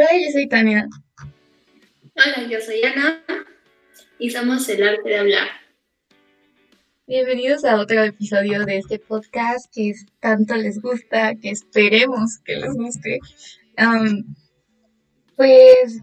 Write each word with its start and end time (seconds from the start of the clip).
Hola, 0.00 0.10
yo 0.12 0.30
soy 0.30 0.46
Tania. 0.46 0.88
Hola, 2.14 2.48
yo 2.48 2.60
soy 2.60 2.84
Ana 2.84 3.20
y 4.20 4.30
somos 4.30 4.68
el 4.68 4.86
arte 4.86 5.08
de 5.08 5.18
hablar. 5.18 5.48
Bienvenidos 7.08 7.64
a 7.64 7.80
otro 7.80 8.04
episodio 8.04 8.64
de 8.64 8.78
este 8.78 9.00
podcast 9.00 9.66
que 9.74 9.92
tanto 10.20 10.54
les 10.54 10.80
gusta, 10.80 11.34
que 11.34 11.50
esperemos 11.50 12.38
que 12.44 12.58
les 12.58 12.74
guste. 12.74 13.18
pues, 15.34 16.00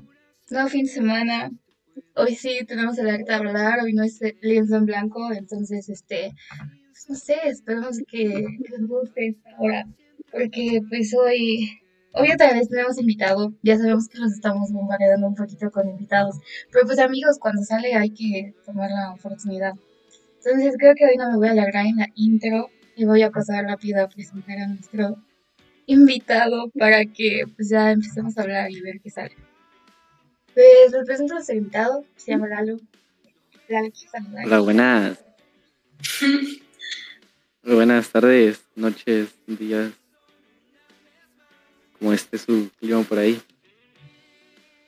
no 0.50 0.68
fin 0.68 0.84
de 0.84 0.92
semana. 0.92 1.52
Hoy 2.16 2.36
sí 2.36 2.66
tenemos 2.68 2.98
el 2.98 3.08
arte 3.08 3.32
de 3.32 3.34
hablar, 3.34 3.80
hoy 3.82 3.94
no 3.94 4.04
es 4.04 4.20
lienzo 4.42 4.76
en 4.76 4.88
blanco, 4.88 5.32
entonces, 5.32 5.88
este, 5.88 6.34
pues, 6.92 7.06
no 7.08 7.16
sé, 7.16 7.38
esperemos 7.46 8.00
que, 8.00 8.28
que 8.28 8.78
les 8.78 8.88
guste 8.90 9.28
esta 9.28 9.56
hora. 9.58 9.88
Porque, 10.34 10.82
pues, 10.90 11.14
hoy 11.14 11.80
Hoy 12.18 12.32
otra 12.32 12.54
vez 12.54 12.70
tenemos 12.70 12.98
invitado, 12.98 13.54
ya 13.62 13.78
sabemos 13.78 14.08
que 14.08 14.20
los 14.20 14.32
estamos 14.32 14.72
bombardeando 14.72 15.28
un 15.28 15.36
poquito 15.36 15.70
con 15.70 15.90
invitados, 15.90 16.38
pero 16.72 16.86
pues 16.86 16.98
amigos, 16.98 17.38
cuando 17.40 17.62
sale 17.62 17.94
hay 17.94 18.10
que 18.12 18.54
tomar 18.66 18.90
la 18.90 19.12
oportunidad. 19.12 19.74
Entonces 20.38 20.76
creo 20.80 20.96
que 20.96 21.06
hoy 21.06 21.18
no 21.18 21.30
me 21.30 21.38
voy 21.38 21.50
a 21.50 21.52
alargar 21.52 21.86
en 21.86 21.98
la 21.98 22.08
intro 22.16 22.70
y 22.96 23.04
voy 23.04 23.22
a 23.22 23.32
pasar 23.32 23.66
rápido 23.66 24.02
a 24.02 24.08
presentar 24.08 24.58
a 24.60 24.68
nuestro 24.68 25.18
invitado 25.88 26.72
para 26.80 27.06
que 27.06 27.44
pues 27.54 27.68
ya 27.70 27.92
empecemos 27.92 28.38
a 28.38 28.44
hablar 28.44 28.72
y 28.72 28.80
ver 28.80 29.02
qué 29.02 29.10
sale. 29.10 29.36
Pues 30.54 30.94
les 30.94 31.06
presento 31.06 31.34
a 31.34 31.36
nuestro 31.36 31.56
invitado, 31.58 32.06
se 32.16 32.32
llama 32.32 32.48
Lalo. 32.48 32.78
Lalo, 33.68 33.90
Hola, 34.46 34.60
buenas. 34.60 35.20
buenas 37.64 38.10
tardes, 38.10 38.64
noches, 38.76 39.36
días 39.48 39.92
como 41.98 42.14
este 42.14 42.38
su 42.38 42.70
clima 42.80 43.04
por 43.04 43.20
ahí. 43.20 43.40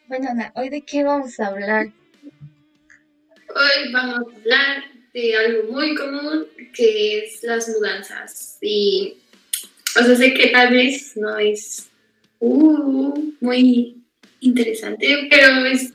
Bueno, 0.07 0.29
Ana, 0.29 0.51
¿hoy 0.55 0.69
de 0.69 0.81
qué 0.81 1.03
vamos 1.03 1.39
a 1.39 1.47
hablar? 1.47 1.87
Hoy 3.49 3.91
vamos 3.91 4.15
a 4.15 4.39
hablar 4.39 4.83
de 5.13 5.35
algo 5.35 5.71
muy 5.71 5.95
común 5.95 6.47
que 6.73 7.19
es 7.19 7.43
las 7.43 7.67
mudanzas. 7.69 8.57
Y, 8.61 9.17
o 9.99 10.03
sea, 10.03 10.15
sé 10.15 10.33
que 10.33 10.47
tal 10.47 10.71
vez 10.71 11.17
no 11.17 11.37
es 11.37 11.89
uh, 12.39 13.33
muy 13.39 13.97
interesante, 14.39 15.27
pero 15.29 15.65
es, 15.65 15.93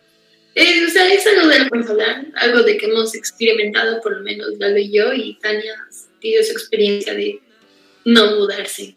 es, 0.54 0.88
o 0.88 0.90
sea, 0.90 1.12
es 1.12 1.26
algo 1.26 1.48
de 1.48 1.58
lo 1.60 1.64
que 1.64 1.70
vamos 1.70 1.88
a 1.88 1.92
hablar, 1.92 2.26
algo 2.34 2.62
de 2.64 2.76
que 2.76 2.86
hemos 2.86 3.14
experimentado, 3.14 4.00
por 4.00 4.16
lo 4.16 4.22
menos 4.22 4.58
Lalo 4.58 4.78
y 4.78 4.92
yo, 4.92 5.12
y 5.12 5.38
Tania 5.40 5.72
ha 5.72 6.20
tenido 6.20 6.42
su 6.42 6.52
experiencia 6.52 7.14
de 7.14 7.40
no 8.04 8.36
mudarse. 8.36 8.96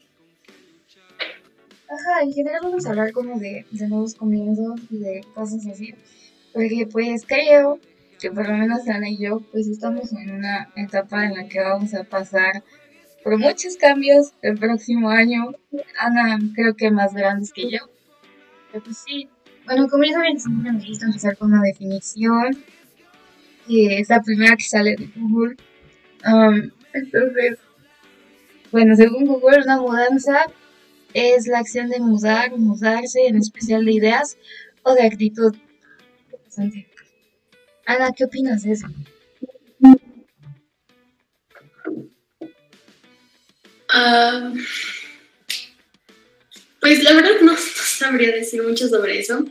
Ajá, 1.87 2.23
en 2.23 2.33
general 2.33 2.61
vamos 2.63 2.85
a 2.85 2.89
hablar 2.89 3.11
como 3.11 3.39
de, 3.39 3.65
nuevos 3.71 4.15
comienzos 4.15 4.79
y 4.89 4.97
de 4.97 5.21
cosas 5.33 5.65
así. 5.67 5.93
Porque 6.53 6.87
pues 6.91 7.25
creo 7.27 7.79
que 8.19 8.31
por 8.31 8.47
lo 8.47 8.57
menos 8.57 8.87
Ana 8.87 9.09
y 9.09 9.17
yo 9.17 9.41
pues 9.51 9.67
estamos 9.67 10.11
en 10.13 10.31
una 10.31 10.69
etapa 10.75 11.25
en 11.25 11.35
la 11.35 11.47
que 11.47 11.59
vamos 11.59 11.93
a 11.93 12.03
pasar 12.03 12.63
por 13.23 13.37
muchos 13.37 13.77
cambios 13.77 14.33
el 14.41 14.57
próximo 14.57 15.09
año. 15.09 15.51
Ana 15.99 16.39
creo 16.55 16.75
que 16.75 16.89
más 16.89 17.13
grandes 17.13 17.53
que 17.53 17.69
yo. 17.69 17.79
Pero 18.71 18.83
pues 18.83 18.97
sí. 18.97 19.29
Bueno, 19.65 19.87
como 19.87 20.03
ya 20.03 20.13
saben, 20.13 20.39
siempre 20.39 20.71
me 20.71 20.87
gusta 20.87 21.05
empezar 21.05 21.37
con 21.37 21.53
una 21.53 21.61
definición. 21.61 22.57
Que 23.67 23.99
es 23.99 24.09
la 24.09 24.21
primera 24.21 24.55
que 24.55 24.63
sale 24.63 24.95
de 24.95 25.09
Google. 25.15 25.57
Um, 26.25 26.71
entonces, 26.93 27.57
bueno, 28.71 28.95
según 28.95 29.25
Google, 29.25 29.63
una 29.63 29.81
mudanza 29.81 30.45
es 31.15 31.47
la 31.47 31.59
acción 31.59 31.89
de 31.89 31.99
mudar, 32.01 32.51
mudarse, 32.57 33.25
en 33.25 33.37
especial 33.37 33.85
de 33.85 33.93
ideas 33.93 34.37
o 34.83 34.93
de 34.93 35.03
actitud. 35.03 35.55
Ana, 37.85 38.11
¿qué 38.15 38.25
opinas 38.25 38.63
de 38.63 38.73
eso? 38.73 38.87
Ah, 43.87 44.53
pues 46.81 47.01
la 47.01 47.13
verdad 47.13 47.39
no, 47.41 47.55
sabría 47.97 48.31
decir 48.35 48.61
mucho 48.61 48.89
sobre 48.89 49.19
eso. 49.19 49.45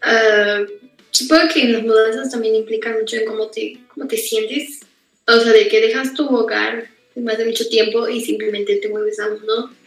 Ah, 0.00 0.64
supongo 1.10 1.52
que 1.52 1.68
las 1.68 1.82
mudanzas 1.82 2.30
también 2.30 2.54
implican 2.54 2.98
mucho 2.98 3.16
en 3.16 3.26
cómo 3.26 3.48
te, 3.48 3.78
cómo 3.88 4.08
te 4.08 4.16
sientes. 4.16 4.80
O 5.26 5.38
sea, 5.38 5.52
de 5.52 5.68
que 5.68 5.82
dejas 5.82 6.14
tu 6.14 6.26
hogar 6.34 6.88
más 7.14 7.36
de 7.36 7.44
mucho 7.44 7.68
tiempo 7.68 8.08
y 8.08 8.22
simplemente 8.22 8.76
te 8.76 8.88
mueves 8.88 9.20
a 9.20 9.28
uno 9.28 9.81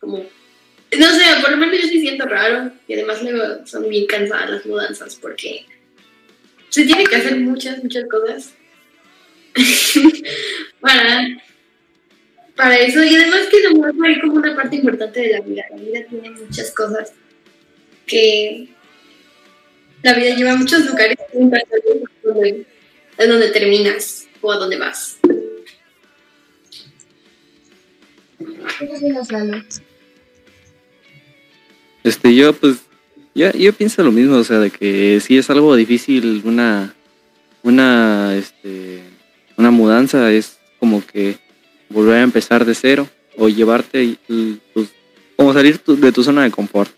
como, 0.00 0.18
no 0.18 1.06
sé, 1.10 1.24
por 1.42 1.50
lo 1.50 1.56
menos 1.58 1.80
yo 1.80 1.88
sí 1.88 2.00
siento 2.00 2.26
raro 2.26 2.72
y 2.88 2.94
además 2.94 3.22
luego 3.22 3.66
son 3.66 3.88
bien 3.88 4.06
cansadas 4.06 4.50
las 4.50 4.66
mudanzas 4.66 5.16
porque 5.16 5.66
se 6.70 6.84
tiene 6.84 7.04
que 7.04 7.16
hacer 7.16 7.36
muchas, 7.36 7.82
muchas 7.82 8.04
cosas. 8.08 8.54
Para, 10.80 11.26
para 12.54 12.78
eso. 12.78 13.02
Y 13.02 13.14
además 13.16 13.40
que 13.50 13.60
la 13.60 13.70
mudanza 13.70 14.08
es 14.08 14.20
como 14.20 14.34
una 14.34 14.56
parte 14.56 14.76
importante 14.76 15.20
de 15.20 15.32
la 15.32 15.40
vida, 15.40 15.64
la 15.70 15.76
vida 15.76 16.00
tiene 16.08 16.30
muchas 16.30 16.70
cosas 16.70 17.12
que 18.06 18.68
la 20.02 20.14
vida 20.14 20.34
lleva 20.34 20.56
muchos 20.56 20.86
lugares 20.86 21.18
donde, 22.22 22.66
donde 23.18 23.48
terminas 23.50 24.26
o 24.40 24.52
a 24.52 24.56
dónde 24.56 24.76
vas. 24.76 25.18
¿Qué 28.78 29.89
este, 32.04 32.34
yo 32.34 32.52
pues, 32.52 32.78
ya, 33.34 33.52
yo 33.52 33.72
pienso 33.72 34.02
lo 34.02 34.12
mismo, 34.12 34.36
o 34.36 34.44
sea, 34.44 34.58
de 34.58 34.70
que 34.70 35.20
si 35.20 35.38
es 35.38 35.50
algo 35.50 35.76
difícil 35.76 36.42
una, 36.44 36.94
una, 37.62 38.36
este, 38.36 39.02
una 39.56 39.70
mudanza, 39.70 40.32
es 40.32 40.58
como 40.78 41.04
que 41.04 41.38
volver 41.88 42.16
a 42.16 42.22
empezar 42.22 42.64
de 42.64 42.74
cero 42.74 43.08
o 43.36 43.48
llevarte, 43.48 44.16
pues, 44.74 44.88
como 45.36 45.52
salir 45.52 45.80
de 45.82 46.12
tu 46.12 46.22
zona 46.22 46.44
de 46.44 46.50
confort. 46.50 46.90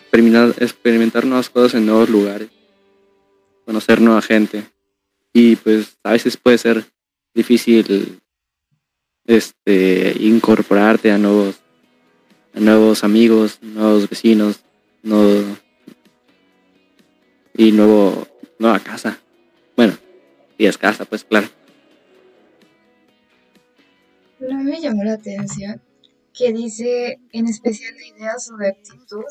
experimentar, 0.00 0.54
experimentar 0.62 1.26
nuevas 1.26 1.50
cosas 1.50 1.74
en 1.74 1.86
nuevos 1.86 2.08
lugares, 2.08 2.48
conocer 3.64 4.00
nueva 4.00 4.22
gente. 4.22 4.64
Y 5.32 5.56
pues 5.56 5.98
a 6.02 6.12
veces 6.12 6.38
puede 6.38 6.56
ser 6.56 6.84
difícil 7.34 8.20
este 9.26 10.16
incorporarte 10.18 11.10
a 11.10 11.18
nuevos 11.18 11.56
nuevos 12.56 13.04
amigos, 13.04 13.58
nuevos 13.62 14.08
vecinos, 14.08 14.60
y 17.54 17.72
nuevo, 17.72 18.26
nueva 18.58 18.80
casa. 18.80 19.18
Bueno, 19.76 19.96
y 20.58 20.66
es 20.66 20.76
casa, 20.76 21.04
pues 21.04 21.24
claro. 21.24 21.48
No 24.40 24.62
me 24.62 24.80
llamó 24.80 25.04
la 25.04 25.14
atención 25.14 25.80
que 26.34 26.52
dice 26.52 27.18
en 27.32 27.46
especial 27.46 27.94
de 27.96 28.08
ideas 28.08 28.50
o 28.50 28.56
de 28.56 28.68
actitud. 28.68 29.24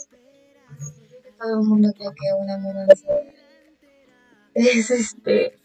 Todo 1.40 1.60
el 1.62 1.68
mundo 1.68 1.92
cree 1.94 2.10
que 2.10 2.44
una 2.44 2.58
mudanza 2.58 3.08
es 4.54 4.90
este. 4.90 5.58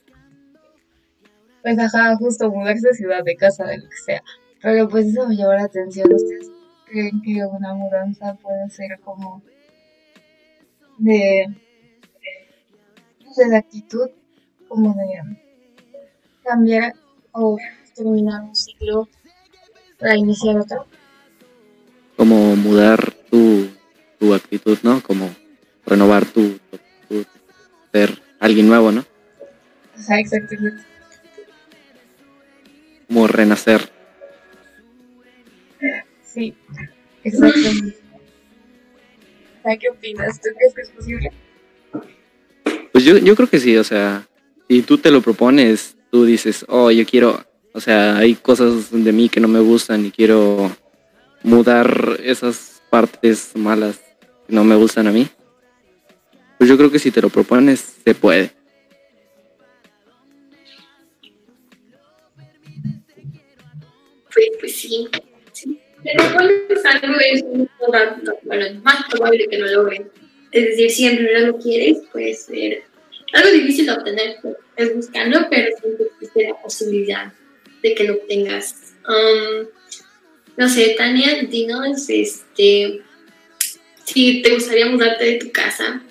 Pues 1.62 1.78
ajá, 1.78 2.16
justo 2.16 2.50
mudarse 2.50 2.88
de 2.88 2.94
ciudad, 2.94 3.22
de 3.25 3.37
casa, 3.37 3.65
de 3.65 3.78
lo 3.78 3.88
que 3.88 3.97
sea. 3.97 4.22
Pero 4.62 4.88
pues 4.88 5.06
eso 5.06 5.27
me 5.28 5.37
llamó 5.37 5.53
la 5.54 5.65
atención. 5.65 6.12
Ustedes 6.12 6.50
creen 6.91 7.23
que 7.23 7.45
una 7.45 7.75
mudanza 7.75 8.34
puede 8.34 8.69
ser 8.71 8.99
como 9.01 9.43
de, 10.99 11.47
de 13.37 13.56
actitud, 13.56 14.11
como 14.69 14.95
de 14.95 15.39
cambiar 16.43 16.95
o 17.33 17.57
terminar 17.95 18.42
un 18.42 18.54
ciclo 18.54 19.09
para 19.98 20.16
iniciar 20.16 20.59
otro. 20.59 20.87
Como 22.16 22.57
mudar 22.57 23.13
tu, 23.31 23.69
tu 24.19 24.34
actitud, 24.34 24.78
¿no? 24.83 25.03
Como 25.03 25.31
renovar 25.86 26.27
tu, 26.27 26.59
tu, 27.09 27.25
ser 27.93 28.21
alguien 28.39 28.69
nuevo, 28.69 28.93
¿no? 28.93 29.04
Ajá, 29.98 30.19
exactamente. 30.19 30.83
Como 33.07 33.27
renacer. 33.27 33.99
Sí, 36.32 36.54
exactamente. 37.24 37.98
¿Qué 39.80 39.88
opinas? 39.91 40.41
¿Tú 40.41 40.48
crees 40.56 40.74
que 40.74 40.82
es 40.82 40.91
posible? 40.91 41.32
Pues 42.92 43.04
yo, 43.04 43.18
yo 43.18 43.36
creo 43.36 43.48
que 43.48 43.60
sí, 43.60 43.77
o 43.77 43.84
sea, 43.84 44.27
si 44.68 44.82
tú 44.82 44.98
te 44.98 45.10
lo 45.10 45.21
propones, 45.21 45.97
tú 46.10 46.24
dices, 46.24 46.65
oh, 46.68 46.91
yo 46.91 47.04
quiero, 47.06 47.44
o 47.72 47.80
sea, 47.80 48.16
hay 48.16 48.34
cosas 48.34 48.91
de 48.91 49.12
mí 49.12 49.28
que 49.28 49.41
no 49.41 49.48
me 49.48 49.60
gustan 49.60 50.06
y 50.06 50.10
quiero 50.10 50.74
mudar 51.42 52.18
esas 52.22 52.83
partes 52.91 53.53
malas 53.54 54.00
que 54.47 54.54
no 54.54 54.65
me 54.65 54.76
gustan 54.76 55.06
a 55.06 55.12
mí. 55.12 55.28
Pues 56.59 56.68
yo 56.68 56.76
creo 56.76 56.91
que 56.91 56.98
si 56.98 57.10
te 57.10 57.22
lo 57.22 57.30
propones, 57.30 57.97
se 58.04 58.15
puede. 58.15 58.53
Pues, 64.33 64.48
pues 64.60 64.76
sí, 64.76 65.09
te 66.02 66.14
propones 66.14 66.84
algo 66.84 67.14
es 67.20 67.44
bueno, 68.42 68.80
más 68.82 69.04
probable 69.10 69.47
que 69.48 69.58
no 69.58 69.66
logres. 69.66 70.02
Es 70.52 70.64
decir, 70.64 70.91
si 70.91 71.06
en 71.06 71.18
realidad 71.18 71.48
lo 71.48 71.58
quieres, 71.58 71.98
puede 72.12 72.34
ser 72.34 72.82
algo 73.32 73.50
difícil 73.52 73.86
de 73.86 73.92
obtener, 73.92 74.36
es 74.76 74.97
buscando, 74.97 75.47
pero 75.48 75.76
siempre 75.80 76.06
existe 76.06 76.48
la 76.48 76.60
posibilidad 76.60 77.32
de 77.82 77.94
que 77.94 78.04
lo 78.04 78.14
obtengas. 78.14 78.94
Um, 79.08 79.66
no 80.56 80.68
sé, 80.68 80.94
Tania, 80.98 81.42
dinos, 81.44 82.08
este, 82.08 83.00
si 84.04 84.42
te 84.42 84.54
gustaría 84.54 84.86
mudarte 84.86 85.24
de 85.24 85.38
tu 85.38 85.52
casa, 85.52 86.02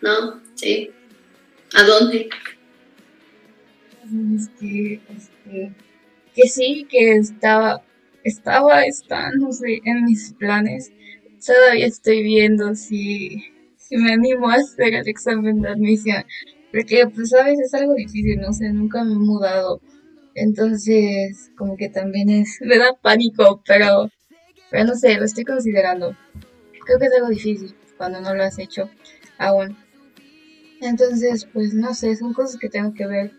¿no? 0.00 0.40
Sí. 0.54 0.90
¿A 1.74 1.82
dónde? 1.82 2.28
que, 4.60 5.00
este, 5.16 5.72
que 6.34 6.48
sí, 6.48 6.86
que 6.88 7.16
estaba, 7.16 7.82
estaba, 8.24 8.84
está, 8.84 9.30
no 9.32 9.52
sé, 9.52 9.80
en 9.84 10.04
mis 10.04 10.32
planes. 10.32 10.92
Todavía 11.46 11.86
estoy 11.86 12.22
viendo 12.22 12.74
si, 12.74 13.44
si 13.76 13.96
me 13.96 14.12
animo 14.12 14.48
a 14.48 14.54
hacer 14.54 14.94
el 14.94 15.06
examen 15.06 15.60
de 15.60 15.68
admisión. 15.68 16.24
Porque, 16.72 17.06
pues, 17.06 17.30
sabes, 17.30 17.60
es 17.60 17.72
algo 17.74 17.94
difícil, 17.94 18.40
no 18.40 18.52
sé, 18.52 18.72
nunca 18.72 19.04
me 19.04 19.12
he 19.12 19.16
mudado. 19.16 19.80
Entonces, 20.34 21.52
como 21.56 21.76
que 21.76 21.88
también 21.88 22.30
es, 22.30 22.58
me 22.62 22.78
da 22.78 22.94
pánico, 23.00 23.62
pero, 23.66 24.10
pero 24.70 24.84
no 24.84 24.94
sé, 24.96 25.14
lo 25.16 25.24
estoy 25.24 25.44
considerando. 25.44 26.16
Creo 26.84 26.98
que 26.98 27.06
es 27.06 27.12
algo 27.12 27.28
difícil 27.28 27.74
cuando 27.96 28.20
no 28.20 28.34
lo 28.34 28.42
has 28.42 28.58
hecho 28.58 28.90
aún. 29.38 29.76
Entonces, 30.80 31.46
pues 31.52 31.72
no 31.74 31.94
sé, 31.94 32.16
son 32.16 32.32
cosas 32.34 32.58
que 32.58 32.68
tengo 32.68 32.92
que 32.92 33.06
ver. 33.06 33.32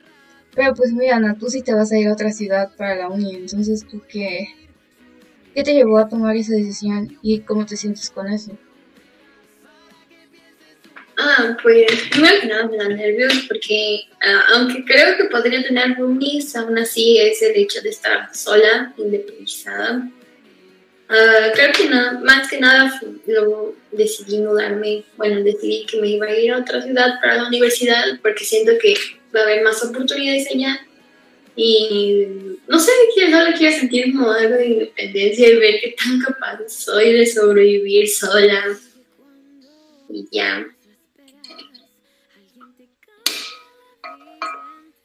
Pero 0.56 0.74
pues 0.74 0.94
mira, 0.94 1.18
Ana, 1.18 1.38
tú 1.38 1.48
sí 1.48 1.62
te 1.62 1.74
vas 1.74 1.92
a 1.92 1.98
ir 1.98 2.08
a 2.08 2.14
otra 2.14 2.32
ciudad 2.32 2.72
para 2.78 2.96
la 2.96 3.10
uni, 3.10 3.36
entonces 3.36 3.86
tú 3.86 4.02
qué, 4.08 4.48
qué 5.56 5.64
te 5.64 5.74
llevó 5.74 5.98
a 5.98 6.10
tomar 6.10 6.36
esa 6.36 6.54
decisión 6.54 7.18
y 7.22 7.40
cómo 7.40 7.66
te 7.66 7.78
sientes 7.78 8.10
con 8.10 8.28
eso. 8.28 8.52
Ah, 11.18 11.56
pues 11.64 11.86
primero 12.12 12.46
nada 12.46 12.68
me 12.68 12.76
da 12.76 12.90
nervios 12.90 13.46
porque 13.48 14.02
ah, 14.22 14.44
aunque 14.54 14.84
creo 14.84 15.16
que 15.16 15.24
podría 15.26 15.64
tener 15.64 15.96
roomies, 15.98 16.54
aún 16.58 16.78
así 16.78 17.18
es 17.18 17.42
el 17.42 17.56
hecho 17.56 17.82
de 17.82 17.90
estar 17.90 18.36
sola, 18.36 18.94
independizada. 18.98 20.10
Uh, 21.08 21.54
creo 21.54 21.72
que 21.72 21.88
no, 21.88 22.20
más 22.22 22.50
que 22.50 22.60
nada 22.60 23.00
luego 23.28 23.76
decidí 23.92 24.40
mudarme, 24.40 25.06
bueno, 25.18 25.42
decidí 25.42 25.86
que 25.86 26.02
me 26.02 26.10
iba 26.10 26.26
a 26.26 26.36
ir 26.36 26.52
a 26.52 26.58
otra 26.58 26.82
ciudad 26.82 27.22
para 27.22 27.36
la 27.36 27.48
universidad 27.48 28.20
porque 28.24 28.44
siento 28.44 28.72
que 28.82 28.96
va 29.34 29.42
a 29.42 29.44
haber 29.44 29.64
más 29.64 29.82
oportunidades 29.84 30.48
allá 30.52 30.80
y 31.56 32.55
no 32.68 32.80
sé, 32.80 32.92
solo 33.32 33.58
quiero 33.58 33.78
sentir 33.78 34.14
como 34.14 34.32
algo 34.32 34.56
de 34.56 34.68
independencia 34.68 35.50
y 35.50 35.58
ver 35.58 35.76
qué 35.82 35.96
tan 35.98 36.20
capaz 36.20 36.60
soy 36.68 37.14
de 37.14 37.26
sobrevivir 37.26 38.10
sola 38.10 38.64
y 40.10 40.28
ya. 40.32 40.66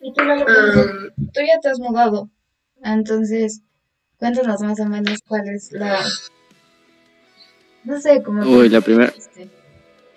Y 0.03 0.15
tú, 0.15 0.23
um, 0.23 1.11
tú 1.33 1.41
ya 1.41 1.61
te 1.61 1.69
has 1.69 1.79
mudado, 1.79 2.31
entonces 2.83 3.63
Cuéntanos 4.21 4.61
más 4.61 4.79
o 4.79 4.85
menos 4.85 5.19
cuál 5.27 5.49
es 5.49 5.73
la... 5.73 5.99
No 7.85 7.99
sé, 7.99 8.23
cómo... 8.23 8.43
Uy, 8.43 8.69
la 8.69 8.83
primera... 8.83 9.15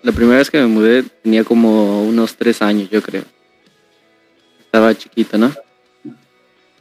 La 0.02 0.12
primera 0.12 0.36
vez 0.36 0.50
que 0.50 0.58
me 0.58 0.66
mudé 0.66 1.02
tenía 1.22 1.42
como 1.42 2.02
unos 2.02 2.36
tres 2.36 2.60
años, 2.60 2.90
yo 2.90 3.00
creo. 3.00 3.24
Estaba 4.60 4.94
chiquito, 4.94 5.38
¿no? 5.38 5.54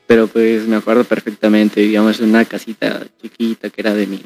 Pero 0.08 0.28
pues 0.28 0.68
me 0.68 0.76
acuerdo 0.76 1.04
perfectamente, 1.04 1.82
vivíamos 1.82 2.20
en 2.20 2.30
una 2.30 2.46
casita 2.46 3.06
chiquita 3.22 3.70
que 3.70 3.82
era 3.82 3.94
de 3.94 4.08
mi... 4.08 4.22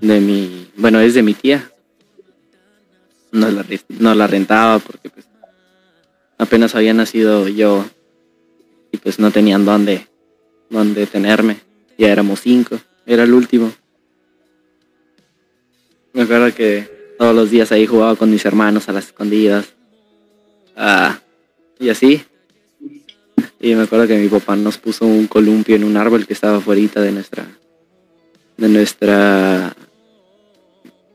De 0.00 0.20
mi... 0.20 0.70
Bueno, 0.76 1.00
es 1.00 1.14
de 1.14 1.22
mi 1.22 1.34
tía. 1.34 1.70
No 3.32 3.50
la, 3.50 3.64
no 3.88 4.14
la 4.14 4.26
rentaba 4.26 4.78
porque 4.78 5.10
pues 5.10 5.26
apenas 6.38 6.74
había 6.74 6.94
nacido 6.94 7.48
yo 7.48 7.84
y 8.92 8.96
pues 8.98 9.18
no 9.18 9.32
tenían 9.32 9.64
dónde, 9.64 10.06
dónde 10.70 11.06
tenerme. 11.06 11.58
Ya 11.98 12.10
éramos 12.10 12.40
cinco, 12.40 12.78
era 13.06 13.24
el 13.24 13.32
último. 13.32 13.72
Me 16.12 16.22
acuerdo 16.22 16.54
que 16.54 17.14
todos 17.18 17.34
los 17.34 17.50
días 17.50 17.72
ahí 17.72 17.86
jugaba 17.86 18.14
con 18.14 18.30
mis 18.30 18.44
hermanos 18.44 18.88
a 18.88 18.92
las 18.92 19.06
escondidas. 19.06 19.74
Ah, 20.76 21.18
y 21.78 21.88
así. 21.88 22.24
Y 23.64 23.74
me 23.74 23.84
acuerdo 23.84 24.06
que 24.06 24.18
mi 24.18 24.28
papá 24.28 24.56
nos 24.56 24.76
puso 24.76 25.06
un 25.06 25.26
columpio 25.26 25.74
en 25.74 25.84
un 25.84 25.96
árbol 25.96 26.26
que 26.26 26.34
estaba 26.34 26.58
afuera 26.58 27.00
de 27.00 27.12
nuestra 27.12 27.46
de 28.58 28.68
nuestra 28.68 29.74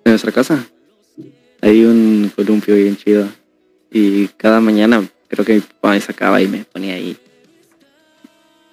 de 0.03 0.09
nuestra 0.11 0.31
casa. 0.31 0.65
Hay 1.61 1.85
un 1.85 2.31
columpio 2.35 2.73
bien 2.73 2.97
chido. 2.97 3.29
Y 3.91 4.29
cada 4.29 4.61
mañana 4.61 5.07
creo 5.27 5.45
que 5.45 5.53
mi 5.53 5.59
papá 5.59 5.91
me 5.91 6.01
sacaba 6.01 6.41
y 6.41 6.47
me 6.47 6.65
ponía 6.65 6.95
ahí. 6.95 7.15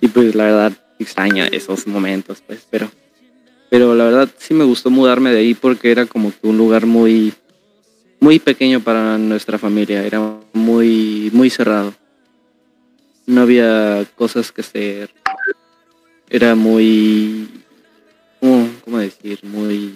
Y 0.00 0.08
pues 0.08 0.34
la 0.34 0.44
verdad 0.44 0.72
extraña 0.98 1.46
esos 1.46 1.86
momentos, 1.86 2.42
pues, 2.46 2.66
pero, 2.70 2.90
pero 3.68 3.94
la 3.94 4.04
verdad 4.04 4.30
sí 4.38 4.54
me 4.54 4.64
gustó 4.64 4.88
mudarme 4.88 5.32
de 5.32 5.40
ahí 5.40 5.52
porque 5.52 5.90
era 5.90 6.06
como 6.06 6.30
que 6.30 6.46
un 6.46 6.56
lugar 6.56 6.86
muy, 6.86 7.34
muy 8.20 8.38
pequeño 8.38 8.80
para 8.80 9.18
nuestra 9.18 9.58
familia, 9.58 10.02
era 10.02 10.34
muy, 10.54 11.28
muy 11.34 11.50
cerrado. 11.50 11.92
No 13.26 13.42
había 13.42 14.06
cosas 14.14 14.52
que 14.52 14.60
hacer, 14.60 15.10
era 16.30 16.54
muy, 16.54 17.48
¿cómo 18.40 18.98
decir? 18.98 19.40
Muy, 19.42 19.92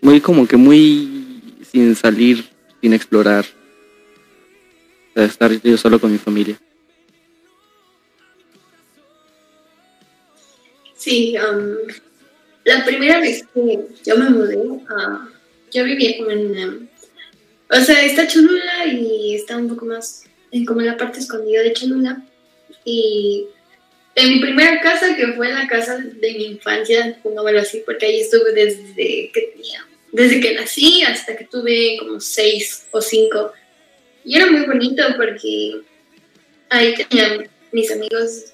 muy 0.00 0.20
como 0.20 0.46
que 0.46 0.56
muy 0.56 1.42
sin 1.70 1.94
salir, 1.94 2.44
sin 2.80 2.92
explorar, 2.92 3.44
estar 5.14 5.50
yo 5.62 5.76
solo 5.76 6.00
con 6.00 6.10
mi 6.10 6.18
familia. 6.18 6.58
Sí, 10.96 11.34
um, 11.38 11.76
la 12.64 12.84
primera 12.84 13.20
vez 13.20 13.46
que 13.54 13.86
yo 14.04 14.18
me 14.18 14.28
mudé, 14.28 14.56
uh, 14.56 14.78
yo 15.72 15.84
vivía 15.84 16.18
como 16.18 16.30
en, 16.30 16.68
um, 16.68 16.88
o 17.70 17.80
sea, 17.80 18.04
está 18.04 18.26
Cholula 18.26 18.86
y 18.86 19.34
está 19.34 19.56
un 19.56 19.68
poco 19.68 19.86
más 19.86 20.24
como 20.66 20.80
en 20.80 20.86
la 20.86 20.96
parte 20.96 21.20
escondida 21.20 21.62
de 21.62 21.72
Cholula. 21.72 22.22
Y 22.84 23.46
en 24.14 24.28
mi 24.28 24.40
primera 24.40 24.80
casa, 24.80 25.16
que 25.16 25.28
fue 25.34 25.52
la 25.52 25.66
casa 25.68 25.98
de 25.98 26.32
mi 26.34 26.46
infancia, 26.46 27.18
pongámoslo 27.22 27.60
así, 27.60 27.82
porque 27.84 28.06
ahí 28.06 28.20
estuve 28.20 28.52
desde 28.52 29.30
que 29.32 29.52
tenía, 29.54 29.86
desde 30.12 30.40
que 30.40 30.54
nací 30.54 31.02
hasta 31.02 31.36
que 31.36 31.44
tuve 31.44 31.96
como 31.98 32.20
seis 32.20 32.86
o 32.90 33.00
cinco. 33.00 33.52
Y 34.24 34.36
era 34.36 34.50
muy 34.50 34.66
bonito 34.66 35.02
porque 35.16 35.80
ahí 36.68 36.94
tenía 36.94 37.48
mis 37.72 37.90
amigos 37.92 38.52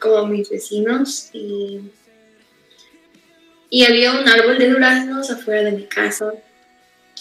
como 0.00 0.26
mis 0.26 0.48
vecinos 0.48 1.28
y, 1.32 1.80
y 3.70 3.84
había 3.84 4.12
un 4.12 4.28
árbol 4.28 4.58
de 4.58 4.70
duraznos 4.70 5.30
afuera 5.30 5.62
de 5.62 5.72
mi 5.72 5.84
casa 5.84 6.32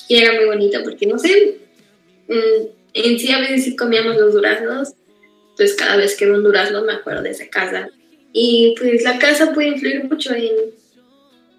y 0.07 0.17
era 0.17 0.33
muy 0.33 0.45
bonito 0.45 0.79
porque 0.83 1.05
no 1.05 1.17
sé, 1.19 1.57
mm, 2.27 2.82
en 2.93 3.19
sí 3.19 3.31
a 3.31 3.39
veces 3.39 3.63
sí 3.63 3.75
comíamos 3.75 4.15
los 4.17 4.33
duraznos, 4.33 4.93
pues 5.57 5.73
cada 5.73 5.97
vez 5.97 6.15
que 6.15 6.25
veo 6.25 6.35
un 6.35 6.43
durazno 6.43 6.83
me 6.83 6.93
acuerdo 6.93 7.21
de 7.23 7.31
esa 7.31 7.47
casa 7.47 7.89
y 8.31 8.75
pues 8.77 9.03
la 9.03 9.19
casa 9.19 9.53
puede 9.53 9.69
influir 9.69 10.03
mucho 10.05 10.33
en, 10.33 10.51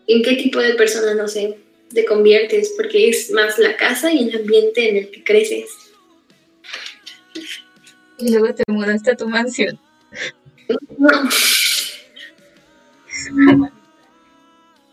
en 0.07 0.23
qué 0.23 0.37
tipo 0.37 0.59
de 0.59 0.75
persona, 0.75 1.15
no 1.15 1.29
sé, 1.29 1.59
te 1.93 2.05
conviertes 2.05 2.73
porque 2.77 3.09
es 3.09 3.31
más 3.31 3.59
la 3.59 3.77
casa 3.77 4.13
y 4.13 4.29
el 4.29 4.37
ambiente 4.37 4.89
en 4.89 4.97
el 4.97 5.11
que 5.11 5.23
creces. 5.23 5.71
Y 8.19 8.31
luego 8.31 8.55
te 8.55 8.63
mudaste 8.67 9.13
a 9.13 9.17
tu 9.17 9.29
mansión. 9.29 9.79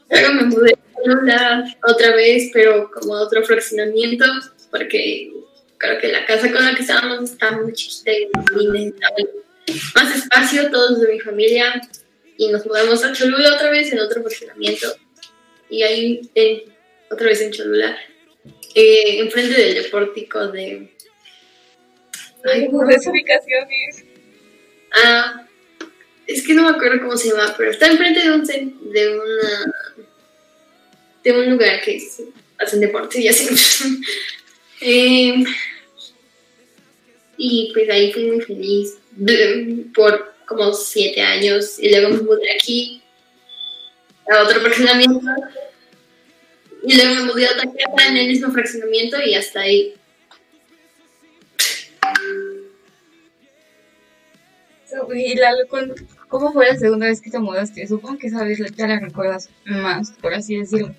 Luego 0.10 0.34
me 0.34 0.44
mudé 0.44 0.78
a 1.32 1.64
otra 1.88 2.16
vez, 2.16 2.50
pero 2.54 2.92
como 2.92 3.16
a 3.16 3.22
otro 3.22 3.44
fraccionamiento, 3.44 4.26
porque 4.70 5.32
creo 5.82 6.00
que 6.00 6.08
la 6.10 6.26
casa 6.26 6.52
con 6.52 6.64
la 6.64 6.76
que 6.76 6.84
estábamos 6.84 7.32
estaba 7.32 7.62
muy 7.62 7.74
chiquita 7.74 8.12
y 8.12 8.68
necesitaba 8.68 9.16
más 9.96 10.16
espacio, 10.16 10.70
todos 10.70 11.02
de 11.02 11.14
mi 11.14 11.20
familia, 11.20 11.82
y 12.38 12.50
nos 12.50 12.66
mudamos 12.66 13.04
a 13.04 13.12
Cholula 13.12 13.56
otra 13.56 13.72
vez 13.72 13.92
en 13.92 14.00
otro 14.00 14.22
fraccionamiento. 14.22 14.96
Y 15.70 15.84
ahí, 15.84 16.22
otra 17.10 17.28
vez 17.28 17.42
en 17.42 17.52
Cholula, 17.52 17.98
eh, 18.76 19.20
enfrente 19.20 19.60
del 19.60 19.84
deportico 19.84 20.48
de 20.48 20.92
Ay, 22.44 22.68
¿cómo 22.68 22.90
es 22.90 23.06
ubicaciones? 23.06 24.04
Ah, 25.04 25.48
es 26.26 26.46
que 26.46 26.54
no 26.54 26.64
me 26.64 26.70
acuerdo 26.70 27.02
cómo 27.02 27.18
se 27.18 27.30
llama, 27.30 27.54
pero 27.58 27.72
está 27.72 27.88
enfrente 27.88 28.22
de 28.22 28.32
un 28.32 28.44
de 28.46 29.20
una 29.20 29.74
de 31.24 31.32
un 31.32 31.52
lugar 31.52 31.82
que 31.82 32.02
hacen 32.58 32.80
deporte 32.80 33.22
y 33.22 33.28
así. 33.28 33.48
Em, 34.82 35.46
y 37.38 37.72
pues 37.74 37.90
ahí 37.90 38.12
fui 38.12 38.26
muy 38.26 38.42
feliz 38.42 38.98
por 39.94 40.34
como 40.48 40.74
siete 40.74 41.22
años 41.22 41.78
y 41.80 41.90
luego 41.92 42.10
me 42.10 42.22
mudé 42.22 42.52
aquí 42.56 43.02
a 44.30 44.44
otro 44.44 44.60
fraccionamiento. 44.60 45.22
Y 46.84 46.96
luego 46.98 47.16
me 47.16 47.24
mudé 47.26 47.48
a 47.48 47.52
otra 47.52 47.66
casa 47.72 48.10
en 48.10 48.18
el 48.18 48.28
mismo 48.28 48.52
fraccionamiento 48.52 49.18
y 49.24 49.36
hasta 49.36 49.62
ahí. 49.62 49.94
Y 55.16 55.36
Lalo, 55.36 55.68
¿cuándo- 55.70 55.96
¿cómo 56.28 56.52
fue 56.52 56.66
la 56.68 56.78
segunda 56.78 57.06
vez 57.08 57.22
que 57.22 57.30
te 57.32 57.40
mudaste? 57.40 57.88
Supongo 57.88 58.18
que 58.18 58.28
esa 58.28 58.44
vez 58.44 58.60
ya 58.76 58.88
la 58.88 59.00
recuerdas 59.00 59.50
más, 59.66 60.12
por 60.22 60.34
así 60.34 60.58
decirlo. 60.58 60.94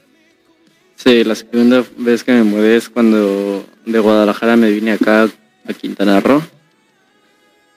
Sí, 0.97 1.25
la 1.25 1.35
segunda 1.35 1.85
vez 1.99 2.25
que 2.25 2.33
me 2.33 2.43
mudé 2.43 2.77
es 2.77 2.89
cuando 2.89 3.67
de 3.85 3.99
Guadalajara 3.99 4.57
me 4.57 4.71
vine 4.71 4.93
acá 4.93 5.29
a 5.67 5.73
Quintana 5.73 6.21
Roo. 6.21 6.43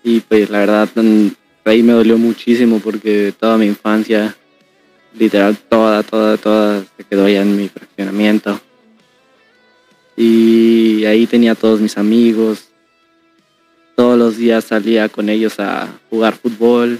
Y 0.03 0.19
pues 0.19 0.49
la 0.49 0.59
verdad, 0.59 0.89
mm, 0.95 1.27
ahí 1.65 1.81
me 1.81 1.93
dolió 1.93 2.17
muchísimo 2.17 2.79
porque 2.79 3.33
toda 3.39 3.57
mi 3.57 3.65
infancia, 3.65 4.35
literal 5.17 5.57
toda, 5.57 6.03
toda, 6.03 6.37
toda, 6.37 6.83
se 6.97 7.03
quedó 7.03 7.25
allá 7.25 7.41
en 7.41 7.57
mi 7.57 7.69
fraccionamiento. 7.69 8.59
Y 10.15 11.05
ahí 11.05 11.25
tenía 11.25 11.55
todos 11.55 11.81
mis 11.81 11.97
amigos. 11.97 12.69
Todos 13.95 14.17
los 14.17 14.37
días 14.37 14.65
salía 14.65 15.09
con 15.09 15.29
ellos 15.29 15.59
a 15.59 15.87
jugar 16.09 16.35
fútbol. 16.35 16.99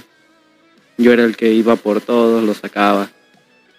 Yo 0.98 1.14
era 1.14 1.26
el 1.26 1.36
que 1.36 1.54
iba 1.54 1.76
por 1.76 2.02
todos, 2.02 2.44
los 2.44 2.58
sacaba. 2.58 3.12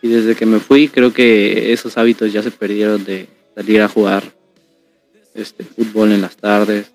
Y 0.03 0.09
desde 0.09 0.37
que 0.37 0.47
me 0.47 0.61
fui, 0.61 0.89
creo 0.89 1.13
que 1.13 1.73
esos 1.73 1.97
hábitos 1.99 2.33
ya 2.33 2.43
se 2.43 2.51
perdieron 2.51 3.05
de 3.05 3.29
salir 3.55 3.81
a 3.83 3.89
jugar 3.89 4.36
este 5.37 5.65
fútbol 5.65 6.13
en 6.13 6.23
las 6.23 6.37
tardes. 6.37 6.93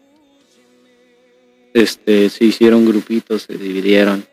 Este, 1.74 2.30
se 2.30 2.46
hicieron 2.46 2.86
grupitos, 2.86 3.44
se 3.44 3.58
dividieron. 3.58 4.26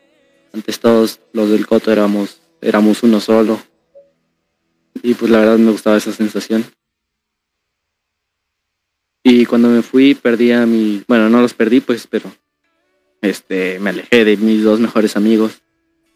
Antes 0.53 0.79
todos 0.79 1.19
los 1.33 1.49
del 1.49 1.67
Coto 1.67 1.91
éramos, 1.91 2.41
éramos 2.61 3.03
uno 3.03 3.19
solo. 3.19 3.61
Y 5.01 5.13
pues 5.13 5.31
la 5.31 5.39
verdad 5.39 5.57
me 5.57 5.71
gustaba 5.71 5.97
esa 5.97 6.11
sensación. 6.11 6.65
Y 9.23 9.45
cuando 9.45 9.69
me 9.69 9.81
fui 9.81 10.15
perdí 10.15 10.51
a 10.51 10.65
mi, 10.65 11.03
bueno, 11.07 11.29
no 11.29 11.41
los 11.41 11.53
perdí 11.53 11.81
pues, 11.81 12.07
pero 12.07 12.31
este, 13.21 13.79
me 13.79 13.91
alejé 13.91 14.25
de 14.25 14.37
mis 14.37 14.63
dos 14.63 14.79
mejores 14.79 15.15
amigos. 15.15 15.61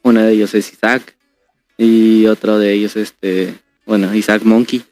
Uno 0.03 0.21
de 0.21 0.33
ellos 0.33 0.53
es 0.53 0.71
Isaac 0.71 1.15
y 1.77 2.25
otro 2.27 2.59
de 2.59 2.73
ellos, 2.73 2.95
este, 2.95 3.59
bueno, 3.85 4.13
Isaac 4.13 4.43
Monkey, 4.43 4.83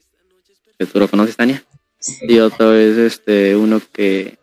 que 0.78 0.86
tú 0.86 1.00
lo 1.00 1.08
conoces, 1.08 1.36
Tania. 1.36 1.64
Y 2.28 2.40
otro 2.40 2.74
es 2.74 2.98
este, 2.98 3.56
uno 3.56 3.82
que, 3.94 4.38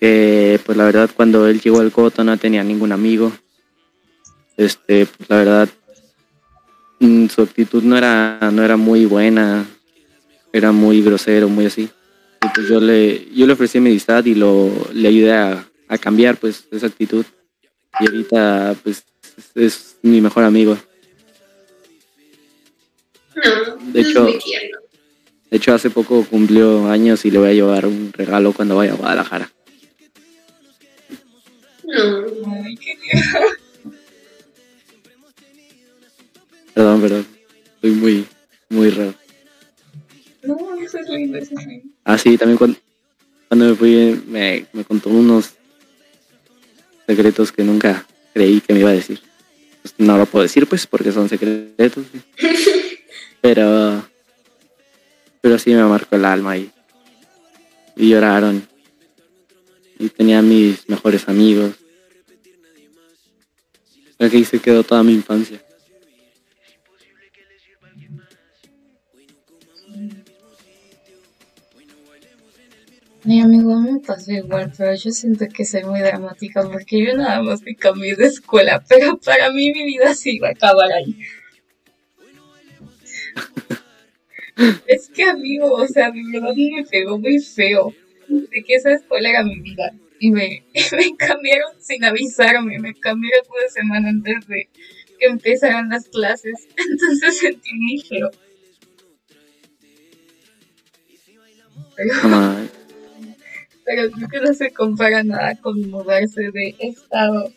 que, 0.00 0.60
pues 0.64 0.76
la 0.76 0.84
verdad, 0.84 1.10
cuando 1.14 1.46
él 1.46 1.60
llegó 1.60 1.80
al 1.80 1.92
Coto 1.92 2.24
no 2.24 2.36
tenía 2.36 2.62
ningún 2.64 2.92
amigo. 2.92 3.32
Este, 4.56 5.06
pues 5.06 5.28
la 5.30 5.36
verdad, 5.36 5.68
mm, 7.00 7.26
su 7.28 7.42
actitud 7.42 7.82
no 7.82 7.96
era, 7.96 8.38
no 8.52 8.62
era 8.64 8.76
muy 8.76 9.04
buena, 9.04 9.66
era 10.52 10.72
muy 10.72 11.02
grosero, 11.02 11.48
muy 11.48 11.66
así. 11.66 11.88
Y 12.42 12.48
pues 12.54 12.68
yo 12.68 12.80
le, 12.80 13.28
yo 13.34 13.46
le 13.46 13.52
ofrecí 13.52 13.78
mi 13.80 13.90
amistad 13.90 14.24
y 14.24 14.34
lo, 14.34 14.70
le 14.92 15.08
ayudé 15.08 15.32
a, 15.32 15.68
a 15.88 15.98
cambiar 15.98 16.36
pues 16.38 16.66
esa 16.70 16.86
actitud. 16.86 17.24
Y 18.00 18.06
ahorita 18.06 18.74
pues 18.82 19.04
es, 19.36 19.50
es 19.54 19.96
mi 20.02 20.20
mejor 20.20 20.44
amigo. 20.44 20.76
No, 23.36 23.76
De 23.92 24.00
hecho- 24.00 24.26
es 24.26 24.34
muy 24.34 24.38
tierno. 24.42 24.78
De 25.50 25.56
hecho, 25.58 25.74
hace 25.74 25.90
poco 25.90 26.24
cumplió 26.24 26.88
años 26.88 27.24
y 27.24 27.30
le 27.30 27.38
voy 27.38 27.50
a 27.50 27.54
llevar 27.54 27.86
un 27.86 28.12
regalo 28.12 28.52
cuando 28.52 28.76
vaya 28.76 28.92
a 28.92 28.96
Guadalajara. 28.96 29.50
No, 31.84 32.62
Ay, 32.64 32.76
qué 32.76 32.98
Perdón, 36.74 37.00
perdón. 37.00 37.26
Soy 37.80 37.90
muy, 37.92 38.26
muy 38.68 38.90
raro. 38.90 39.14
No, 40.42 40.56
eso 40.80 40.98
es 40.98 41.08
lindo, 41.08 41.38
eso 41.38 41.54
es 41.58 41.66
lindo. 41.66 41.88
Ah, 42.04 42.18
sí, 42.18 42.36
también 42.36 42.58
cuando, 42.58 42.78
cuando 43.48 43.66
me 43.66 43.74
fui 43.74 44.22
me, 44.26 44.66
me 44.72 44.84
contó 44.84 45.10
unos 45.10 45.54
secretos 47.06 47.52
que 47.52 47.62
nunca 47.62 48.04
creí 48.34 48.60
que 48.60 48.74
me 48.74 48.80
iba 48.80 48.90
a 48.90 48.94
decir. 48.94 49.20
Pues 49.82 49.94
no 49.98 50.18
lo 50.18 50.26
puedo 50.26 50.42
decir, 50.42 50.66
pues, 50.66 50.86
porque 50.86 51.12
son 51.12 51.28
secretos. 51.28 52.04
sí. 52.12 52.46
Pero, 53.40 54.04
pero 55.46 55.60
sí 55.60 55.72
me 55.72 55.84
marcó 55.84 56.16
el 56.16 56.24
alma 56.24 56.56
y, 56.56 56.72
y 57.94 58.08
lloraron. 58.08 58.66
Y 59.96 60.08
tenía 60.08 60.42
mis 60.42 60.88
mejores 60.88 61.28
amigos. 61.28 61.76
Aquí 64.18 64.44
se 64.44 64.58
quedó 64.58 64.82
toda 64.82 65.04
mi 65.04 65.12
infancia. 65.12 65.62
Mi 73.22 73.40
amigo 73.40 73.78
me 73.78 74.00
pasó 74.00 74.32
igual, 74.32 74.72
pero 74.76 74.96
yo 74.96 75.12
siento 75.12 75.46
que 75.46 75.64
soy 75.64 75.84
muy 75.84 76.00
dramática 76.00 76.64
porque 76.64 77.06
yo 77.06 77.16
nada 77.16 77.40
más 77.40 77.62
me 77.62 77.76
cambié 77.76 78.16
de 78.16 78.26
escuela, 78.26 78.82
pero 78.88 79.16
para 79.18 79.52
mí 79.52 79.70
mi 79.72 79.84
vida 79.84 80.12
sí 80.16 80.38
iba 80.38 80.48
a 80.48 80.50
acabar 80.50 80.90
ahí. 80.90 81.16
Es 84.86 85.08
que 85.08 85.24
amigo, 85.24 85.72
o 85.72 85.86
sea, 85.86 86.10
de 86.10 86.22
verdad 86.32 86.54
me 86.54 86.84
pegó 86.84 87.18
muy 87.18 87.38
feo. 87.40 87.92
De 88.28 88.64
que 88.64 88.74
esa 88.74 88.92
escuela 88.92 89.30
era 89.30 89.44
mi 89.44 89.60
vida. 89.60 89.92
Y 90.18 90.30
me, 90.30 90.64
me 90.92 91.16
cambiaron 91.16 91.72
sin 91.80 92.04
avisarme, 92.04 92.78
me 92.78 92.94
cambiaron 92.94 93.46
una 93.48 93.68
semana 93.68 94.08
antes 94.08 94.46
de 94.48 94.68
que 95.18 95.26
empezaran 95.26 95.88
las 95.88 96.08
clases, 96.08 96.68
entonces 96.90 97.38
sentí 97.38 97.74
muy 97.74 98.00
feo. 98.00 98.30
Pero 101.96 102.12
pero 103.86 104.10
creo 104.10 104.28
que 104.28 104.40
no 104.40 104.52
se 104.52 104.72
compara 104.72 105.22
nada 105.22 105.54
con 105.60 105.80
mudarse 105.88 106.50
de 106.50 106.74
estado. 106.80 107.52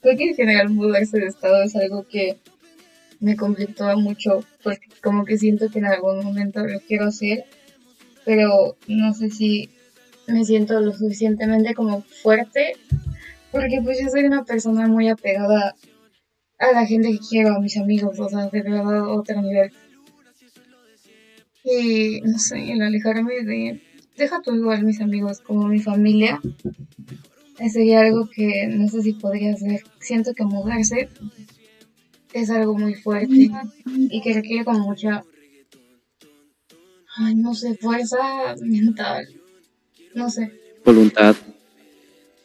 Creo 0.00 0.16
que 0.16 0.30
en 0.30 0.34
general 0.34 0.70
mudarse 0.70 1.18
de 1.18 1.26
estado 1.26 1.62
es 1.62 1.76
algo 1.76 2.06
que 2.08 2.38
me 3.20 3.36
conflictúa 3.36 3.96
mucho 3.96 4.44
porque 4.62 4.88
como 5.02 5.24
que 5.24 5.38
siento 5.38 5.68
que 5.70 5.78
en 5.78 5.86
algún 5.86 6.24
momento 6.24 6.66
lo 6.66 6.80
quiero 6.80 7.06
hacer, 7.06 7.44
pero 8.24 8.76
no 8.88 9.14
sé 9.14 9.30
si 9.30 9.70
me 10.26 10.44
siento 10.44 10.80
lo 10.80 10.92
suficientemente 10.92 11.74
como 11.74 12.02
fuerte 12.02 12.74
porque 13.50 13.80
pues 13.82 13.98
yo 14.00 14.08
soy 14.08 14.24
una 14.24 14.44
persona 14.44 14.86
muy 14.86 15.08
apegada 15.08 15.74
a 16.58 16.72
la 16.72 16.86
gente 16.86 17.10
que 17.12 17.18
quiero, 17.18 17.54
a 17.54 17.60
mis 17.60 17.76
amigos, 17.76 18.18
o 18.20 18.28
sea, 18.28 18.46
de 18.46 18.62
verdad 18.62 19.08
otro 19.08 19.42
nivel. 19.42 19.72
Y 21.64 22.20
no 22.22 22.38
sé, 22.38 22.72
el 22.72 22.82
alejarme 22.82 23.42
de 23.44 23.82
deja 24.16 24.40
tú 24.42 24.54
igual 24.54 24.84
mis 24.84 25.00
amigos 25.00 25.40
como 25.40 25.66
mi 25.66 25.80
familia. 25.80 26.40
Sería 27.72 28.00
algo 28.00 28.28
que 28.30 28.66
no 28.68 28.88
sé 28.88 29.02
si 29.02 29.12
podría 29.12 29.52
hacer. 29.52 29.82
Siento 30.00 30.32
que 30.32 30.44
mudarse 30.44 31.08
es 32.32 32.50
algo 32.50 32.74
muy 32.74 32.94
fuerte 32.94 33.50
y 33.94 34.20
que 34.22 34.34
requiere 34.34 34.64
como 34.64 34.80
mucha, 34.80 35.24
ay, 37.16 37.34
no 37.34 37.54
sé, 37.54 37.76
fuerza 37.76 38.54
mental. 38.60 39.26
No 40.14 40.28
sé. 40.28 40.52
voluntad. 40.84 41.36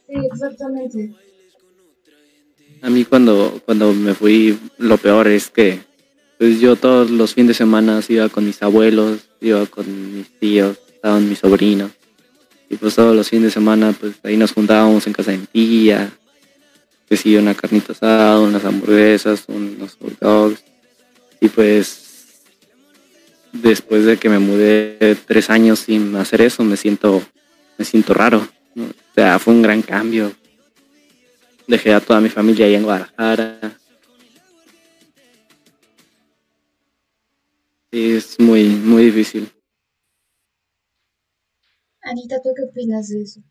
Sí, 0.08 0.13
exactamente. 0.32 1.13
A 2.82 2.89
mí 2.89 3.04
cuando, 3.06 3.62
cuando 3.65 3.94
me 3.94 4.13
fui, 4.13 4.60
lo 4.77 4.98
peor 4.98 5.27
es 5.27 5.50
que 5.50 5.80
pues 6.38 6.60
yo 6.60 6.75
todos 6.75 7.10
los 7.10 7.34
fines 7.34 7.50
de 7.50 7.54
semana 7.54 8.01
iba 8.10 8.30
con 8.30 8.46
mis 8.46 8.62
abuelos, 8.62 9.30
iba 9.42 9.65
con 9.65 10.15
mis 10.15 10.30
tíos, 10.39 10.77
estaban 10.94 11.27
mis 11.27 11.39
sobrinos. 11.39 11.92
Y 12.70 12.75
pues 12.75 12.96
todos 12.96 13.15
los 13.15 13.30
fines 13.30 13.46
de 13.46 13.51
semana 13.51 13.96
pues 14.00 14.15
ahí 14.24 14.38
nos 14.38 14.51
juntábamos 14.51 15.08
en 15.08 15.13
casa 15.13 15.32
de 15.32 15.38
mi 15.39 15.46
tía. 15.48 16.12
Que 17.08 17.18
sí, 17.18 17.36
una 17.36 17.54
carnita 17.54 17.94
asada, 17.94 18.40
unas 18.40 18.66
hamburguesas, 18.66 19.46
unos 19.48 19.96
hot 19.96 20.20
dogs. 20.20 20.64
Y 21.40 21.50
pues 21.50 22.42
después 23.54 24.06
de 24.06 24.18
que 24.18 24.30
me 24.30 24.40
mudé 24.40 25.16
tres 25.28 25.50
años 25.50 25.80
sin 25.80 26.16
hacer 26.16 26.42
eso, 26.42 26.64
me 26.64 26.78
siento, 26.78 27.22
me 27.78 27.86
siento 27.86 28.14
raro. 28.14 28.48
O 28.78 29.14
sea, 29.14 29.40
fue 29.40 29.54
un 29.54 29.62
gran 29.62 29.82
cambio 29.82 30.34
dejé 31.68 31.94
a 31.94 32.02
toda 32.02 32.22
mi 32.22 32.30
familia 32.30 32.66
ahí 32.66 32.76
en 32.76 32.84
Guadalajara. 32.84 33.78
Sí, 37.92 38.12
es 38.12 38.40
muy, 38.40 38.66
muy 38.66 39.06
difícil. 39.06 39.50
Anita, 42.02 42.42
¿tú 42.42 42.50
qué 42.56 42.64
opinas 42.64 43.10
de 43.10 43.22
eso? 43.22 43.42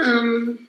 Am, 0.00 0.68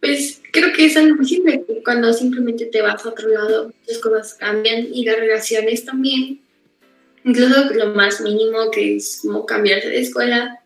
pues 0.00 0.42
creo 0.52 0.72
que 0.72 0.86
es 0.86 0.96
algo 0.96 1.16
posible 1.16 1.64
cuando 1.82 2.12
simplemente 2.12 2.66
te 2.66 2.82
vas 2.82 3.04
a 3.04 3.08
otro 3.08 3.28
lado, 3.28 3.72
las 3.86 3.98
cosas 3.98 4.34
cambian 4.34 4.88
y 4.92 5.04
las 5.04 5.16
relaciones 5.16 5.84
también. 5.84 6.40
Incluso 7.24 7.72
lo 7.72 7.94
más 7.94 8.20
mínimo 8.20 8.70
que 8.70 8.96
es 8.96 9.20
como 9.22 9.46
cambiarse 9.46 9.88
de 9.88 10.00
escuela, 10.00 10.60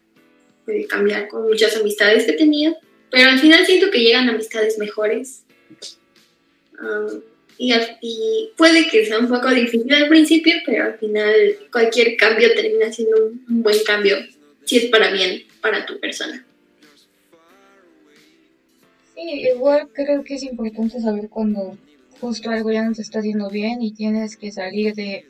puede 0.65 0.87
cambiar 0.87 1.29
con 1.29 1.43
muchas 1.43 1.77
amistades 1.77 2.25
que 2.25 2.33
tenía, 2.33 2.77
pero 3.11 3.31
al 3.31 3.39
final 3.39 3.65
siento 3.65 3.91
que 3.91 4.01
llegan 4.01 4.29
amistades 4.29 4.77
mejores 4.79 5.45
um, 6.81 7.21
y, 7.59 8.51
puede 8.57 8.89
que 8.89 9.07
sea 9.07 9.19
un 9.19 9.29
poco 9.29 9.51
difícil 9.51 9.93
al 9.95 10.09
principio, 10.09 10.55
pero 10.67 10.85
al 10.85 10.99
final 10.99 11.35
cualquier 11.73 12.17
cambio 12.17 12.53
termina 12.55 12.93
siendo 12.93 13.25
un 13.27 13.63
buen 13.63 13.79
cambio 13.85 14.17
si 14.65 14.79
es 14.79 14.87
para 14.87 15.11
bien 15.13 15.45
para 15.61 15.87
tu 15.87 15.99
persona. 15.99 16.45
Sí, 19.19 19.49
igual 19.53 19.89
creo 19.93 20.23
que 20.23 20.37
es 20.37 20.45
importante 20.45 21.01
saber 21.01 21.29
cuando 21.29 21.77
justo 22.21 22.51
algo 22.51 22.71
ya 22.71 22.85
no 22.85 22.93
te 22.93 23.03
está 23.03 23.19
haciendo 23.19 23.51
bien 23.51 23.83
y 23.83 23.93
tienes 23.93 24.37
que 24.37 24.53
salir 24.53 24.95
de 24.95 25.27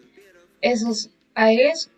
esos 0.60 1.08
aires. 1.34 1.90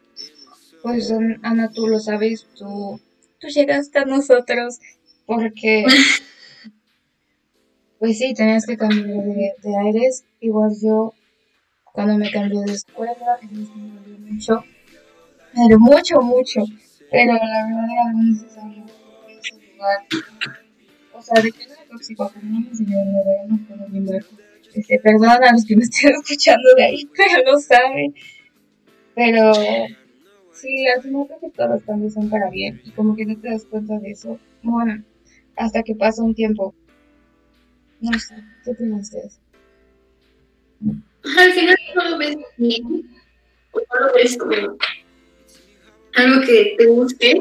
Pues 0.85 1.13
Ana, 1.43 1.73
tú 1.73 1.89
lo 1.89 1.99
sabes, 1.99 2.47
tú, 2.57 3.01
tú 3.41 3.49
llegaste 3.49 3.99
a 3.99 4.05
nosotros 4.05 4.79
porque 5.27 5.85
pues 7.99 8.19
sí, 8.19 8.35
tenías 8.35 8.67
que 8.67 8.77
cambiar 8.77 9.25
de, 9.25 9.55
de, 9.61 9.77
aires. 9.77 10.25
Igual 10.39 10.71
yo, 10.81 11.13
cuando 11.93 12.17
me 12.17 12.31
cambié 12.31 12.61
de 12.67 12.75
escuela, 12.75 13.41
me 13.43 14.33
mucho. 14.33 14.63
Dolió 15.55 15.81
mucho, 15.81 16.23
mucho. 16.23 16.61
Pero 17.11 17.33
la 17.33 17.67
verdad 17.67 18.15
necesario 18.15 18.85
ese 19.29 19.73
lugar. 19.73 20.07
O 21.21 21.23
sea, 21.23 21.43
de 21.43 21.53
que 21.53 21.67
no 21.67 21.75
era 21.91 21.99
tóxico, 21.99 22.31
pero 22.33 22.47
no 22.47 22.61
me 22.61 22.69
enseñó 22.69 23.05
nada, 23.05 23.47
no 23.49 23.59
puedo 23.67 23.87
bien 23.89 24.07
este, 24.75 25.01
Perdón 25.01 25.43
a 25.43 25.53
los 25.53 25.65
que 25.65 25.77
me 25.77 25.83
estén 25.83 26.13
escuchando 26.23 26.69
de 26.77 26.85
ahí, 26.85 27.11
pero 27.17 27.53
lo 27.53 27.59
saben. 27.59 28.15
Pero 29.15 29.53
sí, 30.53 30.87
al 30.87 31.03
final 31.03 31.27
creo 31.27 31.41
que 31.41 31.51
todos 31.51 31.71
los 31.71 31.83
cambios 31.83 32.15
son 32.15 32.31
para 32.31 32.49
bien. 32.51 32.81
Y 32.85 32.91
como 32.93 33.17
que 33.17 33.27
no 33.27 33.37
te 33.39 33.51
das 33.51 33.65
cuenta 33.65 33.99
de 33.99 34.13
eso. 34.13 34.39
Bueno, 34.63 35.03
hasta 35.57 35.83
que 35.83 35.95
pasa 35.95 36.23
un 36.23 36.35
tiempo. 36.35 36.75
No 38.01 38.19
sé, 38.19 38.35
¿qué 38.65 38.71
opinan 38.71 39.01
ustedes? 39.01 39.41
Al 41.37 41.53
final 41.53 41.77
no 41.95 42.11
lo 42.11 42.19
ves 42.19 42.37
bien, 42.57 42.85
o 43.73 43.79
no 43.79 44.07
lo 44.07 44.15
ves 44.15 44.39
como 44.39 44.53
algo 46.15 46.47
que 46.47 46.75
te 46.79 46.87
guste 46.87 47.41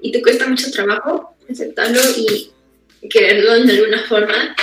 y 0.00 0.10
te 0.10 0.22
cuesta 0.22 0.48
mucho 0.48 0.70
trabajo 0.72 1.34
aceptarlo 1.48 2.00
y 2.16 2.50
quererlo 3.08 3.64
de 3.64 3.72
alguna 3.72 4.02
forma. 4.04 4.56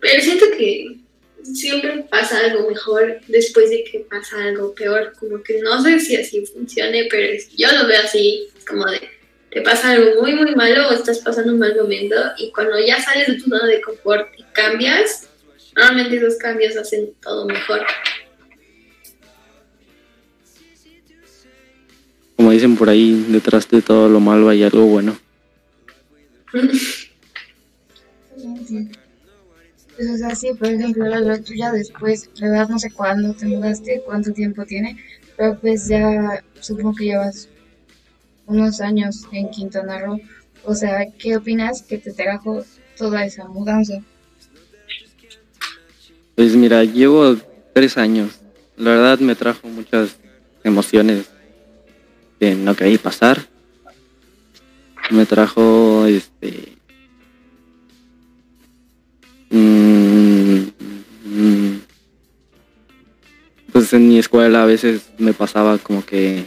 Pero 0.00 0.22
siento 0.22 0.46
que 0.56 0.98
siempre 1.42 2.04
pasa 2.10 2.38
algo 2.38 2.68
mejor 2.68 3.20
después 3.26 3.70
de 3.70 3.84
que 3.84 4.00
pasa 4.00 4.42
algo 4.44 4.74
peor. 4.74 5.12
Como 5.18 5.42
que 5.42 5.60
no 5.60 5.82
sé 5.82 6.00
si 6.00 6.16
así 6.16 6.44
funcione, 6.46 7.08
pero 7.10 7.36
yo 7.56 7.68
lo 7.72 7.86
veo 7.86 8.00
así, 8.02 8.48
como 8.66 8.84
de 8.86 9.18
te 9.50 9.62
pasa 9.62 9.92
algo 9.92 10.20
muy, 10.20 10.34
muy 10.34 10.54
malo 10.54 10.88
o 10.88 10.92
estás 10.92 11.20
pasando 11.20 11.52
un 11.52 11.58
mal 11.58 11.74
momento 11.74 12.16
y 12.36 12.52
cuando 12.52 12.78
ya 12.78 13.00
sales 13.00 13.28
de 13.28 13.34
tu 13.34 13.48
zona 13.48 13.66
de 13.66 13.80
confort 13.80 14.28
y 14.36 14.42
cambias, 14.52 15.28
normalmente 15.74 16.16
esos 16.16 16.36
cambios 16.36 16.76
hacen 16.76 17.14
todo 17.22 17.46
mejor. 17.46 17.80
Como 22.36 22.52
dicen 22.52 22.76
por 22.76 22.88
ahí, 22.88 23.24
detrás 23.28 23.68
de 23.68 23.80
todo 23.82 24.08
lo 24.08 24.20
malo 24.20 24.48
hay 24.48 24.62
algo 24.62 24.82
bueno. 24.82 25.18
Pues, 26.52 27.10
o 30.10 30.16
sea, 30.16 30.34
sí, 30.34 30.50
por 30.56 30.68
ejemplo, 30.68 31.04
la 31.04 31.42
tuya 31.42 31.72
después, 31.72 32.30
la 32.36 32.50
verdad 32.50 32.68
no 32.68 32.78
sé 32.78 32.90
cuándo 32.90 33.34
te 33.34 33.46
mudaste, 33.46 34.02
cuánto 34.06 34.32
tiempo 34.32 34.64
tiene, 34.64 34.96
pero 35.36 35.58
pues 35.58 35.88
ya 35.88 36.42
supongo 36.60 36.94
que 36.94 37.06
llevas 37.06 37.48
unos 38.46 38.80
años 38.80 39.26
en 39.32 39.50
Quintana 39.50 39.98
Roo. 39.98 40.20
O 40.64 40.74
sea, 40.74 41.06
¿qué 41.18 41.36
opinas 41.36 41.82
que 41.82 41.98
te 41.98 42.12
trajo 42.12 42.64
toda 42.96 43.24
esa 43.24 43.48
mudanza? 43.48 44.00
Pues 46.34 46.54
mira, 46.54 46.84
llevo 46.84 47.36
tres 47.72 47.98
años. 47.98 48.38
La 48.76 48.90
verdad 48.90 49.18
me 49.18 49.34
trajo 49.34 49.66
muchas 49.66 50.16
emociones 50.62 51.26
de 52.38 52.54
no 52.54 52.76
quería 52.76 52.98
pasar. 52.98 53.48
Me 55.10 55.24
trajo 55.24 56.04
este 56.06 56.76
mm, 59.50 60.58
mm, 61.24 61.80
pues 63.72 63.92
en 63.94 64.08
mi 64.08 64.18
escuela 64.18 64.62
a 64.62 64.66
veces 64.66 65.08
me 65.18 65.32
pasaba 65.32 65.78
como 65.78 66.04
que 66.04 66.44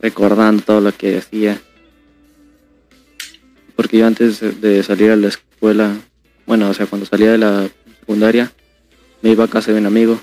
recordando 0.00 0.62
todo 0.62 0.80
lo 0.80 0.92
que 0.92 1.18
hacía. 1.18 1.60
Porque 3.76 3.98
yo 3.98 4.06
antes 4.06 4.40
de 4.60 4.82
salir 4.82 5.10
a 5.10 5.16
la 5.16 5.28
escuela, 5.28 5.96
bueno, 6.46 6.68
o 6.68 6.74
sea, 6.74 6.86
cuando 6.86 7.06
salía 7.06 7.32
de 7.32 7.38
la 7.38 7.68
secundaria, 8.00 8.52
me 9.22 9.30
iba 9.30 9.44
a 9.44 9.48
casa 9.48 9.72
de 9.72 9.78
un 9.78 9.86
amigo. 9.86 10.20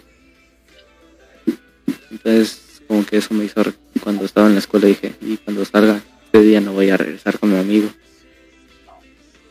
Entonces, 2.11 2.81
como 2.87 3.05
que 3.05 3.17
eso 3.17 3.33
me 3.33 3.45
hizo, 3.45 3.63
cuando 4.03 4.25
estaba 4.25 4.47
en 4.47 4.53
la 4.53 4.59
escuela 4.59 4.87
dije, 4.87 5.15
y 5.21 5.37
cuando 5.37 5.63
salga 5.65 6.01
este 6.37 6.49
día 6.49 6.61
no 6.61 6.73
voy 6.73 6.89
a 6.89 6.97
regresar 6.97 7.39
con 7.39 7.51
mi 7.51 7.57
amigo. 7.57 7.89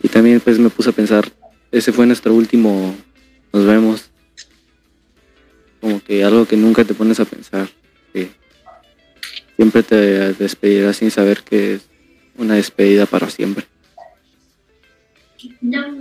Y 0.02 0.08
también 0.08 0.40
pues 0.40 0.58
me 0.58 0.70
puse 0.70 0.90
a 0.90 0.92
pensar, 0.92 1.30
ese 1.72 1.92
fue 1.92 2.06
nuestro 2.06 2.34
último, 2.34 2.94
nos 3.52 3.66
vemos. 3.66 4.10
Como 5.80 6.02
que 6.02 6.22
algo 6.22 6.46
que 6.46 6.56
nunca 6.56 6.84
te 6.84 6.94
pones 6.94 7.20
a 7.20 7.24
pensar 7.24 7.68
siempre 9.56 9.82
te 9.82 10.34
despedirás 10.34 10.98
sin 10.98 11.10
saber 11.10 11.42
que 11.42 11.74
es 11.74 11.88
una 12.36 12.54
despedida 12.54 13.06
para 13.06 13.28
siempre. 13.30 13.64
No, 15.60 15.92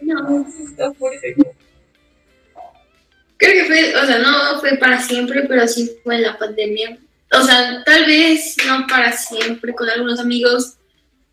no, 0.00 0.46
está 0.64 0.92
fuerte. 0.94 1.36
Creo 3.36 3.52
que 3.52 3.64
fue, 3.64 3.96
o 3.96 4.06
sea, 4.06 4.18
no 4.18 4.60
fue 4.60 4.76
para 4.76 5.00
siempre, 5.00 5.44
pero 5.48 5.66
sí 5.68 5.90
fue 6.02 6.16
en 6.16 6.22
la 6.22 6.38
pandemia. 6.38 6.98
O 7.32 7.42
sea, 7.42 7.82
tal 7.84 8.06
vez 8.06 8.56
no 8.66 8.86
para 8.88 9.12
siempre 9.12 9.72
con 9.74 9.88
algunos 9.88 10.18
amigos, 10.18 10.76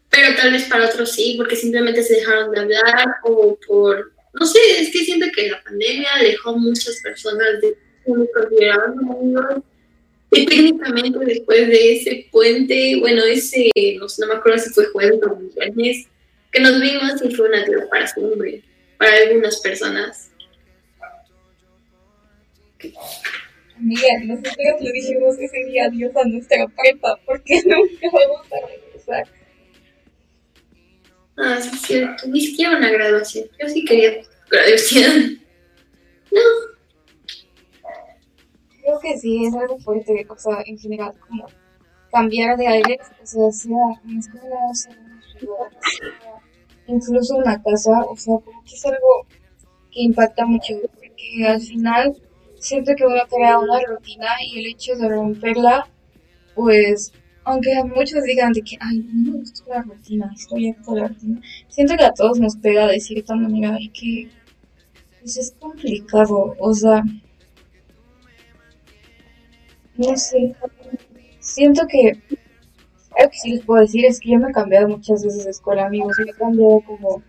pero 0.09 0.35
tal 0.35 0.51
vez 0.51 0.63
para 0.65 0.87
otros 0.87 1.11
sí, 1.11 1.35
porque 1.37 1.55
simplemente 1.55 2.03
se 2.03 2.15
dejaron 2.15 2.51
de 2.51 2.59
hablar 2.59 3.15
o 3.23 3.57
por, 3.67 4.13
no 4.33 4.45
sé, 4.45 4.59
es 4.79 4.91
que 4.91 5.03
siento 5.03 5.27
que 5.35 5.49
la 5.49 5.61
pandemia 5.63 6.09
dejó 6.21 6.57
muchas 6.57 7.01
personas 7.01 7.61
de 7.61 7.77
amigos 8.05 9.63
y 10.31 10.45
técnicamente 10.45 11.19
después 11.19 11.67
de 11.67 11.93
ese 11.93 12.27
puente, 12.31 12.97
bueno, 12.99 13.23
ese, 13.23 13.69
no, 13.99 14.27
me 14.27 14.33
acuerdo 14.35 14.59
si 14.59 14.69
fue 14.71 14.85
jueves 14.87 15.19
o 15.23 15.35
viernes, 15.35 16.07
que 16.51 16.59
nos 16.59 16.79
vimos 16.81 17.21
y 17.23 17.33
fue 17.33 17.47
una 17.47 17.63
tierra 17.63 17.87
para 17.89 18.07
siempre, 18.07 18.63
para 18.97 19.15
algunas 19.15 19.59
personas. 19.61 20.31
Amiga, 23.77 24.07
nosotros 24.25 24.81
le 24.81 24.91
dijimos 24.91 25.37
ese 25.37 25.65
día 25.65 25.85
adiós 25.85 26.15
a 26.15 26.27
nuestra 26.27 26.67
prepa, 26.67 27.19
porque 27.25 27.61
nunca 27.65 28.07
vamos 28.11 28.47
a 28.51 28.67
regresar. 28.67 29.27
Ah, 31.37 31.61
sí, 31.61 31.69
es 31.73 31.81
cierto. 31.81 32.27
Ni 32.27 32.41
siquiera 32.41 32.77
una 32.77 32.89
graduación. 32.89 33.45
Yo 33.61 33.69
sí 33.69 33.85
quería 33.85 34.23
graduación. 34.49 35.39
No 36.31 36.41
creo 38.81 38.99
que 38.99 39.17
sí 39.17 39.45
es 39.45 39.53
algo 39.53 39.77
fuerte, 39.79 40.25
o 40.29 40.37
sea, 40.37 40.63
en 40.65 40.77
general, 40.79 41.13
como 41.19 41.45
cambiar 42.11 42.57
de 42.57 42.67
aire, 42.67 42.97
o 43.21 43.25
sea, 43.25 43.51
sea 43.51 43.77
una 44.05 44.19
escuela, 44.19 44.57
ciudad, 44.73 45.71
sea 45.81 46.41
incluso 46.87 47.35
una 47.35 47.61
casa, 47.61 47.91
o 48.09 48.15
sea, 48.15 48.35
como 48.43 48.63
que 48.63 48.75
es 48.75 48.85
algo 48.85 49.27
que 49.91 50.01
impacta 50.01 50.45
mucho, 50.45 50.73
porque 50.95 51.45
al 51.45 51.61
final 51.61 52.15
siento 52.59 52.93
que 52.95 53.05
uno 53.05 53.21
crea 53.29 53.59
una 53.59 53.79
rutina 53.81 54.27
y 54.43 54.59
el 54.59 54.67
hecho 54.67 54.95
de 54.95 55.09
romperla, 55.09 55.87
pues, 56.55 57.13
aunque 57.43 57.69
muchos 57.85 58.23
digan 58.23 58.51
de 58.53 58.61
que, 58.61 58.77
ay, 58.79 58.99
no 58.99 59.31
me 59.31 59.39
gusta 59.39 59.63
la 59.69 59.81
rutina, 59.83 60.31
estoy 60.35 60.69
harta 60.69 60.93
de 60.93 61.01
la 61.01 61.07
rutina, 61.07 61.41
siento 61.69 61.95
que 61.97 62.05
a 62.05 62.13
todos 62.13 62.39
nos 62.39 62.55
pega 62.57 62.87
de 62.87 62.99
cierta 62.99 63.35
manera 63.35 63.77
y 63.79 63.89
que, 63.89 64.29
pues, 65.21 65.37
es 65.37 65.51
complicado, 65.59 66.55
o 66.59 66.73
sea, 66.73 67.03
no 69.97 70.15
sé, 70.15 70.55
siento 71.39 71.87
que 71.87 72.21
algo 73.17 73.31
que 73.31 73.37
sí 73.37 73.51
les 73.51 73.65
puedo 73.65 73.81
decir 73.81 74.05
es 74.05 74.19
que 74.19 74.31
yo 74.31 74.39
me 74.39 74.49
he 74.49 74.53
cambiado 74.53 74.87
muchas 74.87 75.23
veces 75.23 75.45
de 75.45 75.51
escuela, 75.51 75.85
amigos. 75.85 76.15
Me 76.19 76.31
he 76.31 76.33
cambiado 76.33 76.81
como 76.81 77.23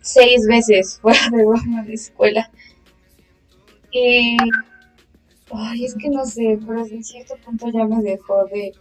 seis 0.00 0.46
veces 0.46 0.98
fuera 1.02 1.20
de 1.30 1.82
de 1.86 1.94
escuela. 1.94 2.50
Y. 3.90 4.36
Ay, 5.52 5.84
es 5.84 5.94
que 5.94 6.08
no 6.08 6.24
sé, 6.24 6.58
pero 6.66 6.84
en 6.84 7.04
cierto 7.04 7.34
punto 7.44 7.66
ya 7.72 7.84
me 7.84 8.02
dejó 8.02 8.44
de 8.46 8.72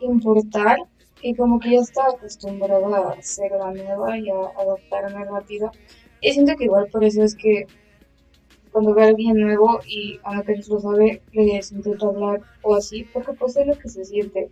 importar. 0.00 0.78
Y 1.22 1.34
como 1.34 1.60
que 1.60 1.72
ya 1.72 1.80
estaba 1.80 2.08
acostumbrada 2.10 3.10
a 3.10 3.22
ser 3.22 3.50
la 3.52 3.70
nueva 3.72 4.16
y 4.16 4.30
a 4.30 4.34
adaptarme 4.58 5.24
rápido. 5.26 5.70
Y 6.22 6.32
siento 6.32 6.56
que 6.56 6.64
igual 6.64 6.88
por 6.90 7.04
eso 7.04 7.22
es 7.22 7.34
que 7.34 7.66
cuando 8.72 8.94
ve 8.94 9.04
a 9.04 9.08
alguien 9.08 9.36
nuevo 9.36 9.80
y 9.86 10.18
a 10.22 10.42
lo 10.42 10.80
sabe, 10.80 11.22
les 11.32 11.72
intento 11.72 12.08
hablar 12.08 12.40
o 12.62 12.74
así, 12.74 13.04
porque 13.12 13.32
pues 13.34 13.56
es 13.56 13.66
lo 13.66 13.78
que 13.78 13.88
se 13.88 14.04
siente. 14.04 14.48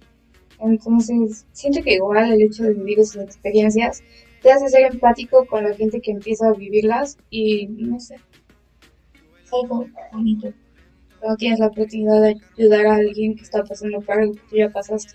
Entonces, 0.60 1.46
siento 1.52 1.82
que 1.82 1.94
igual 1.94 2.32
el 2.32 2.42
hecho 2.42 2.64
de 2.64 2.74
vivir 2.74 2.98
esas 2.98 3.24
experiencias 3.24 4.02
te 4.42 4.50
hace 4.50 4.68
ser 4.68 4.92
empático 4.92 5.46
con 5.46 5.64
la 5.64 5.74
gente 5.74 6.00
que 6.00 6.10
empieza 6.10 6.48
a 6.48 6.52
vivirlas 6.52 7.16
y 7.30 7.66
no 7.68 7.98
sé, 8.00 8.16
es 9.44 9.52
algo 9.52 9.86
bonito. 10.12 10.52
Cuando 11.20 11.36
tienes 11.36 11.58
la 11.58 11.66
oportunidad 11.66 12.22
de 12.22 12.36
ayudar 12.56 12.86
a 12.86 12.94
alguien 12.96 13.36
que 13.36 13.42
está 13.42 13.64
pasando 13.64 14.02
algo 14.06 14.32
que 14.34 14.40
tú 14.50 14.56
ya 14.56 14.70
pasaste. 14.70 15.14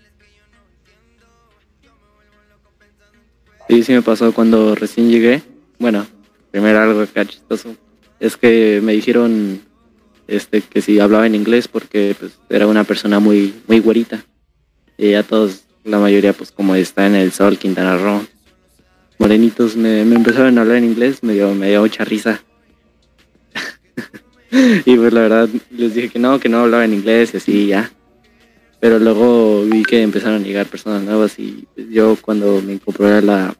Sí, 3.68 3.82
sí 3.82 3.92
me 3.92 4.02
pasó 4.02 4.32
cuando 4.34 4.74
recién 4.74 5.10
llegué. 5.10 5.42
Bueno, 5.78 6.06
primero 6.50 6.80
algo 6.80 7.00
acá 7.00 7.24
chistoso. 7.24 7.74
Es 8.20 8.36
que 8.36 8.80
me 8.82 8.92
dijeron 8.92 9.60
este 10.26 10.60
que 10.60 10.80
si 10.82 11.00
hablaba 11.00 11.26
en 11.26 11.34
inglés 11.34 11.68
porque 11.68 12.14
pues 12.18 12.38
era 12.48 12.66
una 12.66 12.84
persona 12.84 13.20
muy 13.20 13.54
muy 13.66 13.80
güerita. 13.80 14.24
Y 14.96 15.12
ya 15.12 15.22
todos, 15.22 15.64
la 15.82 15.98
mayoría 15.98 16.32
pues 16.32 16.52
como 16.52 16.74
está 16.74 17.06
en 17.06 17.14
el 17.14 17.32
sol, 17.32 17.58
Quintana 17.58 17.96
Roo, 17.96 18.26
morenitos 19.18 19.76
me, 19.76 20.04
me 20.04 20.16
empezaron 20.16 20.58
a 20.58 20.60
hablar 20.60 20.76
en 20.76 20.84
inglés, 20.84 21.22
me 21.22 21.32
dio, 21.32 21.54
me 21.54 21.70
dio 21.70 21.80
mucha 21.80 22.04
risa. 22.04 22.42
y 24.84 24.96
pues 24.96 25.12
la 25.12 25.22
verdad 25.22 25.48
les 25.70 25.94
dije 25.94 26.10
que 26.10 26.18
no, 26.18 26.38
que 26.38 26.48
no 26.48 26.60
hablaba 26.60 26.84
en 26.84 26.94
inglés 26.94 27.34
y 27.34 27.36
así 27.38 27.66
ya. 27.66 27.90
Pero 28.80 28.98
luego 28.98 29.64
vi 29.64 29.82
que 29.82 30.02
empezaron 30.02 30.42
a 30.42 30.46
llegar 30.46 30.66
personas 30.66 31.02
nuevas 31.02 31.38
y 31.38 31.66
yo 31.90 32.16
cuando 32.20 32.60
me 32.60 32.74
incorporé 32.74 33.14
a 33.14 33.20
la, 33.20 33.56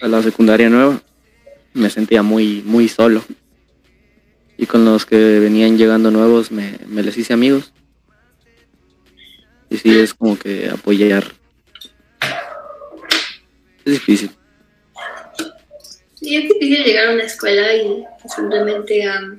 a 0.00 0.08
la 0.08 0.22
secundaria 0.22 0.68
nueva 0.68 1.00
me 1.72 1.90
sentía 1.90 2.22
muy, 2.22 2.62
muy 2.64 2.88
solo. 2.88 3.24
Y 4.58 4.66
con 4.66 4.84
los 4.84 5.06
que 5.06 5.38
venían 5.38 5.78
llegando 5.78 6.10
nuevos 6.10 6.50
me, 6.50 6.78
me 6.88 7.02
les 7.02 7.16
hice 7.16 7.32
amigos. 7.32 7.72
Y 9.70 9.76
sí, 9.78 9.98
es 9.98 10.14
como 10.14 10.38
que 10.38 10.68
apoyar. 10.68 11.24
Es 13.84 13.92
difícil. 13.92 14.30
Sí, 16.14 16.36
es 16.36 16.42
difícil 16.44 16.84
llegar 16.84 17.08
a 17.08 17.12
una 17.12 17.24
escuela 17.24 17.74
y 17.74 18.04
simplemente 18.34 19.06
um, 19.08 19.38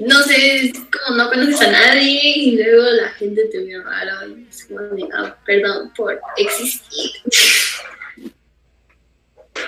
no 0.00 0.22
sé, 0.22 0.66
es 0.66 0.72
como 0.72 1.16
no 1.16 1.28
conoces 1.28 1.60
a 1.60 1.70
nadie 1.70 2.20
y 2.22 2.56
luego 2.56 2.82
la 2.90 3.08
gente 3.10 3.44
te 3.46 3.58
ve 3.58 3.82
raro 3.82 4.28
y 4.28 4.46
es 4.48 4.64
como 4.64 4.80
de, 4.80 5.08
ah, 5.14 5.36
perdón 5.44 5.92
por 5.94 6.18
existir. 6.36 7.10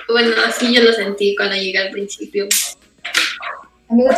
bueno, 0.09 0.35
así 0.47 0.75
yo 0.75 0.83
lo 0.83 0.93
sentí 0.93 1.35
cuando 1.37 1.57
llegué 1.57 1.79
al 1.79 1.91
principio. 1.91 2.49
Amigos, 3.89 4.17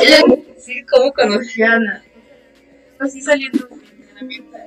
decir 0.54 0.86
cómo 0.90 1.12
conocí 1.12 1.62
a 1.62 1.72
Ana. 1.72 2.04
Así 3.00 3.20
saliendo 3.20 3.66
de 3.66 3.74
entrenamiento 3.74 4.58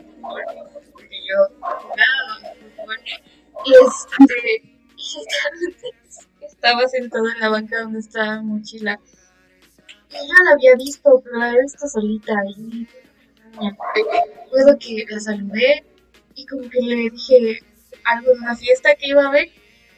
porque 0.92 1.16
yo 1.28 1.56
jugaba 1.60 2.42
fútbol 2.76 2.98
y 3.66 3.72
este, 3.72 4.78
literalmente 4.98 5.88
estaba 6.46 6.88
sentada 6.88 7.32
en 7.34 7.40
la 7.40 7.50
banca 7.50 7.82
donde 7.82 8.00
estaba 8.00 8.42
mochila. 8.42 9.00
Yo 10.10 10.44
la 10.46 10.52
había 10.54 10.76
visto, 10.76 11.22
pero 11.24 11.38
la 11.38 11.50
había 11.50 11.62
visto 11.62 11.88
solita 11.88 12.34
y 12.56 12.88
recuerdo 13.54 14.78
que 14.80 15.06
la 15.10 15.20
saludé 15.20 15.84
y 16.36 16.46
como 16.46 16.70
que 16.70 16.80
le 16.82 17.10
dije 17.10 17.60
algo 18.04 18.32
de 18.32 18.40
una 18.40 18.56
fiesta 18.56 18.96
que 18.96 19.08
iba 19.08 19.26
a 19.26 19.32
ver 19.32 19.50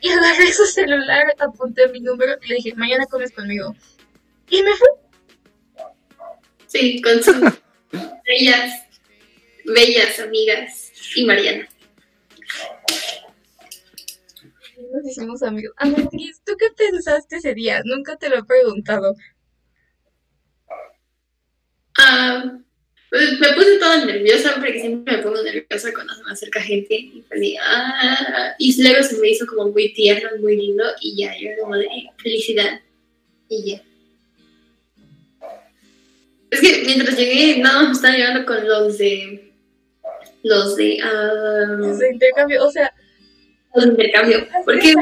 y 0.01 0.09
agarré 0.09 0.51
su 0.51 0.65
celular, 0.65 1.35
apunté 1.39 1.87
mi 1.89 1.99
número 1.99 2.33
y 2.41 2.47
le 2.47 2.55
dije, 2.55 2.73
mañana 2.75 3.05
comes 3.05 3.31
conmigo. 3.31 3.75
Y 4.49 4.63
me 4.63 4.71
fui. 4.75 4.87
Sí, 6.67 7.01
con 7.01 7.21
sus 7.23 7.35
bellas, 7.91 8.87
bellas 9.65 10.19
amigas 10.19 10.91
y 11.15 11.25
Mariana. 11.25 11.67
Nos 14.91 15.05
hicimos 15.05 15.43
amigos. 15.43 15.73
Ana 15.77 16.07
Cris, 16.09 16.41
¿tú 16.43 16.53
qué 16.57 16.67
pensaste 16.75 17.37
ese 17.37 17.53
día? 17.53 17.81
Nunca 17.83 18.15
te 18.15 18.29
lo 18.29 18.37
he 18.37 18.43
preguntado. 18.43 19.15
Pues 23.09 23.39
me 23.39 23.53
puse 23.53 23.79
toda 23.79 24.05
nerviosa 24.05 24.53
porque 24.55 24.79
siempre 24.79 25.17
me 25.17 25.23
pongo 25.23 25.41
nerviosa 25.41 25.91
cuando 25.93 26.13
se 26.13 26.23
me 26.23 26.31
acerca 26.31 26.61
gente 26.61 26.93
y 26.93 27.23
y, 27.41 27.57
ah, 27.57 28.55
y 28.59 28.83
luego 28.83 29.01
se 29.01 29.17
me 29.17 29.29
hizo 29.29 29.47
como 29.47 29.69
muy 29.69 29.93
tierno, 29.93 30.29
muy 30.39 30.55
lindo 30.55 30.83
y 31.01 31.15
ya, 31.17 31.35
yo 31.39 31.49
como 31.59 31.75
de 31.75 31.87
felicidad 32.17 32.79
y 33.49 33.71
ya. 33.71 33.81
Es 36.51 36.61
que 36.61 36.83
mientras 36.85 37.17
llegué, 37.17 37.57
no, 37.57 37.87
me 37.87 37.91
estaban 37.91 38.17
llegando 38.17 38.45
con 38.45 38.67
los 38.67 38.97
de, 38.99 39.53
los 40.43 40.75
de, 40.75 40.99
ah, 41.01 41.75
Los 41.79 41.97
de 41.97 42.11
intercambio, 42.11 42.63
o 42.63 42.71
sea, 42.71 42.93
los 43.73 43.85
de 43.85 43.91
intercambio, 43.91 44.47
porque 44.65 44.93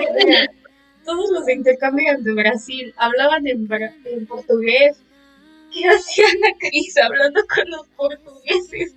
todos 1.06 1.32
los 1.32 1.46
de 1.46 1.54
intercambio 1.54 2.18
de 2.20 2.34
Brasil, 2.34 2.94
hablaban 2.98 3.46
en 3.48 3.68
portugués. 4.28 4.98
¿Qué 5.74 5.88
hacía 5.88 6.26
Ana 6.30 6.58
Cris 6.60 6.98
hablando 6.98 7.42
con 7.48 7.70
los 7.70 7.88
portugueses? 7.96 8.94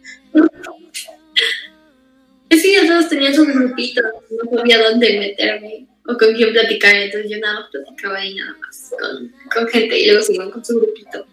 es 2.50 2.62
que 2.62 2.72
ya 2.72 2.86
todos 2.86 3.08
tenían 3.08 3.34
sus 3.34 3.46
grupitos, 3.46 4.04
no 4.30 4.58
sabía 4.58 4.82
dónde 4.82 5.18
meterme 5.18 5.86
o 6.06 6.16
con 6.16 6.34
quién 6.34 6.52
platicar, 6.52 6.96
entonces 6.96 7.30
yo 7.30 7.38
nada 7.38 7.60
más 7.60 7.70
platicaba 7.70 8.18
ahí 8.18 8.34
nada 8.34 8.56
más 8.60 8.92
con, 8.98 9.32
con 9.54 9.68
gente 9.68 9.98
y 9.98 10.06
luego 10.06 10.22
se 10.22 10.34
iban 10.34 10.50
con 10.50 10.64
su 10.64 10.80
grupito. 10.80 11.26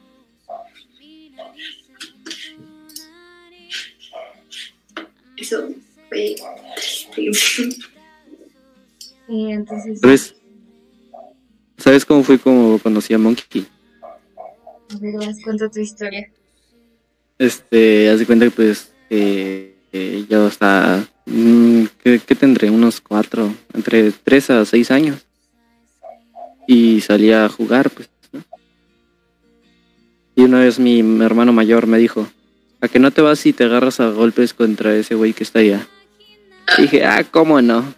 Eso 5.38 5.70
fue 6.10 6.36
triste. 7.14 7.82
Y 9.30 9.52
entonces, 9.52 10.00
¿Sabes? 10.00 10.36
¿Sabes 11.78 12.06
cómo 12.06 12.24
fue 12.24 12.40
como 12.40 12.80
conocí 12.80 13.14
a 13.14 13.18
Monkey? 13.18 13.68
A 14.94 14.98
ver, 15.00 15.16
vas, 15.16 15.42
cuenta 15.44 15.70
tu 15.70 15.80
historia. 15.80 16.30
Este, 17.38 18.10
haz 18.10 18.20
de 18.20 18.26
cuenta 18.26 18.46
que 18.46 18.52
pues 18.52 18.92
que 19.10 20.26
yo 20.30 20.48
estaba, 20.48 21.06
mm, 21.26 21.84
¿qué, 22.04 22.20
qué 22.26 22.36
tendré? 22.36 22.70
Unos 22.70 23.02
cuatro, 23.02 23.54
entre 23.74 24.12
tres 24.12 24.50
a 24.50 24.66
seis 24.66 24.92
años. 24.92 25.26
Y 26.68 27.02
salía 27.02 27.46
a 27.46 27.50
jugar, 27.50 27.90
pues. 27.90 28.10
¿no? 28.32 28.44
Y 30.36 30.44
una 30.44 30.60
vez 30.60 30.80
mi, 30.80 31.00
hermano 31.24 31.54
mayor 31.54 31.88
me 31.88 31.98
dijo, 31.98 32.28
¿a 32.82 32.88
que 32.88 33.00
no 33.00 33.12
te 33.12 33.22
vas 33.22 33.46
y 33.46 33.54
te 33.54 33.64
agarras 33.64 34.00
a 34.00 34.10
golpes 34.10 34.54
contra 34.54 34.96
ese 34.96 35.16
güey 35.16 35.34
que 35.34 35.44
está 35.44 35.60
allá? 35.60 35.88
Dije, 36.78 37.06
ah, 37.06 37.24
¿cómo 37.24 37.62
no? 37.62 37.94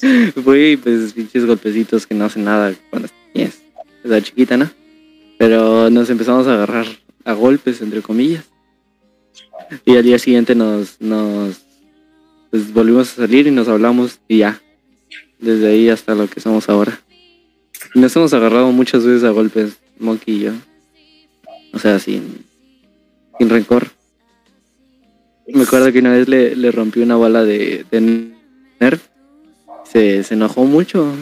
Fui, 0.44 0.76
pues, 0.76 1.12
pinches 1.12 1.44
golpecitos 1.44 2.06
que 2.06 2.14
no 2.14 2.24
hacen 2.24 2.44
nada 2.44 2.74
cuando 2.90 3.06
estás 3.06 3.60
estás 4.02 4.22
chiquita, 4.22 4.56
¿no? 4.56 4.70
Pero 5.38 5.90
nos 5.90 6.10
empezamos 6.10 6.46
a 6.46 6.54
agarrar 6.54 6.86
a 7.24 7.32
golpes, 7.34 7.82
entre 7.82 8.02
comillas. 8.02 8.44
Y 9.84 9.96
al 9.96 10.04
día 10.04 10.18
siguiente 10.18 10.54
nos, 10.54 11.00
nos 11.00 11.60
pues, 12.50 12.72
volvimos 12.72 13.12
a 13.12 13.22
salir 13.22 13.46
y 13.46 13.50
nos 13.50 13.68
hablamos 13.68 14.20
y 14.28 14.38
ya. 14.38 14.60
Desde 15.38 15.68
ahí 15.68 15.88
hasta 15.88 16.14
lo 16.14 16.28
que 16.28 16.40
somos 16.40 16.68
ahora. 16.68 17.00
Nos 17.94 18.14
hemos 18.16 18.32
agarrado 18.32 18.70
muchas 18.72 19.04
veces 19.04 19.24
a 19.24 19.30
golpes, 19.30 19.76
Monkey 19.98 20.36
y 20.36 20.40
yo. 20.40 20.52
O 21.72 21.78
sea, 21.78 21.98
sin, 21.98 22.44
sin 23.38 23.50
rencor. 23.50 23.88
Me 25.46 25.62
acuerdo 25.62 25.92
que 25.92 25.98
una 25.98 26.12
vez 26.12 26.28
le, 26.28 26.56
le 26.56 26.70
rompí 26.72 27.00
una 27.00 27.16
bala 27.16 27.44
de, 27.44 27.84
de 27.90 28.30
Nerf. 28.80 29.02
Se, 29.84 30.24
se 30.24 30.34
enojó 30.34 30.64
mucho 30.64 31.14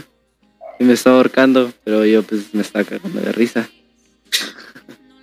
y 0.78 0.84
me 0.84 0.94
estaba 0.94 1.16
ahorcando, 1.16 1.72
pero 1.84 2.04
yo 2.04 2.22
pues 2.22 2.54
me 2.54 2.62
estaba 2.62 2.84
cagando 2.84 3.20
de 3.20 3.32
risa. 3.32 3.68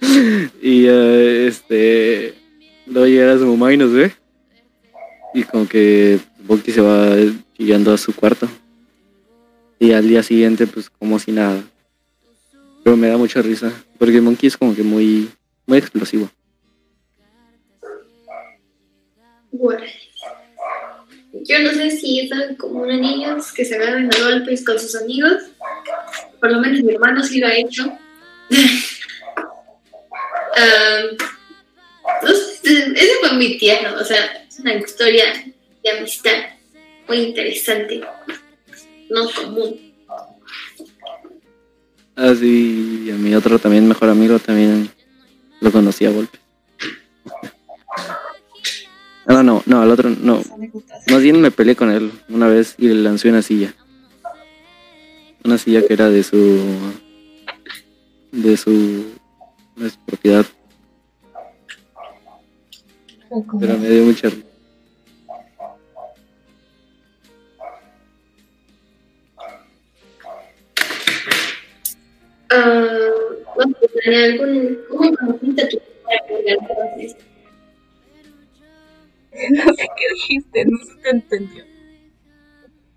y 0.62 0.86
eh, 0.88 1.48
este 1.48 2.34
luego 2.88 3.08
llega 3.08 3.38
su 3.38 3.46
mamá 3.46 3.74
y 3.74 3.78
nos 3.78 3.92
ve. 3.92 4.12
Y 5.34 5.44
como 5.44 5.68
que 5.68 6.20
Volky 6.40 6.72
se 6.72 6.82
va 6.82 7.16
chillando 7.56 7.94
a 7.94 7.98
su 7.98 8.14
cuarto. 8.14 8.50
Y 9.80 9.94
al 9.94 10.08
día 10.08 10.22
siguiente, 10.24 10.68
pues 10.68 10.90
como 10.90 11.18
si 11.20 11.32
nada. 11.32 11.64
Pero 12.84 12.98
me 12.98 13.08
da 13.08 13.18
mucha 13.18 13.42
risa. 13.42 13.72
Porque 13.98 14.20
Monkey 14.20 14.48
es 14.48 14.58
como 14.58 14.76
que 14.76 14.84
muy, 14.84 15.30
muy 15.66 15.78
explosivo. 15.78 16.30
Yo 21.44 21.60
no 21.60 21.72
sé 21.72 21.92
si 21.92 22.30
algo 22.32 22.58
común 22.58 22.92
en 22.92 23.02
niños 23.02 23.52
que 23.52 23.66
se 23.66 23.76
agarran 23.76 24.10
a 24.14 24.24
golpes 24.24 24.66
con 24.66 24.80
sus 24.80 24.96
amigos. 24.96 25.44
Por 26.40 26.52
lo 26.52 26.60
menos 26.60 26.82
mi 26.82 26.94
hermano 26.94 27.24
sí 27.24 27.40
lo 27.40 27.48
ha 27.48 27.56
hecho. 27.56 27.92
Ese 32.64 33.16
fue 33.20 33.34
muy 33.34 33.58
tierno, 33.58 33.96
o 34.00 34.04
sea, 34.04 34.46
es 34.48 34.60
una 34.60 34.76
historia 34.76 35.26
de 35.84 35.90
amistad 35.92 36.34
muy 37.08 37.18
interesante, 37.18 38.02
no 39.10 39.30
común. 39.30 39.92
Así, 42.16 43.10
a 43.12 43.16
mi 43.16 43.34
otro 43.34 43.58
también 43.58 43.88
mejor 43.88 44.10
amigo 44.10 44.38
también 44.40 44.92
lo 45.60 45.72
conocí 45.72 46.06
a 46.06 46.12
golpe. 46.12 46.38
No, 49.28 49.44
no, 49.44 49.64
no, 49.66 49.82
al 49.82 49.92
otro 49.92 50.10
no. 50.10 50.42
Más 51.10 51.22
bien 51.22 51.40
me 51.40 51.52
peleé 51.52 51.76
con 51.76 51.92
él 51.92 52.12
una 52.28 52.48
vez 52.48 52.76
y 52.78 52.88
le 52.88 52.96
lancé 52.96 53.30
una 53.30 53.42
silla. 53.42 53.74
Una 55.44 55.58
silla 55.58 55.86
que 55.88 55.94
era 55.94 56.10
de 56.10 56.24
su. 56.24 56.60
de 58.32 58.58
su. 58.58 59.06
De 59.82 59.90
su 59.90 60.00
propiedad. 60.06 60.46
Pero 63.60 63.78
me 63.78 63.90
dio 63.90 64.04
mucha 64.04 64.30
risa. 64.30 64.48
Uh, 72.54 73.62
algún, 74.14 74.80
¿Cómo 74.90 75.16
conociste 75.16 75.64
a 75.64 75.70
tu? 75.70 75.76
No 79.50 79.74
sé 79.74 79.88
qué 79.98 80.14
dijiste, 80.14 80.66
no 80.66 80.78
se 80.86 80.96
te 80.96 81.10
entendió. 81.10 81.64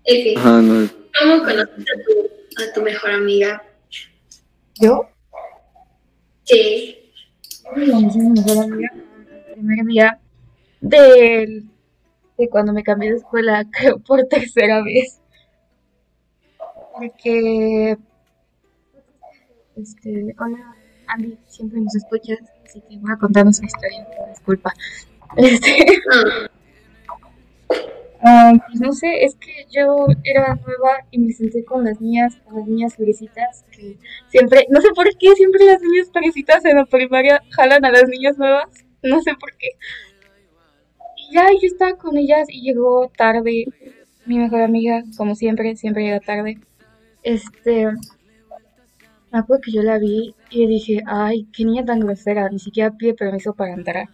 Efe, 0.03 0.33
Ajá, 0.37 0.61
no. 0.61 0.89
¿cómo 1.19 1.43
conociste 1.43 1.91
a 1.91 2.03
tu, 2.03 2.61
a 2.63 2.73
tu 2.73 2.81
mejor 2.81 3.11
amiga? 3.11 3.63
¿Yo? 4.81 5.09
Sí. 6.45 7.11
El 7.75 8.09
primer 9.53 9.85
día 9.85 10.19
del, 10.81 11.65
de 12.37 12.49
cuando 12.49 12.73
me 12.73 12.83
cambié 12.83 13.11
de 13.11 13.17
escuela, 13.17 13.65
creo 13.71 13.99
por 13.99 14.23
tercera 14.27 14.83
vez. 14.83 15.19
Porque, 16.93 17.97
este, 19.75 20.35
hola, 20.39 20.75
Andy, 21.07 21.37
siempre 21.47 21.81
nos 21.81 21.95
escuchas, 21.95 22.39
así 22.63 22.81
que 22.81 22.97
voy 22.97 23.11
a 23.11 23.17
contar 23.17 23.43
nuestra 23.43 23.67
historia, 23.67 24.07
disculpa. 24.29 24.73
Este, 25.37 25.85
ah, 26.13 26.49
pues 28.59 28.79
no 28.79 28.91
sé, 28.91 29.23
es 29.23 29.35
que 29.35 29.65
yo 29.71 30.07
era 30.23 30.55
nueva 30.55 31.05
y 31.11 31.19
me 31.19 31.33
senté 31.33 31.63
con 31.63 31.83
las 31.83 31.99
niñas, 32.01 32.37
con 32.45 32.59
las 32.59 32.67
niñas 32.67 32.95
fresitas, 32.95 33.65
que 33.71 33.97
siempre, 34.29 34.65
no 34.69 34.81
sé 34.81 34.89
por 34.95 35.07
qué, 35.17 35.33
siempre 35.35 35.65
las 35.65 35.81
niñas 35.81 36.09
fresitas 36.11 36.65
en 36.65 36.77
la 36.77 36.85
primaria 36.85 37.41
jalan 37.51 37.85
a 37.85 37.91
las 37.91 38.07
niñas 38.07 38.37
nuevas, 38.37 38.69
no 39.03 39.21
sé 39.21 39.33
por 39.39 39.55
qué. 39.57 39.69
Y 41.17 41.33
ya 41.33 41.47
yo 41.49 41.67
estaba 41.67 41.97
con 41.97 42.17
ellas 42.17 42.47
y 42.49 42.61
llegó 42.61 43.11
tarde 43.15 43.65
mi 44.25 44.39
mejor 44.39 44.61
amiga, 44.61 45.03
como 45.17 45.35
siempre, 45.35 45.75
siempre 45.75 46.03
llega 46.03 46.19
tarde. 46.19 46.59
Este, 47.23 47.85
me 49.31 49.39
acuerdo 49.39 49.61
que 49.63 49.71
yo 49.71 49.81
la 49.83 49.97
vi 49.97 50.35
y 50.49 50.67
dije, 50.67 51.03
ay, 51.05 51.47
qué 51.53 51.65
niña 51.65 51.85
tan 51.85 51.99
grosera, 51.99 52.49
ni 52.49 52.59
siquiera 52.59 52.91
pide 52.91 53.13
permiso 53.13 53.53
para 53.53 53.73
entrar. 53.73 54.09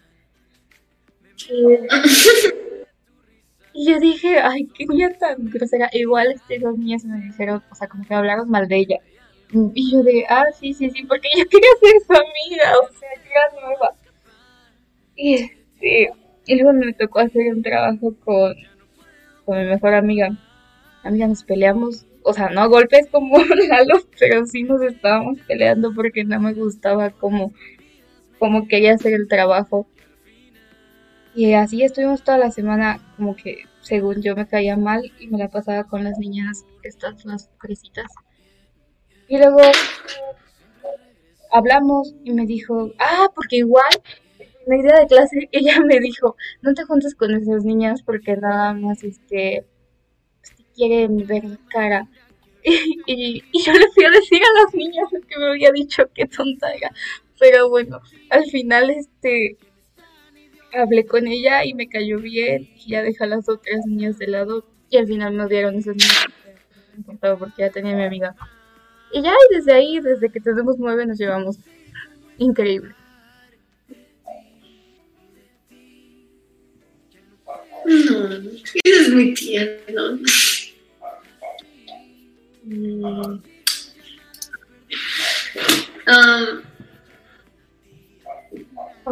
Y 3.73 3.89
yo 3.89 3.99
dije, 3.99 4.39
ay, 4.39 4.67
qué 4.67 4.85
niña 4.85 5.11
tan 5.17 5.49
grosera. 5.49 5.89
Igual 5.93 6.33
este, 6.33 6.59
dos 6.59 6.77
niñas 6.77 7.05
me 7.05 7.21
dijeron, 7.21 7.63
o 7.71 7.75
sea, 7.75 7.87
como 7.87 8.05
que 8.05 8.13
hablaron 8.13 8.49
mal 8.49 8.67
de 8.67 8.77
ella. 8.77 8.97
Y 9.73 9.91
yo 9.91 10.03
de, 10.03 10.25
ah, 10.29 10.45
sí, 10.57 10.73
sí, 10.73 10.89
sí, 10.89 11.03
porque 11.03 11.27
yo 11.37 11.45
quería 11.49 11.69
ser 11.79 12.01
su 12.05 12.13
amiga, 12.13 12.73
o 12.81 12.93
sea, 12.93 13.09
yo 13.15 13.29
era 13.31 13.67
nueva. 13.67 13.95
Y 15.15 15.35
este, 15.35 16.11
y 16.45 16.55
luego 16.55 16.73
me 16.73 16.93
tocó 16.93 17.19
hacer 17.19 17.53
un 17.53 17.61
trabajo 17.61 18.15
con, 18.23 18.55
con 19.45 19.57
mi 19.57 19.65
mejor 19.65 19.93
amiga. 19.93 20.37
Amiga, 21.03 21.27
nos 21.27 21.43
peleamos, 21.43 22.05
o 22.23 22.33
sea, 22.33 22.49
no 22.49 22.61
a 22.61 22.67
golpes 22.67 23.07
como 23.11 23.37
Lalo, 23.69 24.01
pero 24.19 24.45
sí 24.45 24.63
nos 24.63 24.81
estábamos 24.81 25.39
peleando 25.47 25.93
porque 25.93 26.23
no 26.23 26.39
me 26.39 26.53
gustaba 26.53 27.09
como, 27.09 27.53
como 28.39 28.67
quería 28.67 28.93
hacer 28.93 29.13
el 29.13 29.27
trabajo. 29.27 29.87
Y 31.33 31.53
así 31.53 31.83
estuvimos 31.83 32.23
toda 32.23 32.37
la 32.37 32.51
semana, 32.51 32.99
como 33.15 33.35
que 33.35 33.63
según 33.81 34.21
yo 34.21 34.35
me 34.35 34.47
caía 34.47 34.75
mal 34.77 35.11
y 35.19 35.27
me 35.27 35.37
la 35.37 35.49
pasaba 35.49 35.85
con 35.85 36.03
las 36.03 36.17
niñas, 36.17 36.65
estas, 36.83 37.25
las 37.25 37.49
fresitas. 37.59 38.11
Y 39.27 39.37
luego 39.37 39.59
hablamos 41.51 42.13
y 42.23 42.33
me 42.33 42.45
dijo, 42.45 42.91
ah, 42.99 43.27
porque 43.33 43.57
igual, 43.57 43.89
en 44.67 44.73
el 44.73 44.81
día 44.81 44.95
de 44.99 45.07
clase, 45.07 45.49
ella 45.51 45.79
me 45.81 45.99
dijo, 45.99 46.35
no 46.61 46.73
te 46.73 46.83
juntes 46.83 47.15
con 47.15 47.33
esas 47.33 47.63
niñas 47.63 48.01
porque 48.03 48.35
nada 48.35 48.73
más, 48.73 49.03
este, 49.03 49.65
te 50.57 50.63
quieren 50.75 51.25
ver 51.27 51.43
la 51.45 51.59
cara. 51.69 52.07
Y, 53.07 53.41
yo 53.65 53.73
le 53.73 53.87
fui 53.89 54.05
a 54.05 54.11
decir 54.11 54.39
a 54.39 54.63
las 54.63 54.73
niñas 54.75 55.07
que 55.27 55.39
me 55.39 55.49
había 55.49 55.71
dicho, 55.71 56.03
qué 56.13 56.27
tonta 56.27 56.71
era. 56.71 56.91
Pero 57.39 57.69
bueno, 57.69 58.01
al 58.29 58.45
final, 58.45 58.91
este, 58.91 59.57
hablé 60.73 61.05
con 61.05 61.27
ella 61.27 61.65
y 61.65 61.73
me 61.73 61.87
cayó 61.87 62.19
bien 62.19 62.69
y 62.75 62.91
ya 62.91 63.03
dejé 63.03 63.23
a 63.23 63.27
las 63.27 63.49
otras 63.49 63.85
niñas 63.85 64.17
de 64.17 64.27
lado 64.27 64.65
y 64.89 64.97
al 64.97 65.07
final 65.07 65.33
me 65.33 65.43
odiaron 65.45 65.75
esas 65.75 65.95
niñas 65.95 66.27
me 66.91 66.97
importaba 66.97 67.37
porque 67.37 67.61
ya 67.61 67.69
tenía 67.69 67.95
mi 67.95 68.03
amiga. 68.03 68.35
Y 69.13 69.21
ya 69.21 69.31
y 69.31 69.55
desde 69.55 69.73
ahí 69.73 69.99
desde 69.99 70.29
que 70.29 70.39
tenemos 70.39 70.77
nueve 70.77 71.05
nos 71.05 71.17
llevamos 71.17 71.57
increíble. 72.37 72.93
Mm, 77.85 78.47
eso 78.83 79.01
es 79.01 79.09
muy 79.09 79.33
tierno. 79.33 80.19
Um, 82.63 83.41
ahora 86.07 86.70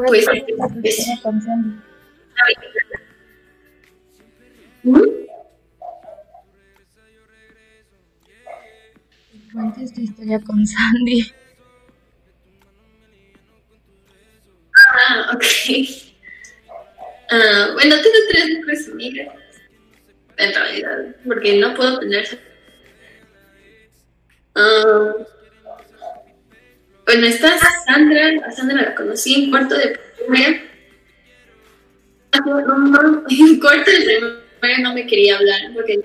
Pues, 0.08 0.26
es- 0.84 1.20
con 1.22 1.42
Sandy. 1.42 1.80
¿Mm? 4.84 5.02
cuentes 9.52 9.94
tu 9.94 10.02
historia 10.02 10.40
con 10.42 10.66
Sandy 10.66 11.32
Ah, 14.92 15.32
ok. 15.34 15.44
Ah, 17.32 17.70
bueno, 17.74 17.96
tengo 18.02 18.16
tres 18.32 18.46
mejores 18.50 18.90
amigas. 18.90 19.36
En 20.38 20.54
realidad, 20.54 21.16
porque 21.28 21.60
no 21.60 21.74
puedo 21.76 22.00
tener. 22.00 22.40
Ah, 24.56 25.14
bueno, 27.10 27.28
está 27.28 27.58
Sandra. 27.86 28.46
A 28.46 28.52
Sandra 28.52 28.82
la 28.82 28.96
conocí 28.96 29.44
en 29.44 29.50
cuarto 29.50 29.76
de 29.76 30.00
primaria. 30.18 30.64
No, 32.46 32.62
no, 32.62 32.78
no, 32.78 33.24
En 33.30 33.60
cuarto 33.60 33.90
de 33.90 33.98
primaria 34.00 34.84
no 34.84 34.94
me 34.94 35.08
quería 35.08 35.38
hablar 35.38 35.62
porque 35.74 36.00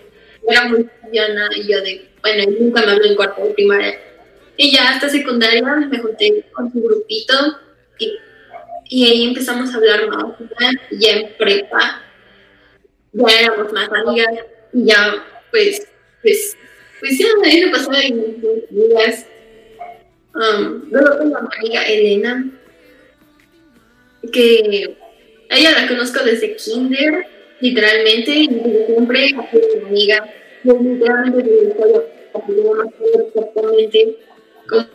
era 0.48 0.64
muy 0.64 0.88
llana 1.12 1.48
y 1.56 1.70
yo 1.70 1.80
de, 1.82 2.08
bueno, 2.22 2.44
nunca 2.58 2.84
me 2.84 2.92
habló 2.92 3.04
en 3.04 3.16
cuarto 3.16 3.44
de 3.44 3.54
primaria. 3.54 3.98
Y 4.56 4.72
ya 4.72 4.90
hasta 4.90 5.08
secundaria 5.08 5.62
me 5.62 5.98
junté 5.98 6.44
con 6.52 6.72
su 6.72 6.80
grupito 6.80 7.58
y 7.98 8.18
y 8.88 9.06
ahí 9.06 9.24
empezamos 9.24 9.72
a 9.72 9.76
hablar 9.76 10.08
más, 10.08 10.36
y 10.90 10.98
ya 10.98 11.12
en 11.12 11.32
prepa, 11.36 12.02
ya 13.12 13.40
éramos 13.40 13.72
más 13.72 13.88
amigas, 13.90 14.34
y 14.72 14.84
ya, 14.86 15.24
pues, 15.50 15.86
pues, 16.22 16.56
pues 17.00 17.18
ya, 17.18 17.26
ahí 17.44 17.60
lo 17.62 17.72
pasaba 17.72 18.00
en 18.00 18.36
amigas. 18.70 19.26
Um, 20.34 20.90
luego 20.90 21.16
tengo 21.18 21.36
a 21.36 21.48
amiga 21.56 21.86
Elena, 21.86 22.50
que 24.32 24.96
ella 25.50 25.70
la 25.80 25.86
conozco 25.86 26.24
desde 26.24 26.56
kinder, 26.56 27.26
literalmente, 27.60 28.30
y 28.32 28.48
siempre 28.86 29.30
ha 29.36 29.50
sido 29.50 29.76
mi 29.76 29.88
amiga. 29.88 30.34
Yo 30.64 30.78
literalmente 30.80 31.42
desde 31.42 31.62
el 31.62 31.74
me 32.34 33.22
exactamente 33.28 34.18
cómo 34.68 34.86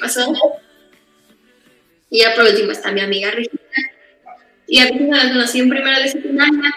pasó. 0.00 0.32
Y 2.10 2.20
ya 2.20 2.34
por 2.34 2.44
último 2.44 2.72
está 2.72 2.92
mi 2.92 3.00
amiga 3.00 3.30
Regina. 3.30 3.60
Y 4.66 4.80
a 4.80 4.84
Regina 4.84 5.24
la 5.24 5.32
conocí 5.32 5.60
en 5.60 5.70
primera 5.70 5.98
de 6.00 6.08
secundaria. 6.08 6.74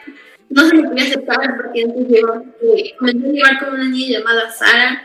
No 0.49 0.67
se 0.67 0.75
me 0.75 0.89
quería 0.89 1.03
aceptar 1.03 1.57
porque 1.57 1.83
antes 1.83 2.07
yo 2.07 2.43
eh, 2.61 2.93
a 3.01 3.11
llevar 3.11 3.59
con 3.59 3.73
una 3.73 3.89
niña 3.89 4.19
llamada 4.19 4.49
Sara. 4.49 5.03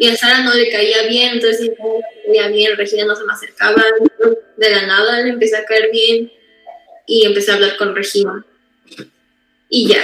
Y 0.00 0.08
a 0.08 0.16
Sara 0.16 0.40
no 0.40 0.52
le 0.54 0.68
caía 0.70 1.06
bien, 1.06 1.34
entonces 1.34 1.70
no 1.78 1.94
le 1.94 2.26
caía 2.26 2.48
bien, 2.48 2.76
Regina 2.76 3.04
no 3.04 3.14
se 3.14 3.24
me 3.24 3.32
acercaba. 3.32 3.84
De 4.56 4.70
la 4.70 4.86
nada 4.86 5.20
le 5.20 5.30
empecé 5.30 5.58
a 5.58 5.64
caer 5.64 5.90
bien 5.92 6.32
y 7.06 7.26
empecé 7.26 7.52
a 7.52 7.54
hablar 7.54 7.76
con 7.76 7.94
Regina. 7.94 8.44
Y 9.68 9.88
ya. 9.88 10.02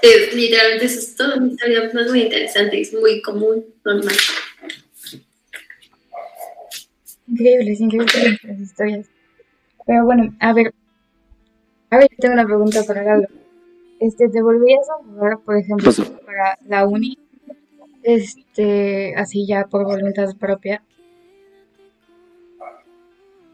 Es, 0.00 0.34
literalmente 0.34 0.86
eso 0.86 0.98
es 0.98 1.14
todo. 1.14 1.38
Mi 1.38 1.52
historia 1.52 1.84
es 1.84 2.10
muy 2.10 2.22
interesante, 2.22 2.80
es 2.80 2.92
muy 2.94 3.20
común, 3.20 3.64
normal. 3.84 4.16
increíbles 7.26 7.80
increíbles 7.80 8.14
nuestras 8.14 8.60
historias 8.60 9.06
pero 9.86 10.04
bueno 10.04 10.34
a 10.40 10.52
ver 10.52 10.74
ahora 11.90 12.06
yo 12.10 12.16
tengo 12.18 12.34
una 12.34 12.44
pregunta 12.44 12.84
para 12.84 13.02
Lalo 13.02 13.28
este 14.06 14.28
te 14.28 14.42
volverías 14.42 14.86
a 14.90 15.02
mudar 15.02 15.38
por 15.44 15.56
ejemplo 15.56 15.86
Pasó. 15.86 16.04
para 16.26 16.58
la 16.66 16.86
uni 16.86 17.18
este 18.02 19.14
así 19.16 19.46
ya 19.46 19.66
por 19.66 19.84
voluntad 19.84 20.36
propia 20.36 20.82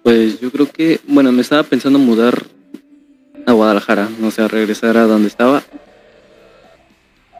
Pues 0.02 0.40
yo 0.40 0.50
creo 0.50 0.66
que, 0.70 1.00
bueno, 1.06 1.30
me 1.30 1.42
estaba 1.42 1.62
pensando 1.62 1.98
mudar 1.98 2.46
a 3.46 3.52
Guadalajara, 3.52 4.08
o 4.22 4.30
sea, 4.30 4.48
regresar 4.48 4.96
a 4.96 5.04
donde 5.04 5.28
estaba. 5.28 5.62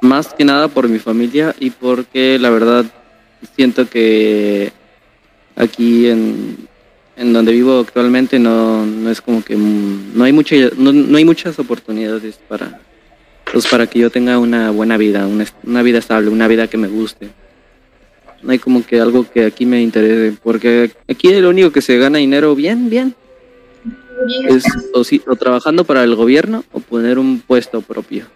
Más 0.02 0.34
que 0.34 0.44
nada 0.44 0.68
por 0.68 0.88
mi 0.88 0.98
familia 0.98 1.54
y 1.58 1.70
porque 1.70 2.38
la 2.38 2.50
verdad 2.50 2.84
siento 3.56 3.88
que 3.88 4.72
aquí 5.56 6.06
en, 6.08 6.68
en 7.16 7.32
donde 7.32 7.52
vivo 7.52 7.80
actualmente 7.80 8.38
no, 8.38 8.84
no 8.86 9.10
es 9.10 9.20
como 9.20 9.42
que 9.42 9.56
no 9.56 10.24
hay 10.24 10.32
mucha, 10.32 10.56
no, 10.76 10.92
no 10.92 11.16
hay 11.16 11.24
muchas 11.24 11.58
oportunidades 11.58 12.38
para 12.48 12.80
pues 13.52 13.66
para 13.66 13.86
que 13.86 13.98
yo 13.98 14.10
tenga 14.10 14.38
una 14.38 14.70
buena 14.70 14.96
vida, 14.96 15.26
una, 15.26 15.44
una 15.64 15.82
vida 15.82 15.98
estable, 15.98 16.30
una 16.30 16.48
vida 16.48 16.68
que 16.68 16.76
me 16.76 16.88
guste. 16.88 17.30
No 18.42 18.52
hay 18.52 18.58
como 18.58 18.84
que 18.84 19.00
algo 19.00 19.28
que 19.30 19.44
aquí 19.44 19.66
me 19.66 19.82
interese, 19.82 20.36
porque 20.42 20.92
aquí 21.08 21.32
lo 21.40 21.50
único 21.50 21.70
que 21.70 21.82
se 21.82 21.98
gana 21.98 22.18
dinero 22.18 22.54
bien, 22.54 22.88
bien, 22.88 23.14
es 24.48 24.64
o, 24.94 25.04
si, 25.04 25.20
o 25.26 25.36
trabajando 25.36 25.84
para 25.84 26.04
el 26.04 26.14
gobierno 26.14 26.64
o 26.72 26.80
poner 26.80 27.18
un 27.18 27.40
puesto 27.40 27.80
propio. 27.80 28.26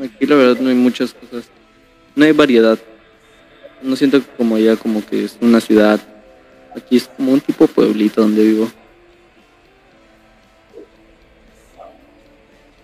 Aquí 0.00 0.26
la 0.26 0.36
verdad 0.36 0.60
no 0.60 0.68
hay 0.68 0.74
muchas 0.74 1.14
cosas, 1.14 1.48
no 2.14 2.24
hay 2.24 2.32
variedad. 2.32 2.78
No 3.82 3.94
siento 3.96 4.20
como 4.36 4.58
ya 4.58 4.76
como 4.76 5.04
que 5.04 5.24
es 5.24 5.38
una 5.40 5.60
ciudad. 5.60 6.00
Aquí 6.76 6.96
es 6.96 7.08
como 7.08 7.32
un 7.32 7.40
tipo 7.40 7.66
pueblito 7.66 8.22
donde 8.22 8.44
vivo. 8.44 8.70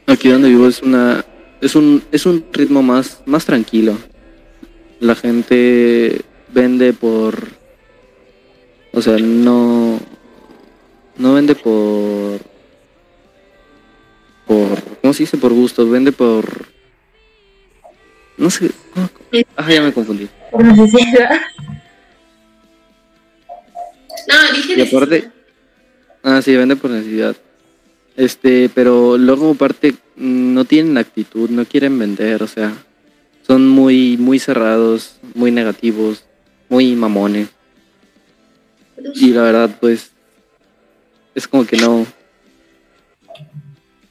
Aquí 0.06 0.28
donde 0.28 0.48
vivo 0.48 0.66
es 0.66 0.82
una 0.82 1.24
es 1.60 1.74
un 1.74 2.02
es 2.12 2.26
un 2.26 2.44
ritmo 2.52 2.82
más 2.82 3.22
más 3.26 3.44
tranquilo. 3.44 3.96
La 5.00 5.14
gente 5.14 6.22
vende 6.52 6.92
por 6.92 7.48
o 8.92 9.02
sea, 9.02 9.18
no 9.18 10.00
no 11.16 11.34
vende 11.34 11.54
por 11.54 12.40
por 14.46 14.82
¿cómo 15.00 15.12
se 15.14 15.24
dice? 15.24 15.36
por 15.36 15.52
gusto, 15.52 15.88
vende 15.88 16.12
por 16.12 16.68
no 18.36 18.50
sé, 18.50 18.70
ah, 19.56 19.70
ya 19.70 19.80
me 19.80 19.92
confundí. 19.92 20.28
Por 20.50 20.64
necesidad. 20.64 21.40
Y 24.76 24.80
aparte, 24.80 25.30
ah, 26.22 26.42
sí, 26.42 26.56
vende 26.56 26.76
por 26.76 26.90
necesidad. 26.90 27.36
Este, 28.16 28.68
pero 28.68 29.18
luego 29.18 29.52
aparte 29.52 29.94
no 30.16 30.64
tienen 30.64 30.98
actitud, 30.98 31.50
no 31.50 31.64
quieren 31.64 31.98
vender, 31.98 32.42
o 32.42 32.46
sea, 32.46 32.72
son 33.46 33.68
muy, 33.68 34.16
muy 34.16 34.38
cerrados, 34.38 35.16
muy 35.34 35.50
negativos, 35.50 36.24
muy 36.68 36.94
mamones. 36.94 37.48
Y 39.16 39.30
la 39.32 39.42
verdad, 39.42 39.76
pues, 39.80 40.12
es 41.34 41.48
como 41.48 41.66
que 41.66 41.76
no. 41.76 42.06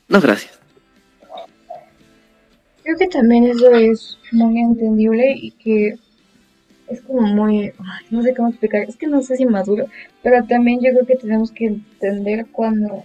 No, 0.10 0.22
gracias. 0.22 0.60
Creo 2.84 2.98
que 2.98 3.08
también 3.08 3.46
eso 3.46 3.72
es 3.72 4.18
muy 4.34 4.60
entendible 4.60 5.34
y 5.36 5.52
que 5.52 5.98
es 6.88 7.02
como 7.02 7.22
muy, 7.22 7.74
no 8.12 8.22
sé 8.22 8.34
cómo 8.34 8.50
explicar, 8.50 8.84
es 8.84 8.98
que 8.98 9.08
no 9.08 9.22
sé 9.22 9.38
si 9.38 9.46
maduro, 9.46 9.86
pero 10.22 10.44
también 10.46 10.80
yo 10.82 10.92
creo 10.92 11.06
que 11.06 11.16
tenemos 11.16 11.52
que 11.52 11.66
entender 11.66 12.48
cuando 12.52 13.04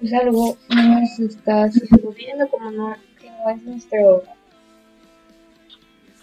pues 0.00 0.12
algo 0.12 0.56
no 0.74 1.00
nos 1.00 1.18
está 1.18 1.70
sucediendo, 1.70 2.48
como 2.48 2.70
no, 2.70 2.96
que 3.20 3.30
no 3.30 3.50
es 3.50 3.62
nuestro, 3.62 4.22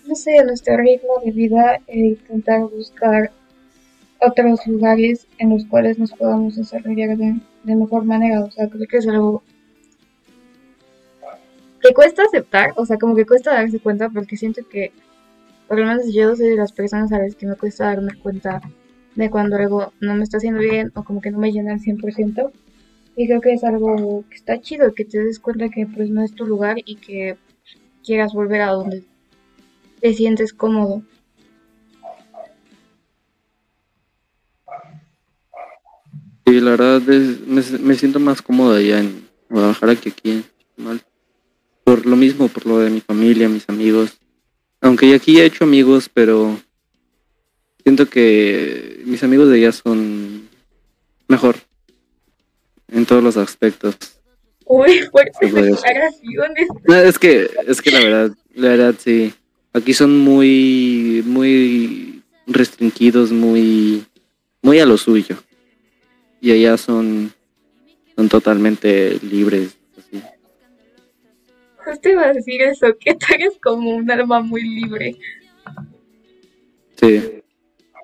no 0.08 0.16
sé, 0.16 0.44
nuestro 0.44 0.78
ritmo 0.78 1.14
de 1.24 1.32
vida 1.32 1.80
e 1.88 2.00
intentar 2.00 2.62
buscar 2.62 3.32
otros 4.20 4.68
lugares 4.68 5.28
en 5.40 5.50
los 5.50 5.66
cuales 5.66 5.98
nos 5.98 6.12
podamos 6.12 6.56
desarrollar 6.56 7.18
de, 7.18 7.40
de 7.64 7.76
mejor 7.76 8.04
manera, 8.06 8.44
o 8.44 8.52
sea, 8.52 8.68
creo 8.68 8.88
que 8.88 8.98
es 8.98 9.08
algo 9.08 9.42
que 11.82 11.94
cuesta 11.94 12.24
aceptar, 12.24 12.74
o 12.76 12.86
sea, 12.86 12.98
como 12.98 13.16
que 13.16 13.26
cuesta 13.26 13.54
darse 13.54 13.80
cuenta 13.80 14.10
porque 14.10 14.38
siento 14.38 14.62
que, 14.70 14.92
por 15.72 15.80
lo 15.80 15.86
menos 15.86 16.14
yo 16.14 16.36
soy 16.36 16.50
de 16.50 16.58
las 16.58 16.74
personas 16.74 17.14
a 17.14 17.20
las 17.20 17.34
que 17.34 17.48
me 17.48 17.56
cuesta 17.56 17.86
darme 17.86 18.14
cuenta 18.16 18.62
de 19.16 19.30
cuando 19.30 19.56
algo 19.56 19.94
no 20.02 20.16
me 20.16 20.24
está 20.24 20.36
haciendo 20.36 20.60
bien 20.60 20.92
o 20.96 21.06
como 21.06 21.22
que 21.22 21.32
no 21.32 21.38
me 21.40 21.50
llena 21.50 21.72
al 21.72 21.80
100%. 21.80 22.52
Y 23.16 23.26
creo 23.26 23.40
que 23.40 23.54
es 23.54 23.64
algo 23.64 24.26
que 24.30 24.36
está 24.36 24.60
chido, 24.60 24.94
que 24.94 25.06
te 25.06 25.24
des 25.24 25.40
cuenta 25.40 25.70
que 25.70 25.88
pues 25.88 26.10
no 26.10 26.24
es 26.24 26.36
tu 26.36 26.46
lugar 26.46 26.80
y 26.84 26.98
que 26.98 27.38
quieras 28.04 28.34
volver 28.34 28.64
a 28.64 28.72
donde 28.72 29.06
te 30.02 30.14
sientes 30.14 30.52
cómodo. 30.52 31.04
Y 36.48 36.60
la 36.60 36.72
verdad 36.72 37.10
es, 37.10 37.80
me, 37.80 37.96
siento 37.96 38.20
más 38.20 38.42
cómodo 38.42 38.76
allá 38.76 39.00
en 39.00 39.26
Guadalajara 39.50 39.96
que 39.96 40.10
aquí 40.10 40.32
en 40.32 40.44
Chetumal. 40.44 41.02
Por 41.86 42.06
lo 42.06 42.18
mismo, 42.18 42.50
por 42.50 42.66
lo 42.66 42.80
de 42.80 42.90
mi 42.90 43.00
familia, 43.00 43.48
mis 43.48 43.70
amigos. 43.70 44.18
Aunque 44.82 45.14
aquí 45.14 45.40
he 45.40 45.46
hecho 45.46 45.64
amigos, 45.64 46.10
pero 46.12 46.60
siento 47.84 48.10
que 48.10 49.02
mis 49.06 49.24
amigos 49.24 49.50
de 49.50 49.58
allá 49.58 49.72
son 49.72 50.50
mejor 51.28 51.56
en 52.92 53.06
todos 53.06 53.24
los 53.24 53.38
aspectos. 53.38 53.96
Uy, 54.66 55.02
fuertes 55.12 55.52
pues. 55.52 55.54
declaraciones. 55.54 56.68
No, 56.86 56.96
es 56.96 57.20
que, 57.20 57.50
es 57.68 57.82
que 57.82 57.92
la 57.92 58.00
verdad, 58.00 58.32
la 58.56 58.70
verdad 58.70 58.96
sí. 58.98 59.34
Aquí 59.74 59.94
son 59.94 60.18
muy, 60.18 61.24
muy 61.26 62.24
restringidos, 62.48 63.32
muy, 63.32 64.06
muy 64.62 64.80
a 64.80 64.86
lo 64.86 64.98
suyo. 64.98 65.38
Y 66.42 66.52
allá 66.52 66.78
son, 66.78 67.34
son 68.16 68.30
totalmente 68.30 69.20
libres. 69.22 69.78
Justo 71.86 72.10
iba 72.10 72.26
a 72.26 72.34
decir 72.34 72.62
eso, 72.62 72.88
que 73.00 73.16
tú 73.16 73.26
eres 73.34 73.58
como 73.62 73.96
un 73.96 74.10
alma 74.12 74.42
muy 74.42 74.62
libre. 74.64 75.16
Sí, 77.00 77.42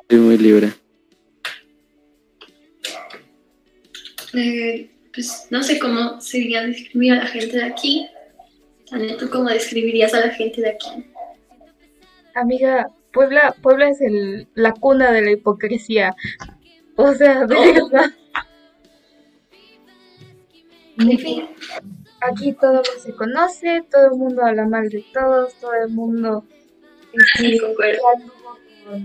soy 0.10 0.20
muy 0.20 0.38
libre. 0.38 0.72
Eh, 4.34 4.90
pues 5.14 5.48
no 5.50 5.64
sé 5.64 5.80
cómo 5.80 6.20
sería 6.22 6.64
describir 6.66 7.14
a 7.14 7.18
la 7.18 7.28
gente 7.28 7.58
de 7.58 7.64
aquí. 7.64 8.08
Tania, 8.90 9.18
¿tú 9.18 9.30
cómo 9.30 9.50
describirías 9.50 10.14
a 10.14 10.22
la 10.26 10.30
gente 10.34 10.62
de 10.62 10.70
aquí? 10.70 10.90
Amiga, 12.36 12.90
Puebla, 13.12 13.56
Puebla 13.62 13.90
es 13.90 14.02
el, 14.02 14.48
la 14.54 14.74
cuna 14.74 15.12
de 15.12 15.22
la 15.24 15.32
hipocresía. 15.32 16.16
O 16.96 17.14
sea, 17.14 17.46
de 17.46 17.56
Oh. 17.56 17.74
verdad. 17.92 18.12
En 21.00 21.20
fin, 21.20 21.46
Aquí 22.22 22.54
todo 22.54 22.82
el 22.82 23.02
se 23.02 23.14
conoce, 23.14 23.84
todo 23.92 24.08
el 24.08 24.18
mundo 24.18 24.44
habla 24.44 24.66
mal 24.66 24.90
de 24.90 25.06
todos, 25.14 25.54
todo 25.56 25.74
el 25.74 25.90
mundo 25.90 26.44
este, 27.14 27.60
con 27.62 27.72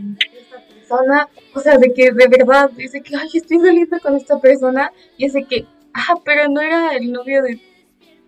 esta 0.09 0.67
persona. 0.69 1.29
O 1.55 1.61
sea, 1.61 1.79
de 1.79 1.93
que 1.93 2.13
de 2.13 2.29
verdad 2.29 2.71
dice 2.71 3.03
que, 3.03 3.17
ay, 3.17 3.29
estoy 3.35 3.59
saliendo 3.59 4.01
con 4.01 4.17
esta 4.17 4.41
persona. 4.41 4.93
Y 5.17 5.27
es 5.27 5.33
de 5.35 5.45
que, 5.45 5.67
ah, 5.95 6.15
pero 6.25 6.49
no 6.49 6.61
era 6.61 6.95
el 6.97 7.13
novio 7.13 7.43
de 7.43 7.61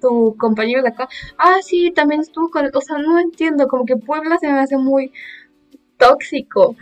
tu 0.01 0.37
compañero 0.37 0.83
de 0.83 0.88
acá. 0.88 1.09
Ah, 1.38 1.59
sí, 1.62 1.90
también 1.90 2.20
estuvo 2.20 2.51
con. 2.51 2.70
O 2.75 2.81
sea, 2.81 2.99
no 2.99 3.18
entiendo, 3.18 3.66
como 3.68 3.85
que 3.87 3.97
Puebla 3.97 4.38
se 4.38 4.53
me 4.53 4.61
hace 4.61 4.77
muy 4.77 5.12
tóxico. 5.99 6.77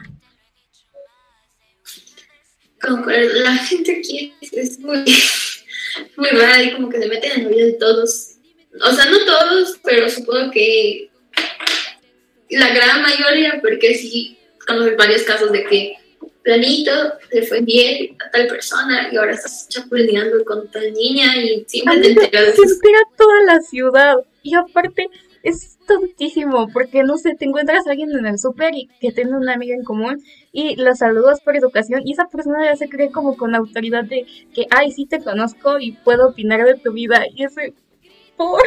concuerdo. 2.81 3.43
La 3.43 3.55
gente 3.57 3.99
aquí 3.99 4.35
es 4.41 4.81
muy, 4.81 5.05
muy 6.17 6.29
rara 6.29 6.63
y 6.63 6.73
como 6.73 6.89
que 6.89 6.99
se 6.99 7.09
meten 7.09 7.33
en 7.33 7.45
la 7.45 7.51
vida 7.51 7.67
de 7.67 7.73
todos. 7.75 8.37
O 8.81 8.93
sea, 8.93 9.07
no 9.07 9.25
todos, 9.25 9.79
pero 9.85 10.09
supongo 10.09 10.51
que 10.51 11.11
la 12.51 12.75
gran 12.75 13.03
mayoría, 13.03 13.61
porque 13.61 13.95
sí 13.95 14.39
conozco 14.67 14.97
varios 14.97 15.23
casos 15.23 15.53
de 15.53 15.65
que 15.65 15.97
planito 16.43 16.91
le 17.31 17.43
fue 17.43 17.61
bien 17.61 18.17
a 18.25 18.31
tal 18.31 18.47
persona 18.47 19.09
y 19.13 19.17
ahora 19.17 19.33
estás 19.33 19.69
chapulineando 19.69 20.45
con 20.45 20.69
tal 20.71 20.93
niña 20.93 21.37
y 21.37 21.65
siempre 21.67 22.01
te 22.01 22.09
enteras 22.09 22.57
se 22.57 22.63
entera 22.63 22.99
toda 23.17 23.43
la 23.45 23.61
ciudad. 23.61 24.17
Y 24.43 24.55
aparte, 24.55 25.09
es 25.43 25.79
tontísimo, 25.87 26.69
porque 26.73 27.03
no 27.03 27.19
sé, 27.19 27.35
te 27.35 27.45
encuentras 27.45 27.87
a 27.87 27.91
alguien 27.91 28.11
en 28.13 28.27
el 28.27 28.39
súper 28.39 28.75
y 28.75 28.89
que 29.01 29.13
tiene 29.13 29.37
una 29.37 29.55
amiga 29.55 29.75
en 29.75 29.85
común 29.85 30.23
y 30.53 30.77
la 30.77 30.95
saludas 30.95 31.41
por 31.41 31.57
educación 31.57 32.03
y 32.05 32.13
esa 32.13 32.29
persona 32.29 32.65
ya 32.65 32.77
se 32.77 32.89
cree 32.89 33.11
como 33.11 33.37
con 33.37 33.55
autoridad 33.55 34.05
de 34.05 34.27
que, 34.55 34.67
ay, 34.71 34.93
sí 34.93 35.07
te 35.07 35.23
conozco 35.23 35.79
y 35.79 35.93
puedo 35.93 36.29
opinar 36.29 36.65
de 36.65 36.75
tu 36.75 36.93
vida. 36.93 37.25
Y 37.35 37.45
ese, 37.45 37.75
por. 38.37 38.63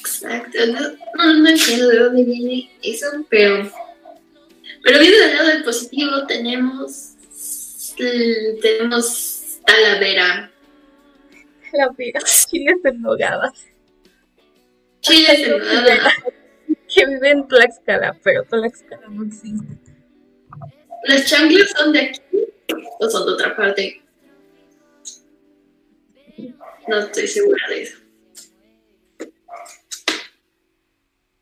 Exacto, 0.00 0.58
no, 0.66 1.34
no, 1.34 1.48
entiendo 1.48 1.88
de 1.88 1.98
dónde 1.98 2.24
viene 2.24 2.70
eso, 2.82 3.06
pero, 3.28 3.70
pero 4.82 5.00
viendo 5.00 5.18
del 5.18 5.34
lado 5.36 5.48
del 5.48 5.64
positivo 5.64 6.26
tenemos, 6.26 7.14
tenemos 8.62 9.60
Talavera, 9.66 10.52
La 11.72 11.88
vida, 11.88 12.20
chiles 12.20 12.84
en 12.84 13.00
nogadas. 13.00 13.71
Chiles 15.12 15.46
en 15.46 15.58
nogada, 15.58 16.12
que 16.94 17.06
vive 17.06 17.30
en 17.30 17.48
Tlaxcala, 17.48 18.18
pero 18.22 18.44
Tlaxcala 18.44 19.08
no 19.08 19.24
existe. 19.24 19.78
¿Las 21.04 21.26
chanclas 21.26 21.70
son 21.76 21.92
de 21.92 22.00
aquí 22.00 22.20
o 23.00 23.10
son 23.10 23.26
de 23.26 23.32
otra 23.32 23.56
parte? 23.56 24.02
No 26.88 26.98
estoy 26.98 27.26
segura 27.28 27.62
de 27.68 27.82
eso. 27.82 27.98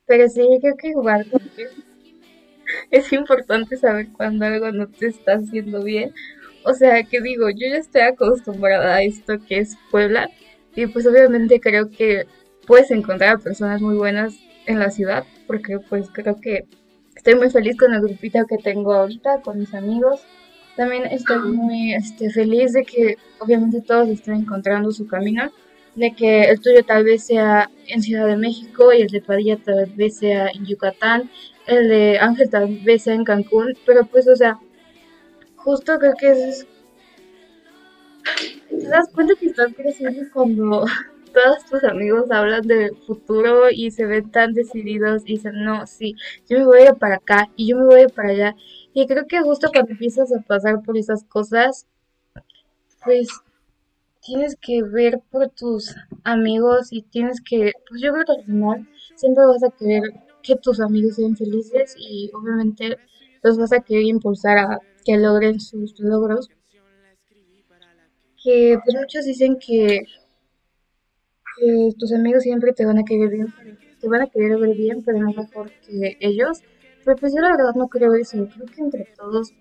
Pero 0.07 0.29
sí, 0.29 0.43
creo 0.61 0.77
que 0.77 0.89
igual 0.89 1.27
es 2.91 3.13
importante 3.13 3.77
saber 3.77 4.09
cuando 4.13 4.45
algo 4.45 4.73
no 4.73 4.89
te 4.89 5.07
está 5.07 5.35
haciendo 5.35 5.83
bien. 5.85 6.13
O 6.65 6.75
sea, 6.75 7.03
que 7.05 7.21
digo, 7.21 7.49
yo 7.51 7.69
ya 7.69 7.77
estoy 7.77 8.03
acostumbrada 8.03 8.97
a 8.97 9.03
esto 9.03 9.39
que 9.47 9.59
es 9.59 9.77
Puebla 9.91 10.29
y 10.75 10.87
pues 10.87 11.07
obviamente 11.07 11.61
creo 11.61 11.91
que 11.91 12.27
puedes 12.71 12.93
encontrar 12.93 13.35
a 13.35 13.39
personas 13.39 13.83
muy 13.83 13.97
buenas 13.97 14.39
en 14.65 14.79
la 14.79 14.93
ciudad 14.93 15.25
porque 15.49 15.81
pues 15.81 16.09
creo 16.13 16.37
que 16.41 16.67
estoy 17.17 17.35
muy 17.35 17.51
feliz 17.51 17.77
con 17.77 17.93
el 17.93 18.01
grupito 18.01 18.47
que 18.47 18.59
tengo 18.59 18.95
ahorita, 18.95 19.41
con 19.41 19.59
mis 19.59 19.75
amigos. 19.75 20.21
También 20.77 21.05
estoy 21.07 21.41
muy 21.51 21.95
este, 21.95 22.31
feliz 22.31 22.73
de 22.73 22.85
que 22.85 23.17
obviamente 23.41 23.81
todos 23.81 24.09
estén 24.09 24.35
encontrando 24.35 24.93
su 24.93 25.09
camino, 25.09 25.51
de 25.97 26.15
que 26.15 26.45
el 26.45 26.61
tuyo 26.61 26.85
tal 26.85 27.03
vez 27.03 27.25
sea 27.25 27.69
en 27.89 28.03
Ciudad 28.03 28.29
de 28.29 28.37
México 28.37 28.93
y 28.93 29.03
el 29.03 29.09
de 29.09 29.21
Padilla 29.21 29.57
tal 29.57 29.87
vez 29.97 30.19
sea 30.19 30.47
en 30.55 30.65
Yucatán, 30.65 31.29
el 31.67 31.89
de 31.89 32.21
Ángel 32.21 32.51
tal 32.51 32.79
vez 32.85 33.03
sea 33.03 33.15
en 33.15 33.25
Cancún, 33.25 33.75
pero 33.85 34.07
pues 34.07 34.29
o 34.29 34.37
sea, 34.37 34.61
justo 35.57 35.99
creo 35.99 36.15
que 36.15 36.31
es... 36.31 36.69
Te 38.69 38.87
das 38.87 39.09
cuenta 39.13 39.35
que 39.35 39.47
estás 39.47 39.75
creciendo 39.75 40.23
cuando 40.33 40.87
todos 41.33 41.65
tus 41.67 41.85
amigos 41.85 42.31
hablan 42.31 42.67
del 42.67 42.97
futuro 43.07 43.71
y 43.71 43.91
se 43.91 44.07
ven 44.07 44.31
tan 44.31 44.53
decididos 44.55 45.23
y 45.25 45.33
dicen, 45.35 45.65
no, 45.65 45.87
sí, 45.87 46.15
yo 46.49 46.59
me 46.59 46.65
voy 46.65 46.81
a 46.81 46.91
ir 46.91 46.95
para 46.95 47.17
acá 47.17 47.49
y 47.57 47.69
yo 47.69 47.79
me 47.79 47.87
voy 47.87 48.01
a 48.01 48.03
ir 48.05 48.13
para 48.13 48.31
allá. 48.31 48.57
Y 48.93 49.07
creo 49.07 49.27
que 49.27 49.41
justo 49.41 49.71
cuando 49.73 49.93
empiezas 49.93 50.33
a 50.33 50.41
pasar 50.43 50.83
por 50.83 50.97
esas 50.97 51.25
cosas, 51.25 51.87
pues 53.05 53.29
tienes 54.21 54.57
que 54.61 54.83
ver 54.83 55.21
por 55.31 55.49
tus 55.51 55.95
amigos 56.25 56.93
y 56.93 57.03
tienes 57.03 57.41
que, 57.41 57.73
pues 57.89 58.03
yo 58.03 58.13
creo 58.13 58.25
que 58.25 58.33
al 58.33 58.45
final 58.45 58.89
siempre 59.15 59.47
vas 59.47 59.63
a 59.63 59.71
querer 59.71 60.03
que 60.43 60.57
tus 60.57 60.81
amigos 60.81 61.17
sean 61.17 61.37
felices 61.37 61.95
y 61.99 62.31
obviamente 62.35 62.97
los 63.43 63.59
vas 63.59 63.73
a 63.73 63.81
querer 63.81 64.05
impulsar 64.05 64.59
a 64.59 64.79
que 65.05 65.17
logren 65.17 65.61
sus 65.61 65.99
logros. 65.99 66.49
Que 68.43 68.79
pues 68.83 68.97
muchos 68.97 69.27
dicen 69.27 69.59
que 69.59 70.01
tus 71.99 72.13
amigos 72.13 72.43
siempre 72.43 72.73
te 72.73 72.85
van 72.85 72.99
a 72.99 73.05
querer 73.05 73.31
bien, 73.31 73.55
te 74.01 74.09
van 74.09 74.23
a 74.23 74.27
querer 74.27 74.59
ver 74.59 74.77
bien, 74.77 75.03
pero 75.05 75.19
no 75.19 75.33
mejor 75.33 75.71
que 75.87 76.17
ellos. 76.21 76.63
Pero 77.05 77.17
pues 77.17 77.35
yo 77.35 77.41
la 77.41 77.51
verdad 77.51 77.75
no 77.75 77.89
creo 77.89 78.15
eso. 78.15 78.49
Creo 78.55 78.67
que 78.67 78.81
entre 78.81 79.05
todos 79.17 79.53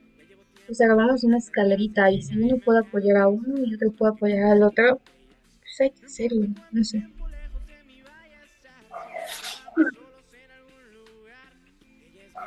pues 0.69 0.81
hagamos 0.81 1.23
una 1.23 1.39
escalerita 1.39 2.11
y 2.11 2.21
si 2.21 2.37
uno 2.37 2.57
puede 2.63 2.81
apoyar 2.81 3.17
a 3.17 3.27
uno 3.27 3.55
y 3.65 3.73
otro 3.73 3.91
puede 3.91 4.11
apoyar 4.11 4.51
al 4.51 4.61
otro, 4.61 5.01
pues 5.61 5.81
hay 5.81 5.89
que 5.89 6.05
hacerlo, 6.05 6.45
no 6.71 6.83
sé. 6.83 7.07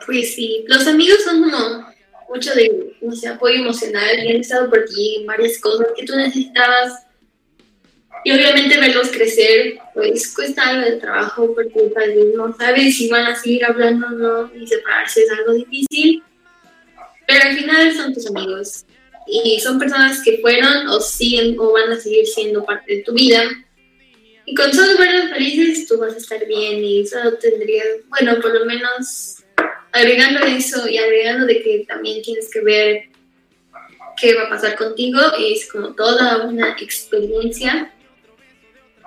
Pues 0.06 0.34
sí, 0.36 0.64
los 0.68 0.86
amigos 0.86 1.18
son 1.24 1.42
como 1.42 1.84
mucho 2.28 2.54
de, 2.54 2.96
no 3.00 3.12
apoyo 3.32 3.56
emocional 3.56 4.24
y 4.24 4.36
han 4.36 4.70
por 4.70 4.84
ti 4.84 5.24
varias 5.26 5.58
cosas 5.58 5.88
que 5.96 6.04
tú 6.04 6.14
necesitabas 6.14 7.04
y 8.24 8.32
obviamente 8.32 8.78
verlos 8.78 9.08
crecer, 9.10 9.78
pues 9.94 10.32
cuesta 10.34 10.68
algo 10.68 10.88
de 10.88 10.96
trabajo 10.96 11.52
porque 11.54 11.90
tal 11.94 12.14
vez 12.14 12.26
no 12.36 12.54
sabes 12.56 12.96
si 12.96 13.08
van 13.08 13.26
a 13.26 13.34
seguir 13.34 13.64
hablando 13.64 14.06
o 14.06 14.10
no 14.10 14.50
y 14.54 14.66
separarse 14.66 15.22
es 15.22 15.30
algo 15.30 15.52
difícil. 15.52 16.22
Pero 17.26 17.48
al 17.48 17.56
final 17.56 17.94
son 17.94 18.14
tus 18.14 18.28
amigos 18.28 18.84
y 19.26 19.58
son 19.60 19.78
personas 19.78 20.22
que 20.22 20.38
fueron 20.38 20.86
o 20.88 21.00
siguen 21.00 21.58
o 21.58 21.72
van 21.72 21.92
a 21.92 22.00
seguir 22.00 22.26
siendo 22.26 22.64
parte 22.64 22.96
de 22.96 23.02
tu 23.02 23.12
vida. 23.12 23.42
Y 24.44 24.54
con 24.54 24.72
solo 24.72 24.98
verlos 24.98 25.30
felices 25.32 25.86
tú 25.88 25.98
vas 25.98 26.14
a 26.14 26.18
estar 26.18 26.46
bien 26.46 26.84
y 26.84 27.04
solo 27.06 27.34
tendrías, 27.38 27.86
bueno, 28.08 28.40
por 28.40 28.54
lo 28.54 28.66
menos 28.66 29.38
agregando 29.90 30.46
eso 30.46 30.88
y 30.88 30.96
agregando 30.98 31.46
de 31.46 31.60
que 31.60 31.84
también 31.88 32.22
tienes 32.22 32.50
que 32.50 32.60
ver 32.60 33.02
qué 34.20 34.34
va 34.34 34.44
a 34.44 34.48
pasar 34.48 34.76
contigo, 34.76 35.20
es 35.38 35.68
como 35.70 35.94
toda 35.94 36.46
una 36.46 36.76
experiencia 36.80 37.92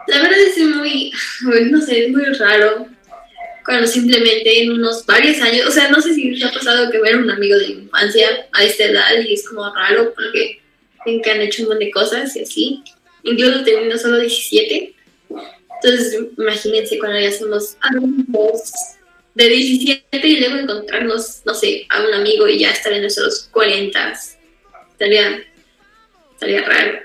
la 0.07 0.21
verdad 0.21 0.39
es 0.39 0.57
muy, 0.57 1.11
no 1.71 1.81
sé, 1.81 2.05
es 2.05 2.11
muy 2.11 2.25
raro 2.25 2.87
cuando 3.65 3.87
simplemente 3.87 4.61
en 4.61 4.71
unos 4.73 5.05
varios 5.05 5.41
años, 5.41 5.67
o 5.67 5.71
sea, 5.71 5.89
no 5.89 5.99
sé 5.99 6.13
si 6.13 6.39
te 6.39 6.45
ha 6.45 6.51
pasado 6.51 6.91
que 6.91 7.01
ver 7.01 7.15
a 7.15 7.17
un 7.17 7.31
amigo 7.31 7.57
de 7.57 7.67
infancia 7.67 8.47
a 8.53 8.63
esta 8.63 8.85
edad 8.85 9.19
y 9.19 9.33
es 9.33 9.47
como 9.47 9.73
raro 9.73 10.13
porque 10.13 10.61
ven 11.05 11.21
que 11.21 11.31
han 11.31 11.41
hecho 11.41 11.63
un 11.63 11.69
montón 11.69 11.85
de 11.85 11.91
cosas 11.91 12.35
y 12.35 12.41
así, 12.41 12.83
incluso 13.23 13.63
teniendo 13.63 13.97
solo 13.97 14.19
17. 14.19 14.93
Entonces, 15.83 16.19
imagínense 16.37 16.99
cuando 16.99 17.19
ya 17.19 17.31
somos 17.31 17.75
adultos 17.81 18.71
de 19.33 19.49
17 19.49 20.27
y 20.27 20.39
luego 20.39 20.57
encontrarnos, 20.57 21.41
no 21.45 21.53
sé, 21.53 21.87
a 21.89 22.03
un 22.03 22.13
amigo 22.13 22.47
y 22.47 22.59
ya 22.59 22.71
estar 22.71 22.93
en 22.93 23.01
nuestros 23.01 23.49
40. 23.51 24.13
Estaría, 24.91 25.43
estaría 26.33 26.61
raro. 26.61 26.99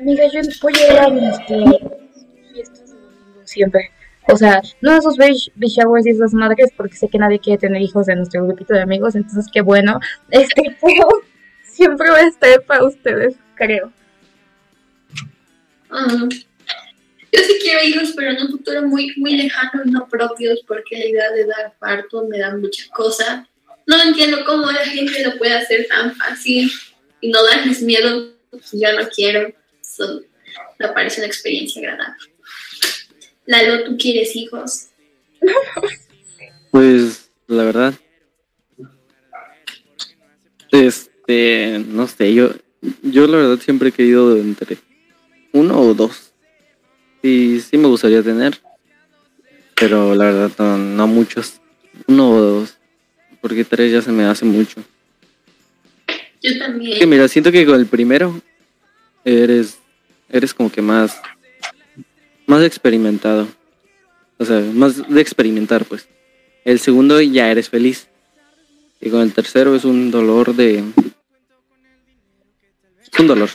Amiga, 0.00 0.24
yo 0.32 0.40
voy 0.62 0.72
a 0.74 0.92
ir 0.92 0.98
a 0.98 1.08
mis 1.08 1.36
fiestas 2.52 2.94
siempre. 3.44 3.90
O 4.30 4.36
sea, 4.36 4.60
no 4.80 4.96
esos 4.96 5.16
baby 5.16 5.68
showers 5.68 6.06
y 6.06 6.10
esas 6.10 6.34
madres, 6.34 6.70
porque 6.76 6.96
sé 6.96 7.08
que 7.08 7.18
nadie 7.18 7.40
quiere 7.40 7.58
tener 7.58 7.80
hijos 7.80 8.08
en 8.08 8.18
nuestro 8.18 8.44
grupito 8.44 8.74
de 8.74 8.82
amigos, 8.82 9.14
entonces 9.14 9.46
qué 9.52 9.62
bueno. 9.62 9.98
Este, 10.30 10.76
siempre 11.64 12.10
voy 12.10 12.20
a 12.20 12.28
estar 12.28 12.62
para 12.64 12.84
ustedes, 12.84 13.36
creo. 13.54 13.92
Yo 15.90 17.40
sí 17.40 17.58
quiero 17.62 17.82
hijos, 17.84 18.12
pero 18.14 18.30
en 18.30 18.42
un 18.42 18.50
futuro 18.50 18.82
muy, 18.82 19.14
muy 19.16 19.36
lejano 19.36 19.82
no 19.86 20.06
propios, 20.08 20.60
porque 20.66 20.98
la 20.98 21.06
idea 21.06 21.30
de 21.30 21.46
dar 21.46 21.74
parto 21.78 22.26
me 22.28 22.38
da 22.38 22.54
mucha 22.54 22.84
cosa. 22.90 23.48
No 23.86 24.00
entiendo 24.02 24.44
cómo 24.44 24.70
la 24.70 24.84
gente 24.84 25.24
lo 25.24 25.38
puede 25.38 25.54
hacer 25.54 25.86
tan 25.88 26.14
fácil 26.14 26.70
y 27.20 27.30
no 27.30 27.42
darles 27.44 27.82
miedo. 27.82 28.34
Ya 28.72 28.92
no 28.92 29.08
quiero 29.08 29.52
me 30.78 30.88
parece 30.88 31.20
una 31.20 31.26
experiencia 31.26 31.80
agradable. 31.80 32.16
Lalo, 33.46 33.84
¿tú 33.84 33.96
quieres 33.96 34.36
hijos? 34.36 34.88
Pues 36.70 37.30
la 37.46 37.64
verdad, 37.64 37.94
este, 40.70 41.82
no 41.88 42.06
sé, 42.06 42.34
yo, 42.34 42.52
yo 43.02 43.26
la 43.26 43.38
verdad 43.38 43.58
siempre 43.58 43.88
he 43.88 43.92
querido 43.92 44.36
entre 44.36 44.76
uno 45.52 45.80
o 45.80 45.94
dos. 45.94 46.32
Y 47.22 47.60
sí 47.60 47.76
me 47.78 47.88
gustaría 47.88 48.22
tener, 48.22 48.60
pero 49.74 50.14
la 50.14 50.26
verdad 50.26 50.76
no, 50.76 51.06
muchos, 51.06 51.60
uno 52.06 52.30
o 52.30 52.40
dos, 52.40 52.78
porque 53.40 53.64
tres 53.64 53.92
ya 53.92 54.02
se 54.02 54.12
me 54.12 54.24
hace 54.24 54.44
mucho. 54.44 54.82
Yo 56.40 56.58
también. 56.58 56.98
Que 56.98 57.06
mira, 57.06 57.26
siento 57.26 57.50
que 57.50 57.66
con 57.66 57.80
el 57.80 57.86
primero 57.86 58.40
eres 59.24 59.77
eres 60.28 60.54
como 60.54 60.70
que 60.70 60.82
más, 60.82 61.20
más 62.46 62.62
experimentado. 62.62 63.48
O 64.38 64.44
sea, 64.44 64.60
más 64.60 65.08
de 65.08 65.20
experimentar, 65.20 65.84
pues. 65.84 66.08
El 66.64 66.78
segundo 66.78 67.20
ya 67.20 67.50
eres 67.50 67.68
feliz. 67.68 68.08
Y 69.00 69.10
con 69.10 69.20
el 69.20 69.32
tercero 69.32 69.74
es 69.74 69.84
un 69.84 70.10
dolor 70.10 70.54
de... 70.54 70.84
Es 73.00 73.20
un 73.20 73.26
dolor. 73.26 73.48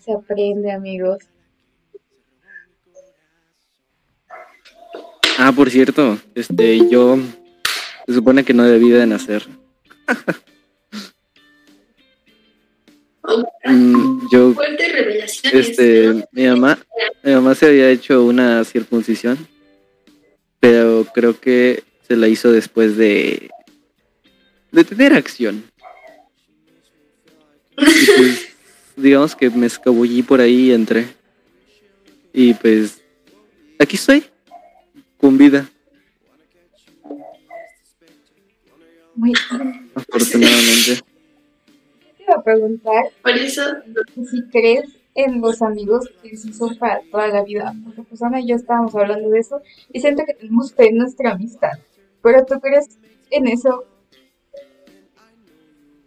se 0.00 0.12
aprende, 0.12 0.72
amigos. 0.72 1.18
Ah, 5.38 5.52
por 5.54 5.68
cierto, 5.70 6.18
este, 6.34 6.88
yo 6.88 7.18
se 8.06 8.14
supone 8.14 8.44
que 8.44 8.54
no 8.54 8.64
debí 8.64 8.88
de 8.88 9.06
nacer. 9.06 9.46
Mm, 13.64 14.28
yo. 14.30 14.54
Este, 15.52 16.26
mi 16.32 16.46
mamá, 16.46 16.78
mi 17.22 17.32
mamá 17.32 17.54
se 17.54 17.66
había 17.66 17.90
hecho 17.90 18.24
una 18.24 18.64
circuncisión, 18.64 19.46
pero 20.60 21.06
creo 21.12 21.38
que 21.38 21.82
se 22.06 22.16
la 22.16 22.28
hizo 22.28 22.52
después 22.52 22.96
de, 22.96 23.50
de 24.70 24.84
tener 24.84 25.12
acción. 25.12 25.64
Pues, 27.74 28.48
digamos 28.96 29.34
que 29.34 29.50
me 29.50 29.66
escabullí 29.66 30.22
por 30.22 30.40
ahí 30.40 30.70
y 30.70 30.72
entré. 30.72 31.08
Y 32.32 32.54
pues, 32.54 33.02
aquí 33.78 33.96
estoy, 33.96 34.24
con 35.18 35.36
vida. 35.36 35.68
Muy 39.14 39.32
Afortunadamente 39.94 41.15
a 42.34 42.42
preguntar 42.42 43.04
Por 43.22 43.32
eso, 43.32 43.62
si 44.30 44.42
crees 44.50 44.84
en 45.16 45.40
los 45.40 45.62
amigos 45.62 46.10
que 46.22 46.36
sí 46.36 46.52
son 46.52 46.76
para 46.76 47.00
toda 47.10 47.28
la 47.28 47.42
vida. 47.42 47.74
Porque 47.84 48.02
pues 48.02 48.22
Ana 48.22 48.40
y 48.40 48.48
yo 48.48 48.56
estábamos 48.56 48.94
hablando 48.94 49.30
de 49.30 49.40
eso 49.40 49.60
y 49.92 50.00
siento 50.00 50.24
que 50.26 50.34
tenemos 50.34 50.72
fe 50.72 50.88
en 50.88 50.98
nuestra 50.98 51.32
amistad. 51.32 51.72
Pero 52.22 52.44
tú 52.44 52.60
crees 52.60 52.98
en 53.30 53.48
eso. 53.48 53.84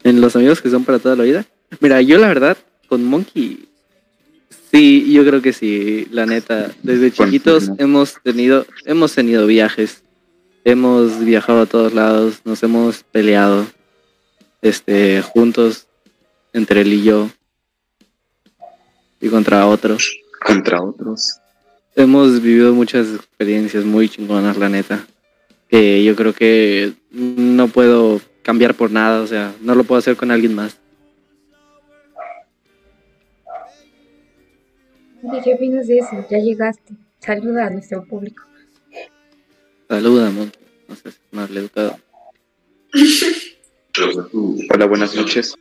En 0.03 0.21
los 0.21 0.35
amigos 0.35 0.61
que 0.61 0.69
son 0.69 0.85
para 0.85 0.99
toda 0.99 1.15
la 1.15 1.23
vida. 1.23 1.45
Mira, 1.79 2.01
yo 2.01 2.17
la 2.17 2.27
verdad, 2.27 2.57
con 2.87 3.03
Monkey, 3.03 3.67
sí, 4.71 5.11
yo 5.11 5.25
creo 5.25 5.41
que 5.41 5.53
sí, 5.53 6.07
la 6.11 6.25
neta. 6.25 6.71
Desde 6.83 7.11
chiquitos 7.11 7.71
hemos 7.77 8.21
tenido, 8.23 8.65
hemos 8.85 9.13
tenido 9.13 9.47
viajes. 9.47 10.03
Hemos 10.65 11.23
viajado 11.23 11.61
a 11.61 11.65
todos 11.65 11.93
lados, 11.93 12.41
nos 12.43 12.61
hemos 12.63 13.03
peleado 13.03 13.65
este, 14.61 15.21
juntos, 15.21 15.87
entre 16.53 16.81
él 16.81 16.93
y 16.93 17.03
yo 17.03 17.29
y 19.21 19.29
contra 19.29 19.67
otros. 19.67 20.17
Contra 20.45 20.81
otros. 20.81 21.39
Hemos 21.95 22.41
vivido 22.41 22.73
muchas 22.73 23.13
experiencias 23.13 23.83
muy 23.83 24.09
chingonas, 24.09 24.57
la 24.57 24.69
neta. 24.69 25.05
Que 25.67 26.03
yo 26.03 26.15
creo 26.15 26.33
que 26.33 26.93
no 27.11 27.67
puedo 27.67 28.21
cambiar 28.41 28.73
por 28.75 28.91
nada, 28.91 29.21
o 29.21 29.27
sea, 29.27 29.53
no 29.61 29.75
lo 29.75 29.83
puedo 29.83 29.99
hacer 29.99 30.15
con 30.15 30.31
alguien 30.31 30.55
más. 30.55 30.77
¿Qué 35.43 35.53
opinas 35.53 35.87
de 35.87 35.97
eso? 35.97 36.25
Ya 36.29 36.39
llegaste. 36.39 36.93
Saluda 37.19 37.67
a 37.67 37.69
nuestro 37.69 38.05
público. 38.05 38.43
Saluda, 39.89 40.31
Monty. 40.31 40.57
No 40.87 40.95
sé, 40.95 41.09
más 41.31 41.49
educado. 41.51 41.99
Hola, 44.73 44.85
buenas 44.85 45.13
noches. 45.15 45.55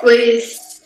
Pues 0.00 0.82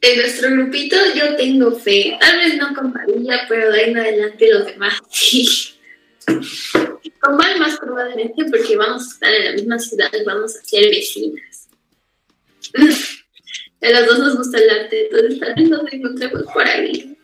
en 0.00 0.18
nuestro 0.18 0.50
grupito 0.50 0.96
yo 1.14 1.36
tengo 1.36 1.72
fe. 1.72 2.16
Tal 2.20 2.38
vez 2.38 2.56
no 2.56 2.74
con 2.74 2.92
Padilla, 2.92 3.46
pero 3.48 3.70
de 3.72 3.80
ahí 3.80 3.90
en 3.90 3.98
adelante 3.98 4.52
los 4.52 4.66
demás 4.66 4.98
sí. 5.10 5.48
Con 7.20 7.36
Val 7.38 7.58
más 7.58 7.78
probablemente 7.78 8.44
porque 8.50 8.76
vamos 8.76 9.02
a 9.04 9.14
estar 9.14 9.34
en 9.34 9.44
la 9.44 9.52
misma 9.52 9.78
ciudad 9.78 10.10
y 10.12 10.24
vamos 10.24 10.56
a 10.56 10.64
ser 10.64 10.90
vecinas. 10.90 11.68
a 13.80 13.90
las 13.90 14.06
dos 14.06 14.18
nos 14.18 14.36
gusta 14.36 14.58
el 14.58 14.70
arte, 14.70 15.06
entonces 15.06 15.40
tal 15.40 15.54
vez 15.54 15.68
nos 15.68 15.92
encontremos 15.92 16.42
por 16.52 16.66
ahí. 16.66 17.16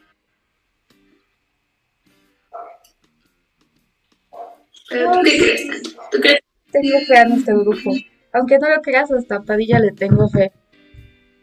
Pero, 4.88 5.12
¿tú 5.12 5.20
qué 5.22 5.38
crees? 5.38 5.82
¿Tú 6.10 6.20
crees? 6.20 6.40
Tengo 6.72 7.00
fe 7.06 7.16
a 7.16 7.24
nuestro 7.26 7.60
grupo. 7.60 7.92
Aunque 8.32 8.58
no 8.58 8.68
lo 8.68 8.80
creas, 8.82 9.10
hasta 9.10 9.42
Padilla 9.42 9.78
le 9.78 9.92
tengo 9.92 10.28
fe. 10.28 10.52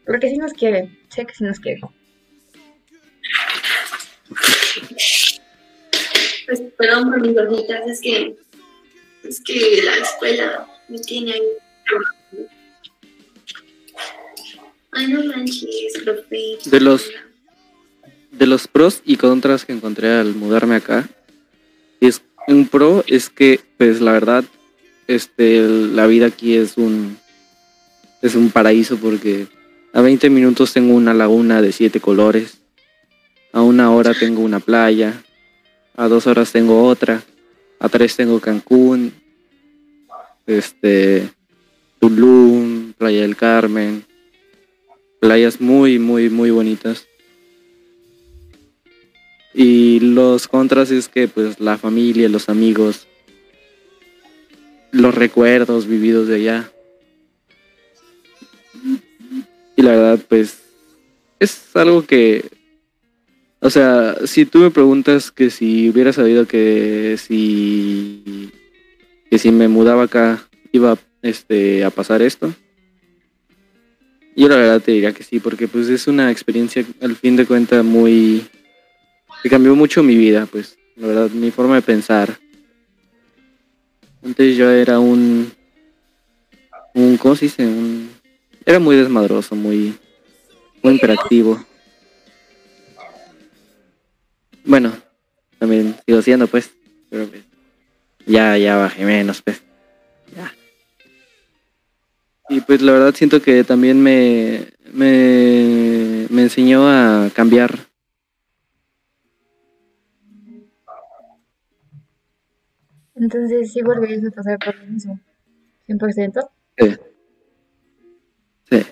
Porque 0.06 0.30
si 0.30 0.38
nos 0.38 0.54
quiere, 0.54 0.90
sé 1.10 1.26
que 1.26 1.34
si 1.34 1.44
nos 1.44 1.60
quiere. 1.60 1.82
Pues 6.46 6.62
perdón 6.78 7.10
por 7.10 7.22
mis 7.22 7.34
gorditas, 7.34 7.86
es 7.88 8.00
que, 8.00 8.36
es 9.24 9.42
que 9.42 9.82
la 9.84 9.98
escuela 9.98 10.68
me 10.88 11.00
tiene 11.00 11.34
ahí. 11.34 11.42
Ay, 14.92 15.08
no 15.08 15.24
manches, 15.26 15.94
profe. 16.04 16.58
De 16.66 16.80
los, 16.80 17.10
de 18.32 18.48
los 18.48 18.68
pros 18.68 19.02
y 19.04 19.18
contras 19.18 19.66
que 19.66 19.74
encontré 19.74 20.10
al 20.10 20.34
mudarme 20.36 20.76
acá, 20.78 21.10
es 22.00 22.22
un 22.48 22.68
pro 22.68 23.04
es 23.08 23.30
que, 23.30 23.60
pues 23.78 24.00
la 24.00 24.14
verdad, 24.14 24.46
este, 25.08 25.62
la 25.62 26.06
vida 26.08 26.28
aquí 26.28 26.56
es 26.56 26.78
un, 26.78 27.18
es 28.22 28.36
un 28.36 28.52
paraíso 28.52 28.98
porque 28.98 29.48
a 29.94 30.02
20 30.02 30.30
minutos 30.30 30.74
tengo 30.74 30.94
una 30.94 31.14
laguna 31.14 31.62
de 31.62 31.72
siete 31.72 32.00
colores. 32.00 32.60
A 33.54 33.62
una 33.62 33.92
hora 33.92 34.14
tengo 34.14 34.42
una 34.42 34.60
playa. 34.60 35.24
A 35.96 36.08
dos 36.08 36.28
horas 36.28 36.52
tengo 36.52 36.84
otra. 36.86 37.24
A 37.80 37.90
tres 37.90 38.16
tengo 38.16 38.40
Cancún. 38.40 39.14
Este. 40.46 41.30
Tulum, 42.00 42.94
Playa 42.94 43.22
del 43.22 43.36
Carmen. 43.36 44.06
Playas 45.20 45.60
muy, 45.60 45.98
muy, 45.98 46.30
muy 46.30 46.52
bonitas. 46.52 47.08
Y 49.54 50.00
los 50.02 50.48
contras 50.48 50.92
es 50.92 51.08
que 51.08 51.28
pues 51.28 51.60
la 51.60 51.80
familia, 51.80 52.30
los 52.30 52.50
amigos, 52.50 53.08
los 54.92 55.14
recuerdos 55.16 55.88
vividos 55.88 56.28
de 56.28 56.36
allá 56.36 56.72
y 59.78 59.84
la 59.84 59.92
verdad, 59.92 60.20
pues, 60.28 60.58
es 61.40 61.76
algo 61.76 62.04
que, 62.04 62.50
o 63.60 63.70
sea, 63.70 64.16
si 64.26 64.44
tú 64.48 64.58
me 64.58 64.72
preguntas 64.72 65.32
que 65.32 65.52
si 65.52 65.88
hubiera 65.90 66.12
sabido 66.12 66.48
que 66.48 67.16
si, 67.20 68.52
que 69.30 69.38
si 69.38 69.52
me 69.52 69.68
mudaba 69.68 70.04
acá 70.04 70.44
iba 70.72 70.98
este, 71.22 71.86
a 71.86 71.92
pasar 71.92 72.24
esto, 72.24 72.56
yo 74.36 74.50
la 74.50 74.56
verdad 74.56 74.82
te 74.82 74.94
diría 74.94 75.14
que 75.14 75.24
sí, 75.24 75.40
porque 75.40 75.68
pues 75.68 75.90
es 75.90 76.08
una 76.08 76.32
experiencia 76.32 76.84
al 77.00 77.16
fin 77.16 77.36
de 77.36 77.46
cuentas 77.46 77.86
muy... 77.86 78.48
que 79.44 79.50
cambió 79.50 79.76
mucho 79.76 80.02
mi 80.02 80.16
vida, 80.16 80.48
pues, 80.48 80.76
la 80.96 81.08
verdad, 81.08 81.30
mi 81.30 81.52
forma 81.52 81.76
de 81.76 81.82
pensar. 81.84 82.40
Antes 84.28 84.58
yo 84.58 84.70
era 84.70 85.00
un... 85.00 85.50
un 86.96 87.16
¿Cómo 87.16 87.34
se 87.38 87.46
dice? 87.46 87.66
Un 87.66 88.10
era 88.66 88.80
muy 88.80 88.98
desmadroso, 88.98 89.56
muy, 89.56 89.98
muy 90.84 90.94
imperativo. 90.96 91.66
Bueno, 94.66 94.92
también 95.58 95.96
sigo 96.06 96.22
siendo, 96.22 96.48
pues. 96.48 96.72
Pero 97.10 97.28
pues, 97.30 97.44
ya, 98.26 98.58
ya 98.58 98.76
bajé 98.76 99.06
menos, 99.06 99.42
pues. 99.42 99.62
Ya. 100.36 100.54
Y 102.50 102.60
pues 102.60 102.82
la 102.82 102.92
verdad 102.92 103.16
siento 103.16 103.42
que 103.42 103.64
también 103.64 104.04
me, 104.04 104.66
me, 104.92 106.28
me 106.30 106.42
enseñó 106.42 106.90
a 106.90 107.30
cambiar. 107.34 107.87
Entonces, 113.20 113.74
¿sí 113.74 113.82
volverías 113.82 114.24
a 114.26 114.32
pasar 114.32 114.60
por 114.60 114.76
lo 114.76 114.86
mismo? 114.86 115.20
¿100%? 115.88 116.50
Sí. 116.78 116.96
Sí. 118.70 118.86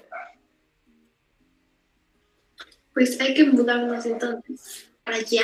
Pues 2.93 3.19
hay 3.19 3.34
que 3.34 3.43
mudarnos 3.43 4.05
entonces 4.05 4.89
para 5.03 5.17
allá. 5.17 5.43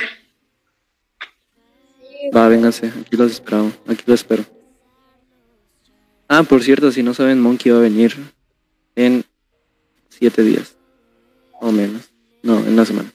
Va, 2.34 2.48
vénganse, 2.48 2.86
aquí 2.86 3.16
los 3.16 3.32
esperamos, 3.32 3.74
aquí 3.86 4.04
los 4.06 4.20
espero. 4.20 4.44
Ah, 6.28 6.42
por 6.44 6.62
cierto, 6.62 6.90
si 6.90 7.02
no 7.02 7.14
saben, 7.14 7.40
Monkey 7.40 7.70
va 7.70 7.78
a 7.78 7.82
venir 7.82 8.14
en 8.96 9.24
siete 10.08 10.42
días. 10.42 10.76
O 11.60 11.70
menos. 11.70 12.10
No, 12.42 12.58
en 12.60 12.72
una 12.72 12.84
semana. 12.86 13.12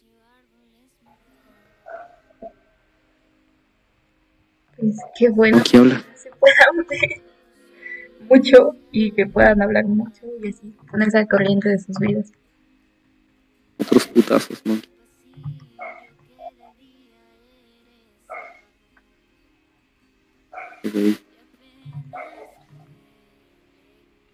Pues 4.78 4.97
qué 5.17 5.30
bueno. 5.30 5.57
Habla. 5.73 6.03
Se 6.15 6.30
puedan 6.32 6.88
ver 6.89 7.21
mucho 8.30 8.75
y 8.91 9.11
que 9.11 9.25
puedan 9.25 9.61
hablar 9.61 9.86
mucho 9.86 10.25
y 10.43 10.49
así 10.49 10.73
ponerse 10.89 11.17
al 11.17 11.28
corriente 11.28 11.69
de 11.69 11.80
sus 11.80 11.97
vidas. 11.99 12.32
Otros 13.80 14.07
putazos, 14.07 14.61
Monkey. 14.65 14.89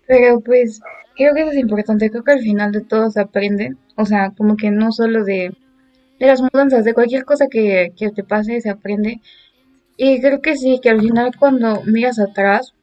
Pero 0.07 0.41
pues 0.41 0.81
creo 1.15 1.33
que 1.33 1.41
eso 1.41 1.51
es 1.51 1.57
importante, 1.57 2.09
creo 2.09 2.23
que 2.23 2.31
al 2.33 2.41
final 2.41 2.71
de 2.71 2.81
todo 2.81 3.09
se 3.09 3.21
aprende, 3.21 3.75
o 3.95 4.05
sea, 4.05 4.31
como 4.37 4.57
que 4.57 4.69
no 4.69 4.91
solo 4.91 5.23
de, 5.23 5.55
de 6.19 6.27
las 6.27 6.41
mudanzas, 6.41 6.83
de 6.83 6.93
cualquier 6.93 7.25
cosa 7.25 7.47
que, 7.49 7.93
que 7.97 8.11
te 8.11 8.23
pase 8.23 8.61
se 8.61 8.69
aprende. 8.69 9.21
Y 9.97 10.21
creo 10.21 10.41
que 10.41 10.57
sí, 10.57 10.79
que 10.81 10.89
al 10.89 11.01
final 11.01 11.31
cuando 11.37 11.83
miras 11.83 12.19
atrás, 12.19 12.73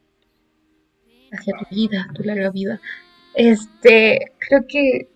hacia 1.32 1.54
tu 1.56 1.74
vida, 1.74 2.08
tu 2.14 2.22
larga 2.22 2.50
vida, 2.50 2.80
este, 3.34 4.32
creo 4.38 4.66
que 4.68 5.08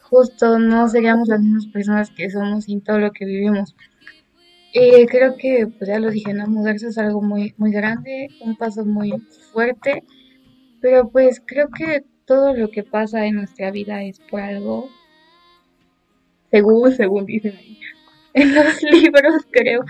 justo 0.00 0.58
no 0.58 0.88
seríamos 0.88 1.28
las 1.28 1.40
mismas 1.40 1.66
personas 1.66 2.10
que 2.10 2.30
somos 2.30 2.64
sin 2.64 2.82
todo 2.82 2.98
lo 2.98 3.12
que 3.12 3.24
vivimos. 3.24 3.74
Y 4.74 5.06
creo 5.06 5.36
que, 5.36 5.66
pues 5.66 5.88
ya 5.88 5.98
lo 5.98 6.10
dije, 6.10 6.32
¿no? 6.32 6.46
Mudarse 6.46 6.88
es 6.88 6.98
algo 6.98 7.20
muy, 7.20 7.54
muy 7.58 7.72
grande, 7.72 8.28
un 8.40 8.56
paso 8.56 8.84
muy 8.84 9.12
fuerte, 9.52 10.04
pero 10.80 11.10
pues 11.10 11.42
creo 11.44 11.68
que 11.68 12.04
todo 12.24 12.54
lo 12.54 12.70
que 12.70 12.82
pasa 12.82 13.26
en 13.26 13.36
nuestra 13.36 13.70
vida 13.70 14.02
es 14.02 14.18
por 14.20 14.40
algo, 14.40 14.88
según, 16.50 16.92
según 16.92 17.26
dicen 17.26 17.56
ahí, 17.56 17.78
en 18.34 18.54
los 18.54 18.82
libros, 18.82 19.46
creo. 19.50 19.84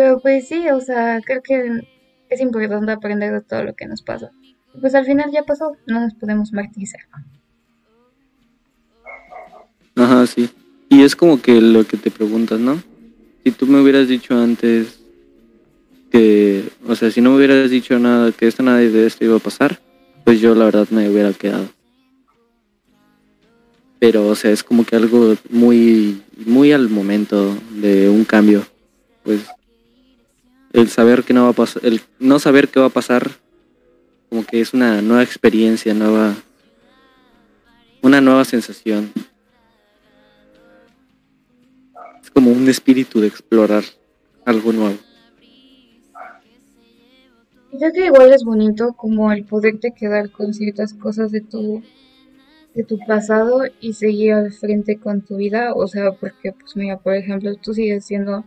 Pero 0.00 0.18
pues 0.18 0.48
sí, 0.48 0.66
o 0.70 0.80
sea, 0.80 1.20
creo 1.20 1.42
que 1.42 1.86
es 2.30 2.40
importante 2.40 2.90
aprender 2.90 3.34
de 3.34 3.42
todo 3.42 3.64
lo 3.64 3.74
que 3.74 3.86
nos 3.86 4.00
pasa. 4.00 4.30
Pues 4.80 4.94
al 4.94 5.04
final 5.04 5.30
ya 5.30 5.42
pasó, 5.42 5.76
no 5.86 6.00
nos 6.00 6.14
podemos 6.14 6.54
martirizar. 6.54 7.02
Ajá, 9.96 10.26
sí. 10.26 10.48
Y 10.88 11.02
es 11.02 11.14
como 11.14 11.42
que 11.42 11.60
lo 11.60 11.86
que 11.86 11.98
te 11.98 12.10
preguntas, 12.10 12.58
¿no? 12.58 12.82
Si 13.44 13.50
tú 13.50 13.66
me 13.66 13.78
hubieras 13.78 14.08
dicho 14.08 14.34
antes 14.40 15.00
que, 16.10 16.66
o 16.88 16.94
sea, 16.94 17.10
si 17.10 17.20
no 17.20 17.32
me 17.32 17.36
hubieras 17.36 17.68
dicho 17.68 17.98
nada, 17.98 18.32
que 18.32 18.46
esto 18.46 18.62
nada 18.62 18.78
de 18.78 19.06
esto 19.06 19.26
iba 19.26 19.36
a 19.36 19.40
pasar, 19.40 19.80
pues 20.24 20.40
yo 20.40 20.54
la 20.54 20.64
verdad 20.64 20.88
me 20.88 21.10
hubiera 21.10 21.34
quedado. 21.34 21.68
Pero, 23.98 24.28
o 24.28 24.34
sea, 24.34 24.50
es 24.50 24.64
como 24.64 24.86
que 24.86 24.96
algo 24.96 25.34
muy, 25.50 26.22
muy 26.46 26.72
al 26.72 26.88
momento 26.88 27.54
de 27.72 28.08
un 28.08 28.24
cambio. 28.24 28.64
Pues 29.24 29.42
el 30.72 30.88
saber 30.88 31.24
que 31.24 31.32
no 31.32 31.44
va 31.44 31.50
a 31.50 31.54
pasar, 31.54 31.84
el 31.84 32.00
no 32.18 32.38
saber 32.38 32.68
qué 32.68 32.80
va 32.80 32.86
a 32.86 32.90
pasar, 32.90 33.30
como 34.28 34.44
que 34.44 34.60
es 34.60 34.72
una 34.72 35.02
nueva 35.02 35.22
experiencia, 35.22 35.92
nueva, 35.94 36.34
una 38.02 38.20
nueva 38.20 38.44
sensación. 38.44 39.12
Es 42.22 42.30
como 42.30 42.52
un 42.52 42.68
espíritu 42.68 43.20
de 43.20 43.26
explorar 43.26 43.82
algo 44.44 44.72
nuevo. 44.72 44.98
Creo 47.76 47.92
que 47.92 48.06
igual 48.06 48.32
es 48.32 48.44
bonito 48.44 48.94
como 48.94 49.32
el 49.32 49.44
poderte 49.44 49.92
quedar 49.92 50.30
con 50.30 50.54
ciertas 50.54 50.94
cosas 50.94 51.30
de 51.30 51.40
tu 51.40 51.82
de 52.74 52.84
tu 52.84 52.98
pasado 53.04 53.62
y 53.80 53.94
seguir 53.94 54.32
al 54.32 54.52
frente 54.52 54.96
con 54.98 55.22
tu 55.22 55.36
vida, 55.36 55.72
o 55.74 55.88
sea, 55.88 56.12
porque 56.12 56.52
pues 56.52 56.76
mira, 56.76 56.98
por 56.98 57.14
ejemplo, 57.14 57.54
tú 57.56 57.74
sigues 57.74 58.04
siendo 58.04 58.44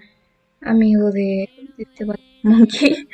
amigo 0.65 1.11
de, 1.11 1.49
de 1.77 1.83
este 1.83 2.05
monkey 2.43 3.07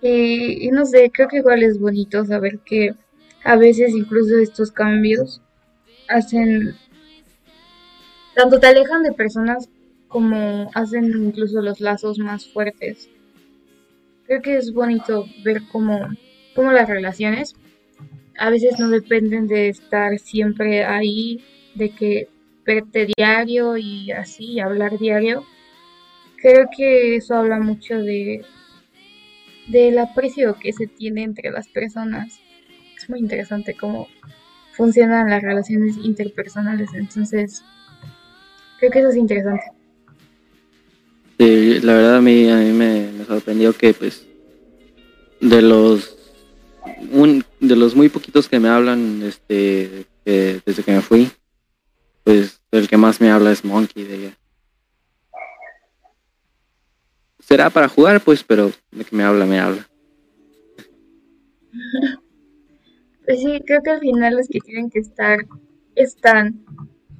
y, 0.00 0.66
y 0.66 0.70
no 0.70 0.84
sé, 0.84 1.10
creo 1.12 1.28
que 1.28 1.38
igual 1.38 1.62
es 1.62 1.78
bonito 1.78 2.24
saber 2.24 2.58
que 2.64 2.94
a 3.42 3.56
veces 3.56 3.94
incluso 3.94 4.38
estos 4.38 4.70
cambios 4.70 5.40
hacen 6.08 6.76
tanto 8.34 8.58
te 8.58 8.66
alejan 8.66 9.02
de 9.02 9.12
personas 9.12 9.68
como 10.08 10.70
hacen 10.74 11.06
incluso 11.06 11.60
los 11.60 11.80
lazos 11.80 12.18
más 12.18 12.46
fuertes. 12.46 13.08
Creo 14.26 14.42
que 14.42 14.56
es 14.56 14.72
bonito 14.72 15.26
ver 15.44 15.62
cómo, 15.70 16.08
cómo 16.54 16.72
las 16.72 16.88
relaciones 16.88 17.54
a 18.38 18.50
veces 18.50 18.78
no 18.78 18.88
dependen 18.88 19.46
de 19.46 19.68
estar 19.68 20.18
siempre 20.18 20.84
ahí, 20.84 21.44
de 21.74 21.90
que 21.90 22.28
verte 22.64 23.08
diario 23.16 23.76
y 23.76 24.10
así, 24.12 24.60
hablar 24.60 24.98
diario. 24.98 25.44
Creo 26.44 26.68
que 26.76 27.16
eso 27.16 27.36
habla 27.36 27.58
mucho 27.58 27.94
de 27.94 28.44
del 29.66 29.96
aprecio 29.98 30.58
que 30.60 30.74
se 30.74 30.86
tiene 30.86 31.22
entre 31.22 31.50
las 31.50 31.68
personas. 31.68 32.38
Es 32.98 33.08
muy 33.08 33.20
interesante 33.20 33.74
cómo 33.74 34.08
funcionan 34.72 35.30
las 35.30 35.40
relaciones 35.40 35.96
interpersonales, 35.96 36.90
entonces 36.92 37.64
creo 38.78 38.90
que 38.90 38.98
eso 38.98 39.08
es 39.08 39.16
interesante. 39.16 39.64
Sí, 41.38 41.80
la 41.80 41.94
verdad 41.94 42.16
a 42.16 42.20
mí, 42.20 42.50
a 42.50 42.56
mí 42.56 42.72
me, 42.72 43.10
me 43.10 43.24
sorprendió 43.24 43.72
que 43.72 43.94
pues 43.94 44.26
de 45.40 45.62
los 45.62 46.14
un, 47.10 47.42
de 47.58 47.74
los 47.74 47.96
muy 47.96 48.10
poquitos 48.10 48.50
que 48.50 48.60
me 48.60 48.68
hablan 48.68 49.22
este 49.22 50.04
desde 50.26 50.82
que 50.82 50.92
me 50.92 51.00
fui, 51.00 51.30
pues 52.22 52.60
el 52.70 52.86
que 52.86 52.98
más 52.98 53.18
me 53.22 53.30
habla 53.30 53.50
es 53.50 53.64
Monkey 53.64 54.04
de 54.04 54.14
ella. 54.16 54.38
Será 57.46 57.68
para 57.68 57.88
jugar, 57.88 58.22
pues, 58.22 58.42
pero 58.42 58.70
de 58.90 59.04
que 59.04 59.14
me 59.14 59.22
habla, 59.22 59.44
me 59.44 59.60
habla. 59.60 59.86
Pues 63.26 63.40
sí, 63.40 63.60
creo 63.66 63.82
que 63.82 63.90
al 63.90 64.00
final 64.00 64.34
los 64.34 64.48
que 64.48 64.60
tienen 64.60 64.88
que 64.88 65.00
estar 65.00 65.38
están. 65.94 66.64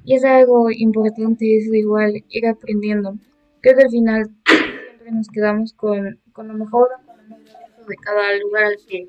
Y 0.03 0.15
es 0.15 0.25
algo 0.25 0.71
importante, 0.71 1.57
es 1.57 1.71
igual 1.71 2.23
ir 2.29 2.47
aprendiendo. 2.47 3.17
Creo 3.61 3.77
que 3.77 3.83
al 3.83 3.89
final 3.91 4.31
siempre 4.47 5.11
nos 5.11 5.27
quedamos 5.29 5.73
con, 5.73 6.19
con 6.33 6.47
lo 6.47 6.55
mejor, 6.55 6.89
con 7.05 7.17
lo 7.17 7.37
mejor 7.37 7.85
de 7.87 7.95
cada 7.95 8.37
lugar 8.39 8.65
al 8.65 8.77
que, 8.87 9.07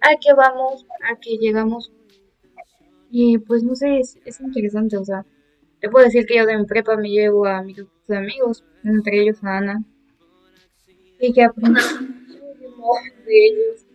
al 0.00 0.18
que 0.18 0.32
vamos, 0.34 0.86
al 1.10 1.18
que 1.20 1.36
llegamos. 1.36 1.92
Y 3.10 3.36
pues 3.36 3.62
no 3.62 3.74
sé, 3.74 3.98
es, 3.98 4.18
es 4.24 4.40
interesante, 4.40 4.96
o 4.96 5.04
sea, 5.04 5.26
te 5.80 5.90
puedo 5.90 6.06
decir 6.06 6.24
que 6.24 6.38
yo 6.38 6.46
de 6.46 6.56
mi 6.56 6.64
prepa 6.64 6.96
me 6.96 7.10
llevo 7.10 7.44
a 7.46 7.62
mis 7.62 7.84
amigos, 8.08 8.64
entre 8.82 9.20
ellos 9.22 9.44
a 9.44 9.58
Ana, 9.58 9.84
y 11.26 11.32
que 11.32 11.42
aprendí 11.44 11.80
muchísimo 11.80 12.92
de 13.26 13.46
ellos. 13.46 13.86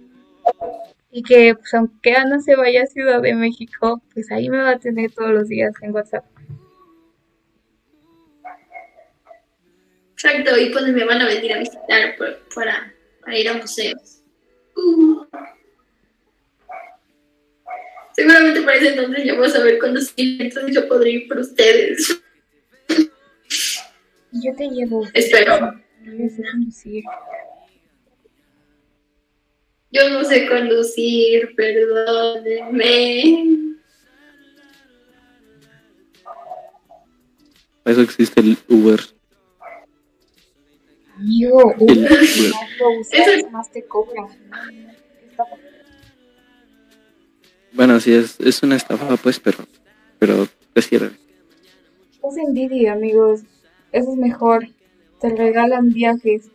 Y 1.12 1.24
que 1.24 1.56
pues 1.56 1.74
aunque 1.74 2.14
Ana 2.14 2.40
se 2.40 2.56
vaya 2.56 2.84
a 2.84 2.88
Ciudad 2.88 3.22
de 3.22 3.34
México, 3.34 4.02
pues 4.14 4.32
ahí 4.32 4.50
me 4.50 4.58
va 4.60 4.72
a 4.72 4.80
tener 4.80 5.12
todos 5.12 5.32
los 5.32 5.48
días 5.48 5.74
en 5.82 5.94
WhatsApp. 5.94 6.26
Exacto, 10.14 10.58
y 10.58 10.70
pues 10.72 10.86
me 10.88 11.06
van 11.06 11.22
a 11.22 11.28
venir 11.28 11.54
a 11.54 11.60
visitar 11.60 12.16
por- 12.18 12.40
para, 12.54 12.94
para 13.22 13.38
ir 13.38 13.48
a 13.50 13.54
museos. 13.54 14.22
Uh. 14.76 15.24
Seguramente 18.14 18.62
para 18.62 18.76
ese 18.76 18.90
entonces 18.90 19.24
ya 19.24 19.34
voy 19.36 19.48
a 19.48 19.50
saber 19.50 19.80
conducir, 19.80 20.42
entonces 20.42 20.76
yo 20.76 20.88
podré 20.90 21.12
ir 21.12 21.28
por 21.28 21.38
ustedes. 21.38 22.22
Yo 24.32 24.56
te 24.56 24.68
llevo. 24.70 25.08
Espero. 25.14 25.80
No 26.04 26.26
hacer 26.26 26.46
conducir. 26.52 27.04
Yo 29.92 30.10
no 30.10 30.24
sé 30.24 30.48
conducir, 30.48 31.56
perdónenme. 31.56 33.46
Para 37.84 37.94
eso 37.94 38.02
existe 38.02 38.40
el 38.40 38.58
Uber. 38.68 39.00
Amigo, 41.16 41.74
uy, 41.80 41.88
El 41.90 42.06
Uber. 42.06 43.00
usas, 43.00 43.52
más 43.52 43.72
te 43.72 43.84
cobra. 43.86 44.28
Bueno, 47.74 48.00
sí, 48.00 48.14
es, 48.14 48.40
es 48.40 48.64
una 48.64 48.76
estafa, 48.76 49.18
pues, 49.18 49.40
pero, 49.40 49.66
pero 50.18 50.48
te 50.74 50.82
sirve. 50.82 51.12
Es 52.24 52.38
envidia, 52.38 52.94
amigos. 52.94 53.42
Eso 53.92 54.12
es 54.12 54.18
mejor. 54.18 54.68
Te 55.20 55.30
regalan 55.36 55.90
viajes. 55.90 56.50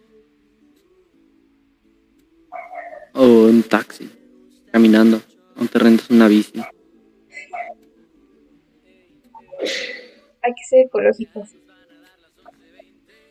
O 3.13 3.45
un 3.45 3.63
taxi, 3.63 4.11
caminando, 4.73 5.23
o 5.57 5.65
te 5.67 5.79
rentas 5.79 6.11
una 6.11 6.29
bici. 6.29 6.61
Hay 10.43 10.53
que 10.53 10.65
ser 10.69 10.87
ecológicos. 10.87 11.51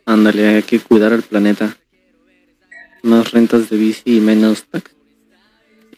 Ándale, 0.05 0.47
hay 0.47 0.63
que 0.63 0.79
cuidar 0.79 1.13
al 1.13 1.23
planeta. 1.23 1.77
Más 3.01 3.31
rentas 3.31 3.69
de 3.69 3.77
bici 3.77 4.17
y 4.17 4.21
menos 4.21 4.63
taxi 4.65 4.95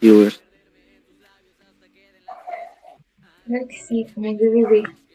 y 0.00 0.10
Uber. 0.10 0.32
Claro 3.46 3.68
que 3.68 3.76
sí, 3.76 4.06
como 4.14 4.26
debe 4.34 4.62
de. 4.68 5.05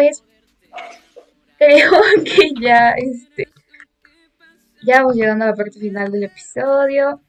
Pues 0.00 0.24
creo 1.58 1.90
que 2.24 2.52
ya 2.58 2.92
este 2.92 3.48
ya 4.82 5.00
vamos 5.00 5.16
llegando 5.16 5.44
a 5.44 5.48
la 5.48 5.54
parte 5.54 5.78
final 5.78 6.10
del 6.10 6.24
episodio. 6.24 7.20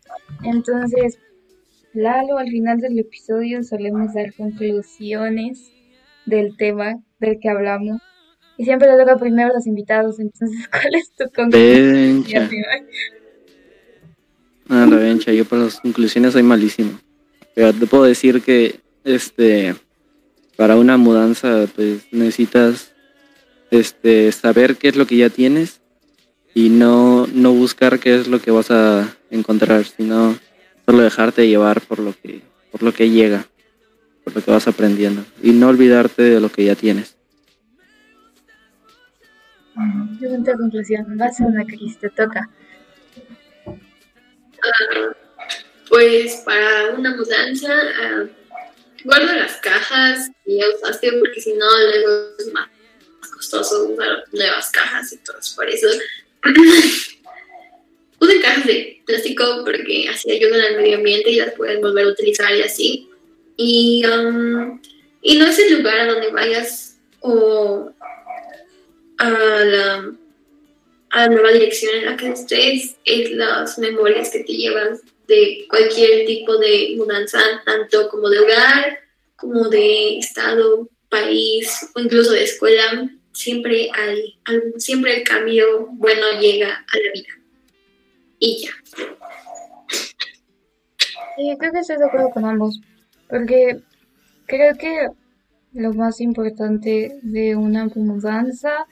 Entonces, 0.41 1.19
Lalo, 1.93 2.38
al 2.38 2.47
final 2.47 2.80
del 2.80 2.97
episodio 2.97 3.61
solemos 3.61 4.13
dar 4.13 4.34
conclusiones 4.34 5.69
del 6.26 6.55
tema 6.55 7.01
del 7.19 7.41
que 7.41 7.49
hablamos. 7.49 8.01
Y 8.57 8.63
siempre 8.63 8.88
le 8.89 8.97
toca 8.97 9.17
primero 9.17 9.49
a 9.51 9.55
los 9.55 9.67
invitados. 9.67 10.22
Entonces, 10.22 10.65
¿cuál 10.72 10.95
es 10.95 11.11
tu 11.11 11.26
conclusión? 11.36 12.55
Ah, 14.69 14.88
la 14.89 14.95
vencha, 14.95 15.34
yo 15.34 15.43
para 15.43 15.63
las 15.63 15.82
conclusiones 15.82 16.32
soy 16.32 16.43
malísimo. 16.43 16.97
Pero 17.53 17.74
te 17.74 17.86
puedo 17.86 18.05
decir 18.05 18.41
que 18.41 18.80
este 19.03 19.76
para 20.62 20.76
una 20.76 20.95
mudanza 20.95 21.66
pues 21.76 22.03
necesitas 22.12 22.93
este 23.72 24.32
saber 24.32 24.76
qué 24.76 24.89
es 24.89 24.95
lo 24.95 25.07
que 25.07 25.18
ya 25.18 25.32
tienes 25.32 25.82
y 26.53 26.70
no, 26.70 27.26
no 27.34 27.51
buscar 27.51 27.97
qué 27.97 28.14
es 28.14 28.28
lo 28.28 28.39
que 28.39 28.51
vas 28.51 28.70
a 28.70 29.12
encontrar, 29.32 29.86
sino 29.86 30.38
solo 30.86 31.01
dejarte 31.01 31.47
llevar 31.47 31.82
por 31.82 31.97
lo 31.97 32.14
que, 32.14 32.43
por 32.72 32.84
lo 32.84 32.93
que 32.93 33.09
llega, 33.09 33.47
por 34.24 34.36
lo 34.36 34.43
que 34.43 34.51
vas 34.51 34.68
aprendiendo. 34.68 35.26
Y 35.41 35.49
no 35.49 35.68
olvidarte 35.68 36.22
de 36.22 36.39
lo 36.39 36.51
que 36.51 36.66
ya 36.66 36.76
tienes. 36.76 37.18
Qué 40.20 40.53
conclusión. 40.59 41.18
Va 41.20 41.26
a 41.26 41.43
una 41.43 41.66
crisis, 41.66 41.97
te 41.97 42.12
toca. 42.12 42.47
Ah, 43.66 45.16
pues 45.89 46.43
para 46.45 46.93
una 46.95 47.16
mudanza, 47.16 47.74
ah, 48.03 48.26
guardo 49.04 49.34
las 49.34 49.58
cajas 49.58 50.30
que 50.45 50.58
ya 50.58 50.66
usaste 50.76 51.12
porque 51.14 51.41
si 51.41 51.54
no 51.54 51.66
luego 51.66 52.36
es 52.39 52.54
más 52.54 52.70
más 53.22 53.32
costoso 53.32 53.86
usar 53.86 54.24
nuevas 54.32 54.70
cajas 54.72 55.14
y 55.14 55.18
todo 55.18 55.38
por 55.56 55.70
eso. 55.70 55.88
Usen 58.20 58.41
cajas 58.41 58.66
de 58.68 59.02
plástico 59.06 59.64
porque 59.66 60.08
así 60.10 60.32
ayudan 60.32 60.62
al 60.62 60.78
medio 60.78 60.97
ambiente 60.97 61.32
y 61.32 61.38
las 61.38 61.54
pueden 61.54 61.82
volver 61.82 62.06
a 62.06 62.10
utilizar 62.10 62.54
y 62.56 62.62
así. 62.62 63.10
Y, 63.58 64.06
um, 64.06 64.80
y 65.22 65.38
no 65.38 65.47
es 65.47 65.58
el 65.60 65.78
lugar 65.78 66.02
a 66.02 66.14
donde 66.14 66.30
vayas 66.30 66.97
o 67.20 67.91
a 69.18 69.30
la, 69.30 70.12
a 71.12 71.22
la 71.22 71.28
nueva 71.28 71.52
dirección 71.52 71.95
en 71.95 72.06
la 72.06 72.18
que 72.18 72.30
estés, 72.30 72.95
es 73.06 73.32
las 73.32 73.78
memorias 73.78 74.30
que 74.32 74.43
te 74.43 74.54
llevas 74.54 75.02
de 75.28 75.65
cualquier 75.69 76.26
tipo 76.26 76.57
de 76.57 76.93
mudanza, 76.97 77.39
tanto 77.65 78.09
como 78.09 78.30
de 78.30 78.39
hogar, 78.39 78.99
como 79.36 79.69
de 79.69 80.17
estado, 80.17 80.89
país 81.09 81.89
o 81.95 81.99
incluso 81.99 82.32
de 82.32 82.43
escuela. 82.43 83.09
Siempre, 83.34 83.89
hay, 83.93 84.39
siempre 84.78 85.17
el 85.17 85.24
cambio 85.24 85.88
bueno 85.91 86.39
llega 86.39 86.69
a 86.69 86.97
la 86.97 87.11
vida. 87.13 87.30
Y 88.39 88.65
ya. 88.65 88.72
Creo 91.57 91.72
que 91.72 91.80
estoy 91.80 91.97
de 91.97 92.05
acuerdo 92.05 92.30
con 92.32 92.45
ambos, 92.45 92.82
porque 93.30 93.80
creo 94.47 94.76
que 94.78 95.07
lo 95.74 95.93
más 95.93 96.19
importante 96.19 97.19
de 97.22 97.55
una 97.55 97.86
mudanza 97.95 98.86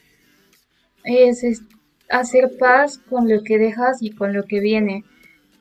es 1.03 1.43
hacer 2.09 2.57
paz 2.57 2.97
con 2.97 3.29
lo 3.29 3.43
que 3.43 3.57
dejas 3.57 4.01
y 4.01 4.11
con 4.11 4.33
lo 4.33 4.43
que 4.45 4.59
viene 4.59 5.03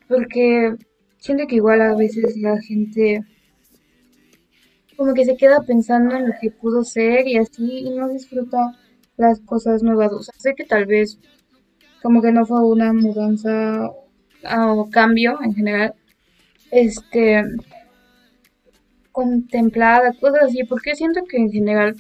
porque 0.09 0.75
siento 1.19 1.47
que 1.47 1.57
igual 1.57 1.83
a 1.83 1.95
veces 1.95 2.37
la 2.39 2.61
gente 2.61 3.25
como 4.97 5.15
que 5.15 5.25
se 5.25 5.37
queda 5.37 5.63
pensando 5.65 6.17
en 6.17 6.27
lo 6.27 6.35
que 6.41 6.51
pudo 6.51 6.83
ser 6.83 7.29
y 7.29 7.37
así 7.37 7.79
y 7.79 7.91
no 7.91 8.09
disfruta 8.09 8.73
las 9.17 9.39
cosas 9.41 9.83
nuevas. 9.83 10.13
O 10.13 10.23
sea, 10.23 10.35
sé 10.39 10.55
que 10.57 10.65
tal 10.65 10.87
vez 10.87 11.21
como 12.03 12.21
que 12.21 12.33
no 12.33 12.45
fue 12.45 12.65
una 12.65 12.93
mudanza 12.93 13.91
o 13.91 14.89
cambio 14.91 15.39
en 15.43 15.55
general, 15.55 15.95
este, 16.71 17.43
contemplada, 19.13 20.13
cosas 20.15 20.45
así, 20.45 20.65
porque 20.65 20.95
siento 20.95 21.25
que 21.29 21.39
en 21.39 21.51
general 21.51 21.97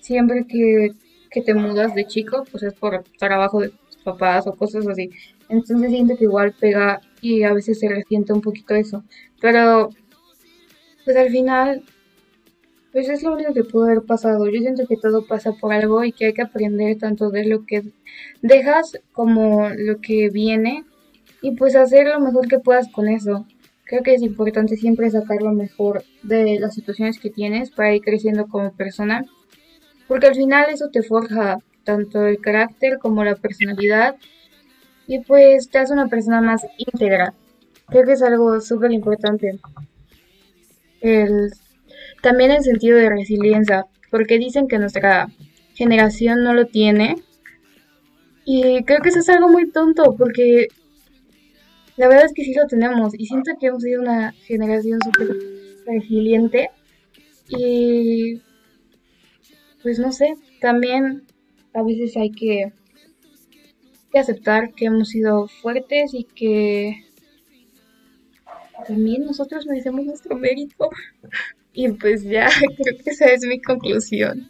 siempre 0.00 0.46
que, 0.46 0.92
que 1.30 1.42
te 1.42 1.54
mudas 1.54 1.94
de 1.94 2.06
chico, 2.06 2.44
pues 2.50 2.62
es 2.62 2.74
por 2.74 3.04
trabajo 3.18 3.60
de 3.60 3.70
tus 3.70 3.96
papás 3.98 4.46
o 4.46 4.54
cosas 4.54 4.86
así. 4.88 5.10
Entonces 5.48 5.90
siento 5.90 6.16
que 6.16 6.24
igual 6.24 6.54
pega 6.58 7.00
y 7.20 7.42
a 7.42 7.52
veces 7.52 7.78
se 7.78 7.88
resiente 7.88 8.32
un 8.32 8.40
poquito 8.40 8.74
eso. 8.74 9.04
Pero, 9.40 9.90
pues 11.04 11.16
al 11.16 11.30
final, 11.30 11.82
pues 12.92 13.08
es 13.08 13.22
lo 13.22 13.32
único 13.32 13.52
que 13.52 13.64
pudo 13.64 13.84
haber 13.84 14.02
pasado. 14.02 14.46
Yo 14.46 14.60
siento 14.60 14.86
que 14.86 14.96
todo 14.96 15.26
pasa 15.26 15.52
por 15.52 15.72
algo 15.72 16.04
y 16.04 16.12
que 16.12 16.26
hay 16.26 16.32
que 16.32 16.42
aprender 16.42 16.96
tanto 16.98 17.30
de 17.30 17.44
lo 17.44 17.66
que 17.66 17.82
dejas 18.40 18.98
como 19.12 19.68
lo 19.70 20.00
que 20.00 20.30
viene 20.30 20.84
y 21.42 21.56
pues 21.56 21.76
hacer 21.76 22.06
lo 22.06 22.20
mejor 22.20 22.48
que 22.48 22.58
puedas 22.58 22.88
con 22.90 23.08
eso. 23.08 23.46
Creo 23.84 24.02
que 24.02 24.14
es 24.14 24.22
importante 24.22 24.76
siempre 24.76 25.10
sacar 25.10 25.42
lo 25.42 25.52
mejor 25.52 26.04
de 26.22 26.58
las 26.58 26.74
situaciones 26.74 27.18
que 27.18 27.30
tienes 27.30 27.70
para 27.70 27.94
ir 27.94 28.02
creciendo 28.02 28.46
como 28.46 28.72
persona. 28.72 29.24
Porque 30.08 30.28
al 30.28 30.34
final 30.34 30.66
eso 30.70 30.88
te 30.90 31.02
forja 31.02 31.58
tanto 31.84 32.26
el 32.26 32.40
carácter 32.40 32.98
como 32.98 33.24
la 33.24 33.36
personalidad 33.36 34.16
y 35.06 35.20
pues 35.20 35.68
te 35.68 35.78
hace 35.78 35.92
una 35.92 36.08
persona 36.08 36.40
más 36.40 36.66
íntegra. 36.78 37.34
Creo 37.88 38.04
que 38.04 38.12
es 38.12 38.22
algo 38.22 38.60
súper 38.60 38.92
importante. 38.92 39.58
El, 41.00 41.52
también 42.22 42.50
el 42.50 42.62
sentido 42.62 42.96
de 42.96 43.10
resiliencia, 43.10 43.86
porque 44.10 44.38
dicen 44.38 44.68
que 44.68 44.78
nuestra 44.78 45.28
generación 45.74 46.42
no 46.42 46.54
lo 46.54 46.66
tiene. 46.66 47.16
Y 48.46 48.84
creo 48.84 49.00
que 49.00 49.10
eso 49.10 49.18
es 49.18 49.28
algo 49.28 49.48
muy 49.48 49.70
tonto, 49.70 50.14
porque 50.16 50.68
la 51.96 52.08
verdad 52.08 52.26
es 52.26 52.32
que 52.32 52.44
sí 52.44 52.54
lo 52.54 52.66
tenemos. 52.66 53.14
Y 53.18 53.26
siento 53.26 53.52
que 53.60 53.66
hemos 53.66 53.82
sido 53.82 54.00
una 54.00 54.32
generación 54.32 54.98
súper 55.02 55.36
resiliente. 55.86 56.70
Y 57.48 58.40
pues 59.82 59.98
no 59.98 60.12
sé, 60.12 60.34
también 60.62 61.24
a 61.74 61.82
veces 61.82 62.16
hay 62.16 62.30
que 62.30 62.72
aceptar 64.18 64.72
que 64.74 64.86
hemos 64.86 65.08
sido 65.08 65.48
fuertes 65.48 66.14
y 66.14 66.24
que 66.24 67.04
también 68.86 69.24
nosotros 69.24 69.66
merecemos 69.66 70.04
nuestro 70.04 70.36
mérito. 70.36 70.90
Y 71.72 71.88
pues 71.88 72.22
ya, 72.22 72.48
creo 72.82 72.98
que 72.98 73.10
esa 73.10 73.26
es 73.26 73.44
mi 73.44 73.60
conclusión. 73.60 74.48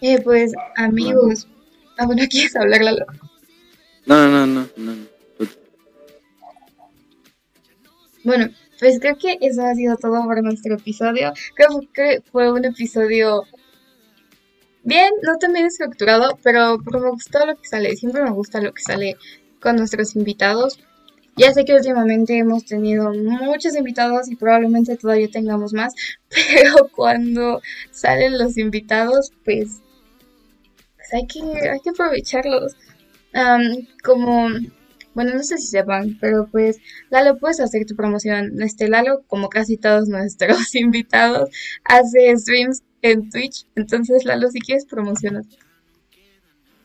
Eh, 0.00 0.20
pues 0.22 0.52
amigos, 0.76 1.48
¿a 1.96 2.06
bueno, 2.06 2.22
quieres 2.30 2.54
hablar, 2.54 2.82
Lalo? 2.82 3.06
No, 4.06 4.28
no, 4.28 4.46
no, 4.46 4.68
no, 4.76 4.94
no. 4.94 5.08
Bueno, 8.24 8.48
pues 8.78 9.00
creo 9.00 9.16
que 9.16 9.38
eso 9.40 9.62
ha 9.62 9.74
sido 9.74 9.96
todo 9.96 10.22
por 10.24 10.42
nuestro 10.42 10.76
episodio. 10.76 11.32
Creo 11.54 11.80
que 11.92 12.22
fue 12.30 12.52
un 12.52 12.64
episodio 12.64 13.44
bien, 14.84 15.12
no 15.22 15.36
tan 15.38 15.52
bien 15.52 15.66
estructurado, 15.66 16.38
pero, 16.42 16.78
me 16.78 17.10
gustó 17.10 17.44
lo 17.46 17.56
que 17.56 17.68
sale. 17.68 17.96
Siempre 17.96 18.22
me 18.22 18.30
gusta 18.30 18.60
lo 18.60 18.72
que 18.72 18.82
sale 18.82 19.16
con 19.60 19.76
nuestros 19.76 20.16
invitados. 20.16 20.80
Ya 21.36 21.52
sé 21.52 21.64
que 21.64 21.74
últimamente 21.74 22.36
hemos 22.36 22.64
tenido 22.64 23.12
muchos 23.12 23.76
invitados 23.76 24.28
y 24.28 24.34
probablemente 24.34 24.96
todavía 24.96 25.28
tengamos 25.28 25.72
más, 25.72 25.94
pero 26.28 26.88
cuando 26.94 27.60
salen 27.92 28.38
los 28.38 28.58
invitados, 28.58 29.32
pues, 29.44 29.80
pues 30.96 31.14
hay, 31.14 31.26
que, 31.26 31.68
hay 31.68 31.78
que 31.80 31.90
aprovecharlos. 31.90 32.74
como, 34.02 34.48
bueno, 35.14 35.34
no 35.34 35.42
sé 35.44 35.58
si 35.58 35.68
sepan, 35.68 36.18
pero 36.20 36.48
pues, 36.50 36.78
Lalo, 37.10 37.38
puedes 37.38 37.60
hacer 37.60 37.86
tu 37.86 37.94
promoción. 37.94 38.60
Este 38.60 38.88
Lalo, 38.88 39.22
como 39.28 39.48
casi 39.48 39.76
todos 39.76 40.08
nuestros 40.08 40.74
invitados, 40.74 41.50
hace 41.84 42.36
streams 42.36 42.82
en 43.02 43.30
Twitch. 43.30 43.66
Entonces, 43.74 44.24
Lalo, 44.24 44.50
si 44.50 44.60
quieres 44.60 44.84
promocionar. 44.84 45.44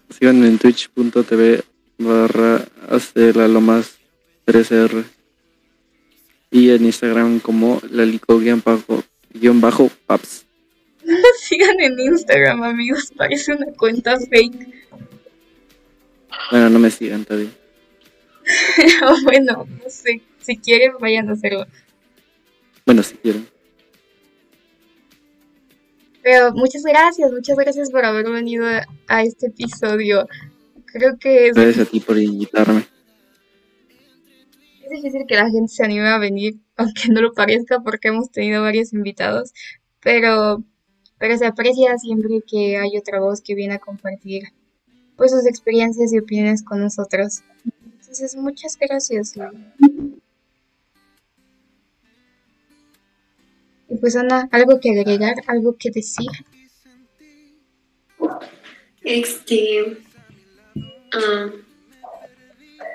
Síganme 0.09 0.47
en 0.47 0.57
twitch.tv 0.59 1.63
barra 1.97 2.65
Lalo 3.15 3.61
más 3.61 3.97
3R. 4.45 5.05
Y 6.51 6.69
en 6.69 6.85
Instagram 6.85 7.39
como 7.39 7.81
lalico-paps. 7.89 8.85
Sigan 11.39 11.79
en 11.81 11.99
Instagram, 11.99 12.63
amigos. 12.63 13.11
Parece 13.15 13.53
una 13.53 13.67
cuenta 13.73 14.19
fake. 14.19 14.67
Bueno, 16.51 16.69
no 16.69 16.79
me 16.79 16.91
sigan 16.91 17.25
todavía. 17.25 17.49
bueno, 19.23 19.67
no 19.83 19.89
sé. 19.89 20.21
Si 20.41 20.57
quieren, 20.57 20.93
vayan 20.99 21.29
a 21.29 21.33
hacerlo. 21.33 21.65
Bueno, 22.85 23.01
si 23.01 23.15
quieren. 23.15 23.47
Pero 26.23 26.53
muchas 26.53 26.83
gracias, 26.83 27.31
muchas 27.31 27.57
gracias 27.57 27.91
por 27.91 28.05
haber 28.05 28.29
venido 28.29 28.65
a 29.07 29.23
este 29.23 29.47
episodio. 29.47 30.25
Creo 30.85 31.17
que 31.19 31.47
es... 31.47 31.55
Gracias 31.55 31.87
a 31.87 31.91
ti 31.91 31.99
por 31.99 32.17
invitarme. 32.17 32.85
Es 34.83 34.89
difícil 34.89 35.25
que 35.27 35.35
la 35.35 35.49
gente 35.49 35.67
se 35.67 35.83
anime 35.83 36.07
a 36.07 36.17
venir, 36.17 36.55
aunque 36.77 37.09
no 37.09 37.21
lo 37.21 37.33
parezca, 37.33 37.81
porque 37.81 38.07
hemos 38.07 38.31
tenido 38.31 38.61
varios 38.61 38.93
invitados, 38.93 39.51
pero, 39.99 40.63
pero 41.17 41.37
se 41.37 41.45
aprecia 41.45 41.97
siempre 41.97 42.41
que 42.47 42.77
hay 42.77 42.97
otra 42.97 43.19
voz 43.19 43.41
que 43.41 43.55
viene 43.55 43.75
a 43.75 43.79
compartir 43.79 44.43
pues 45.17 45.31
sus 45.31 45.45
experiencias 45.45 46.13
y 46.13 46.19
opiniones 46.19 46.63
con 46.63 46.79
nosotros. 46.79 47.41
Entonces, 47.99 48.35
muchas 48.35 48.77
gracias. 48.77 49.33
Y 53.93 53.97
pues 53.97 54.15
Ana, 54.15 54.47
algo 54.51 54.79
que 54.79 54.89
agregar, 54.89 55.35
algo 55.45 55.77
que 55.77 55.91
decir. 55.91 56.31
Este, 59.03 59.99
ah, 61.13 61.51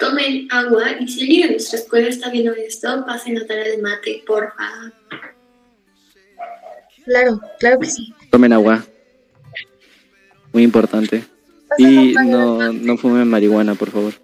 tomen 0.00 0.48
agua 0.50 0.96
y 0.98 1.06
si 1.06 1.22
alguien 1.22 1.44
en 1.44 1.50
nuestra 1.52 1.78
escuela 1.78 2.08
está 2.08 2.30
viendo 2.30 2.52
esto, 2.52 3.04
pasen 3.06 3.38
la 3.38 3.46
tarea 3.46 3.68
de 3.68 3.78
mate, 3.78 4.24
porfa. 4.26 4.92
Claro, 7.04 7.40
claro 7.60 7.78
que 7.78 7.86
sí. 7.86 8.12
Tomen 8.32 8.52
agua. 8.52 8.84
Muy 10.52 10.64
importante. 10.64 11.22
y 11.78 12.12
no, 12.14 12.72
no 12.72 12.96
fumen 12.96 13.28
marihuana, 13.28 13.76
por 13.76 13.92
favor. 13.92 14.14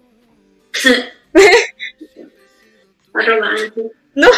Arrogante. 3.13 3.93
No, 4.15 4.29
no, 4.29 4.33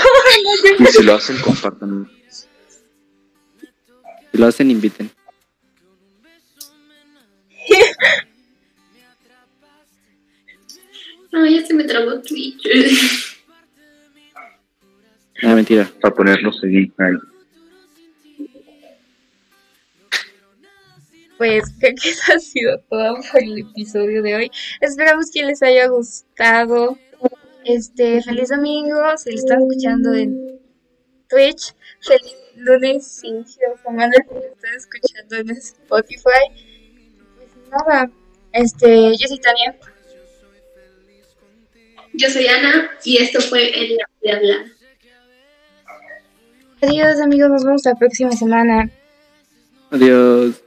Y 0.79 0.85
si 0.87 1.03
lo 1.03 1.13
hacen, 1.13 1.39
compartan. 1.39 2.09
Si 4.31 4.37
lo 4.37 4.47
hacen, 4.47 4.71
inviten. 4.71 5.09
No, 11.29 11.45
ya 11.45 11.63
se 11.63 11.73
me 11.73 11.83
trabó 11.83 12.19
Twitch. 12.21 12.67
Ah, 15.43 15.53
mentira. 15.53 15.87
Para 16.01 16.15
ponernos 16.15 16.63
en 16.63 16.91
ahí. 16.97 17.17
pues 21.37 21.63
creo 21.79 21.93
que 22.01 22.09
eso 22.09 22.33
ha 22.33 22.39
sido 22.39 22.79
todo 22.89 23.15
por 23.31 23.43
el 23.43 23.59
episodio 23.59 24.21
de 24.23 24.35
hoy. 24.35 24.51
Esperamos 24.81 25.29
que 25.31 25.43
les 25.43 25.61
haya 25.61 25.87
gustado. 25.87 26.97
Este, 27.63 28.21
feliz 28.21 28.49
domingo, 28.49 28.95
si 29.17 29.31
lo 29.31 29.37
están 29.37 29.61
escuchando 29.61 30.13
en 30.13 30.59
Twitch, 31.27 31.75
feliz 31.99 32.33
lunes, 32.57 33.07
semana, 33.07 33.45
si 33.47 33.59
lo 33.59 33.73
están 34.41 34.73
escuchando 34.75 35.35
en 35.37 35.49
Spotify. 35.51 36.45
Pues 37.35 37.69
nada, 37.71 38.09
este, 38.53 39.15
yo 39.17 39.27
soy 39.27 39.39
Tania. 39.39 39.77
Yo 42.13 42.29
soy 42.29 42.47
Ana 42.47 42.91
y 43.03 43.17
esto 43.17 43.39
fue 43.41 43.69
El 43.79 43.97
de 44.21 44.31
Hablar. 44.31 44.65
Adiós 46.81 47.19
amigos, 47.21 47.49
nos 47.49 47.63
vemos 47.63 47.85
la 47.85 47.95
próxima 47.95 48.31
semana. 48.31 48.89
Adiós. 49.91 50.61